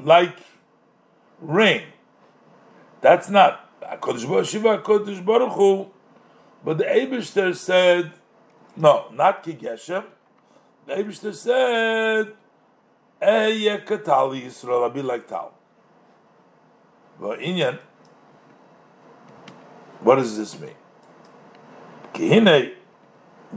like 0.00 0.38
rain. 1.40 1.82
That's 3.02 3.28
not 3.28 3.68
Kodesh 4.00 5.24
Baruch 5.24 5.52
Hu, 5.52 5.90
but 6.64 6.78
the 6.78 6.84
Eibushter 6.84 7.54
said, 7.54 8.12
no, 8.76 9.10
not 9.12 9.44
Kigeshem. 9.44 10.04
The 10.86 10.94
Eibushter 10.94 11.34
said, 11.34 12.32
Eye 13.22 13.80
Katali 13.86 14.44
Yisrael, 14.44 14.94
I'll 14.94 15.02
like 15.04 15.28
Tal. 15.28 15.54
But 17.20 17.38
Inyan, 17.38 17.78
what 20.00 20.16
does 20.16 20.36
this 20.36 20.58
mean? 20.58 20.74
Kihine, 22.12 22.74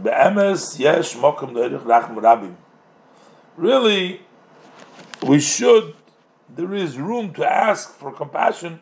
Be'emes 0.01 0.78
Yesh 0.78 1.16
Mokum 1.16 1.51
Derich 1.53 1.84
Rachm 1.84 2.16
Rabim. 2.16 2.55
Really, 3.57 4.22
we 5.26 5.39
should, 5.39 5.95
there 6.47 6.74
is 6.74 6.99
room 6.99 7.34
to 7.34 7.45
ask 7.45 7.95
for 7.95 8.11
compassion 8.11 8.82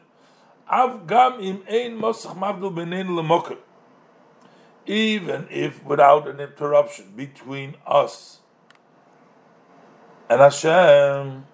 Avgam 0.69 1.41
im 1.41 1.63
ein 1.69 1.97
mosach 1.97 2.35
mavdul 2.35 2.73
benein 2.73 3.07
lemokim. 3.07 3.57
Even 4.85 5.47
if 5.49 5.83
without 5.85 6.27
an 6.27 6.39
interruption 6.39 7.13
between 7.15 7.75
us 7.85 8.39
and 10.29 10.41
Hashem, 10.41 11.45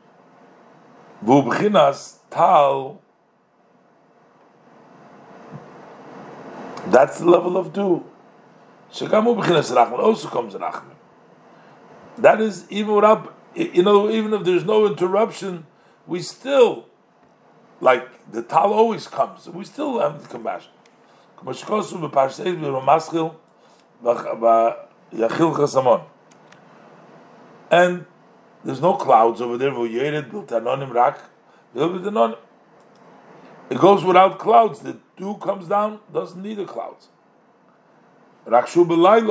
v'ubchinas 1.26 2.18
tal, 2.30 3.02
that's 6.88 7.20
the 7.20 7.26
level 7.26 7.58
of 7.58 7.74
do. 7.74 8.04
Shekamu 8.92 9.36
b'chinas 9.42 9.76
rachman 9.76 10.00
also 10.00 10.28
comes 10.30 10.54
rachman. 10.54 10.96
That 12.18 12.42
is 12.42 12.66
even 12.70 12.96
without, 12.96 13.36
you 13.56 13.84
know, 13.84 14.10
even 14.10 14.34
if 14.34 14.44
there's 14.44 14.66
no 14.66 14.86
interruption, 14.86 15.66
we 16.08 16.22
still, 16.22 16.86
like 17.80 18.32
the 18.32 18.42
tal 18.42 18.74
always 18.74 19.08
comes. 19.08 19.48
We 19.48 19.64
still 19.66 20.00
have 20.00 20.22
the 20.22 20.28
compassion. 20.28 20.72
And 27.72 28.06
there's 28.64 28.82
no 28.82 28.94
clouds 28.94 29.42
over 29.42 29.58
there. 29.58 29.74
It 33.70 33.78
goes 33.78 34.04
without 34.04 34.40
clouds. 34.40 34.80
The 34.80 34.98
dew 35.16 35.36
comes 35.36 35.68
down, 35.68 36.00
doesn't 36.12 36.42
need 36.42 36.58
the 36.58 36.66
clouds. 36.66 37.10
Er 38.48 38.64
shemesh. 38.64 39.30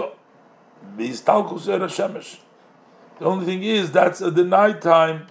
The 3.19 3.25
only 3.25 3.47
thing 3.47 3.65
is 3.65 3.91
that's 3.91 4.23
at 4.23 4.37
the 4.37 4.45
night 4.45 4.81
time 4.81 5.27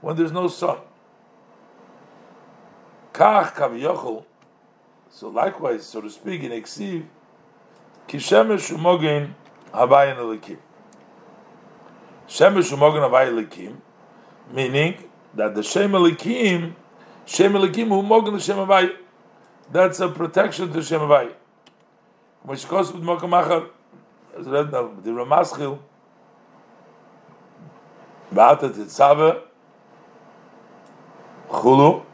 when 0.00 0.16
there's 0.16 0.32
no 0.32 0.48
sun. 0.48 0.78
So 5.10 5.28
likewise, 5.28 5.84
so 5.84 6.00
to 6.00 6.10
speak, 6.10 6.42
in 6.42 6.50
Eksiv, 6.50 7.04
kishemesh 8.08 8.74
umogen 8.74 9.34
habayin 9.72 10.16
elikim. 10.16 10.58
Shemesh 12.28 12.72
umogen 12.72 13.08
habayin 13.08 13.32
elikim, 13.32 13.76
meaning 14.52 15.04
that 15.34 15.54
the 15.54 15.62
shem 15.62 15.92
elikim 15.92 16.74
Shem 17.26 17.52
Elikim 17.54 17.88
Mogen 17.88 18.34
Hashem 18.34 18.56
Havai. 18.56 18.96
That's 19.70 19.98
a 19.98 20.08
protection 20.08 20.72
to 20.72 20.80
Shem 20.80 21.00
Havai. 21.00 21.32
When 22.44 22.56
she 22.56 22.68
goes 22.68 22.92
with 22.92 23.02
Mokam 23.02 23.30
Achar, 23.30 23.68
as 24.38 24.46
read 24.46 24.70
now, 24.70 24.92
the 25.02 25.10
Ramaschil, 25.10 25.80
Ba'ata 28.32 28.72
Tetzave, 28.72 29.42
Chulu, 31.48 32.04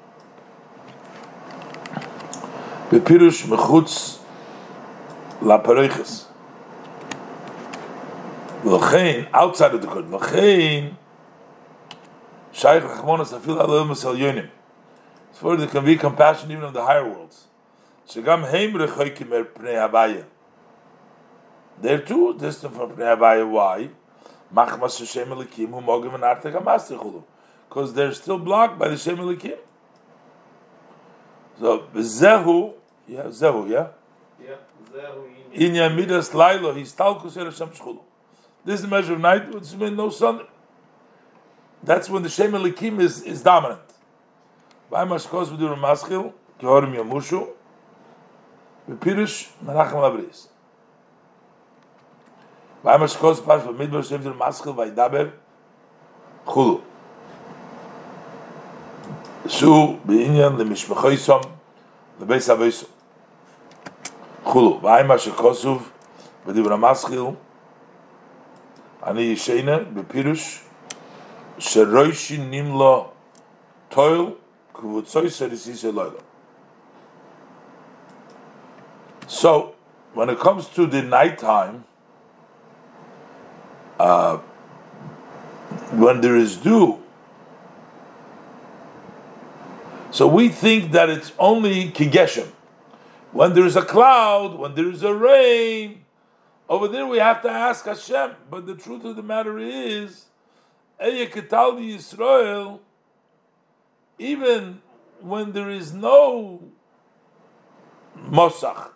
Bepirush 2.89 3.45
Mechutz 3.45 4.19
Lapareiches. 5.43 6.32
L'chein, 8.65 9.29
outside 9.33 9.75
of 9.75 9.81
the 9.83 9.89
court, 9.89 10.09
L'chein, 10.11 10.97
Shaykh 12.53 12.83
Rachmonas 12.83 13.33
Afil 13.39 13.57
Alel 13.57 13.89
Masal 13.89 14.17
Yonim 14.17 14.49
for 15.43 15.57
there 15.57 15.67
can 15.67 15.85
be 15.85 15.97
compassion 15.97 16.53
even 16.53 16.63
of 16.63 16.73
the 16.73 16.85
higher 16.85 17.09
worlds. 17.09 17.49
Shagam 18.09 18.49
heim 18.49 18.73
rechoikim 18.75 19.33
er 19.33 19.45
pnei 19.45 19.75
havaya. 19.75 20.25
They're 21.81 21.99
too 21.99 22.39
distant 22.39 22.77
from 22.77 22.93
pnei 22.93 23.17
havaya. 23.17 23.51
Why? 23.51 23.89
Machmas 24.55 25.01
Hashem 25.01 25.29
elikim 25.31 25.71
hu 25.71 25.81
mogim 25.81 26.15
and 26.15 26.23
artek 26.23 26.55
hamastichulu. 26.55 27.25
Because 27.69 27.93
they're 27.93 28.15
still 28.15 28.39
blocked 28.39 28.79
by 28.79 28.89
the 28.89 28.97
Shem 28.97 29.17
elikim. 29.17 29.59
So, 31.59 31.89
zehu, 31.95 32.75
yeah, 33.09 33.25
zehu, 33.25 33.69
yeah? 33.69 33.89
Yeah, 34.41 34.55
zehu 34.95 35.27
in 35.53 35.73
Yamidas 35.73 36.31
Lailo, 36.31 36.77
he's 36.77 36.95
talkus 36.95 37.35
Hashem 37.35 37.71
shchulu. 37.71 38.01
This 38.66 38.76
is 38.76 38.82
the 38.82 38.88
measure 38.88 39.14
of 39.14 39.20
night, 39.22 39.54
which 39.54 39.74
means 39.76 39.96
no 39.96 40.10
sun. 40.10 40.42
That's 41.82 42.10
when 42.10 42.24
the 42.24 42.30
Shem 42.30 42.52
elikim 42.52 43.00
is, 43.00 43.22
is 43.22 43.42
dominant. 43.42 43.80
Bei 44.90 45.06
Maschkos 45.06 45.52
mit 45.52 45.60
dem 45.60 45.80
Maschil, 45.80 46.34
gehören 46.60 46.92
mir 46.92 47.04
Mushu, 47.04 47.48
mit 48.88 49.00
Pirish, 49.00 49.50
Menachem 49.64 50.02
Labris. 50.02 50.50
Bei 52.84 52.98
Maschkos 52.98 53.42
pas 53.42 53.66
mit 53.66 53.78
Midbar 53.78 54.04
Shem 54.04 54.24
dem 54.24 54.38
Maschil, 54.38 54.74
bei 54.74 54.90
Daber, 54.90 55.32
Chulu. 56.46 56.82
Su, 59.48 59.98
בעניין 60.06 60.58
למשפחויסום, 60.58 61.42
לבייס 62.22 62.50
אבויסום. 62.50 62.90
חולו, 64.44 64.80
ואי 64.84 65.04
מה 65.04 65.18
שכוסוב 65.18 65.90
בדבר 66.46 66.74
המסחיל, 66.74 67.24
אני 69.06 69.22
ישנה 69.22 69.78
בפירוש 69.94 70.64
שרוישי 71.60 72.38
נמלו 72.38 73.10
טויל 73.90 74.32
So, 79.28 79.76
when 80.14 80.30
it 80.30 80.40
comes 80.40 80.70
to 80.70 80.86
the 80.86 81.02
nighttime, 81.02 81.84
uh, 84.00 84.38
when 85.92 86.22
there 86.22 86.36
is 86.36 86.58
dew, 86.58 87.00
so 90.12 90.28
we 90.28 90.50
think 90.50 90.92
that 90.92 91.10
it's 91.10 91.32
only 91.40 91.90
kigeshem. 91.90 92.50
When 93.32 93.56
there 93.56 93.66
is 93.66 93.76
a 93.76 93.82
cloud, 93.82 94.60
when 94.60 94.76
there 94.76 94.90
is 94.90 95.02
a 95.02 95.14
rain, 95.14 96.01
over 96.70 96.88
there 96.88 97.06
we 97.06 97.18
have 97.18 97.42
to 97.44 97.50
ask 97.50 97.86
Hashem. 97.86 98.32
But 98.50 98.66
the 98.66 98.76
truth 98.76 99.06
of 99.06 99.16
the 99.16 99.24
matter 99.24 99.58
is, 99.58 100.26
Eye 101.00 101.30
Yisrael 101.32 102.80
even 104.20 104.82
when 105.22 105.52
there 105.52 105.70
is 105.70 105.94
no 105.94 106.62
Mosach, 108.18 108.90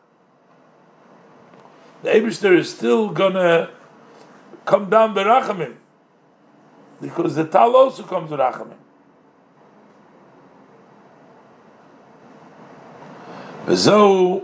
the 2.01 2.09
Abishter 2.09 2.57
is 2.57 2.74
still 2.74 3.09
gonna 3.09 3.70
come 4.66 4.89
down 4.89 5.14
Berachamim 5.14 5.76
because 6.99 7.36
the 7.36 7.45
Tal 7.45 7.76
also 7.76 8.03
comes 8.03 8.32
Berachamim. 8.32 8.78
וזהו 13.66 14.41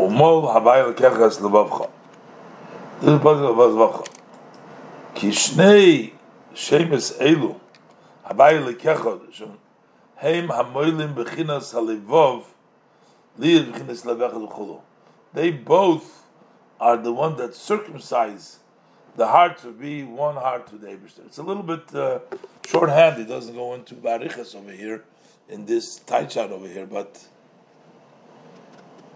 ומול 0.00 0.44
הווי 0.44 0.90
לקחס 0.90 1.40
לבבך. 1.40 1.82
This 2.99 3.09
is 3.09 3.19
part 3.21 3.37
of 3.37 3.55
Vazvacha. 3.55 4.07
Kishnei 5.13 6.13
Shemes 6.55 7.15
Lekechod, 8.25 9.57
Heim 10.15 10.47
Bechinas 10.47 11.75
Halevov, 11.75 12.45
Liyad 13.39 13.71
Bechinas 13.71 14.81
They 15.31 15.51
both 15.51 16.25
are 16.79 16.97
the 16.97 17.13
one 17.13 17.37
that 17.37 17.53
circumcise 17.53 18.57
the 19.15 19.27
heart 19.27 19.59
to 19.59 19.71
be 19.71 20.03
one 20.03 20.33
heart 20.33 20.65
to 20.69 20.77
the 20.77 20.87
Abishter. 20.87 21.23
It's 21.27 21.37
a 21.37 21.43
little 21.43 21.61
bit 21.61 21.93
uh, 21.93 22.21
shorthand. 22.65 23.21
It 23.21 23.27
doesn't 23.27 23.53
go 23.53 23.75
into 23.75 23.93
Barichas 23.93 24.55
over 24.55 24.71
here, 24.71 25.03
in 25.47 25.67
this 25.67 25.97
tight 25.97 26.35
over 26.35 26.67
here, 26.67 26.87
but 26.87 27.23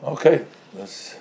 okay, 0.03 0.45
let's. 0.75 1.15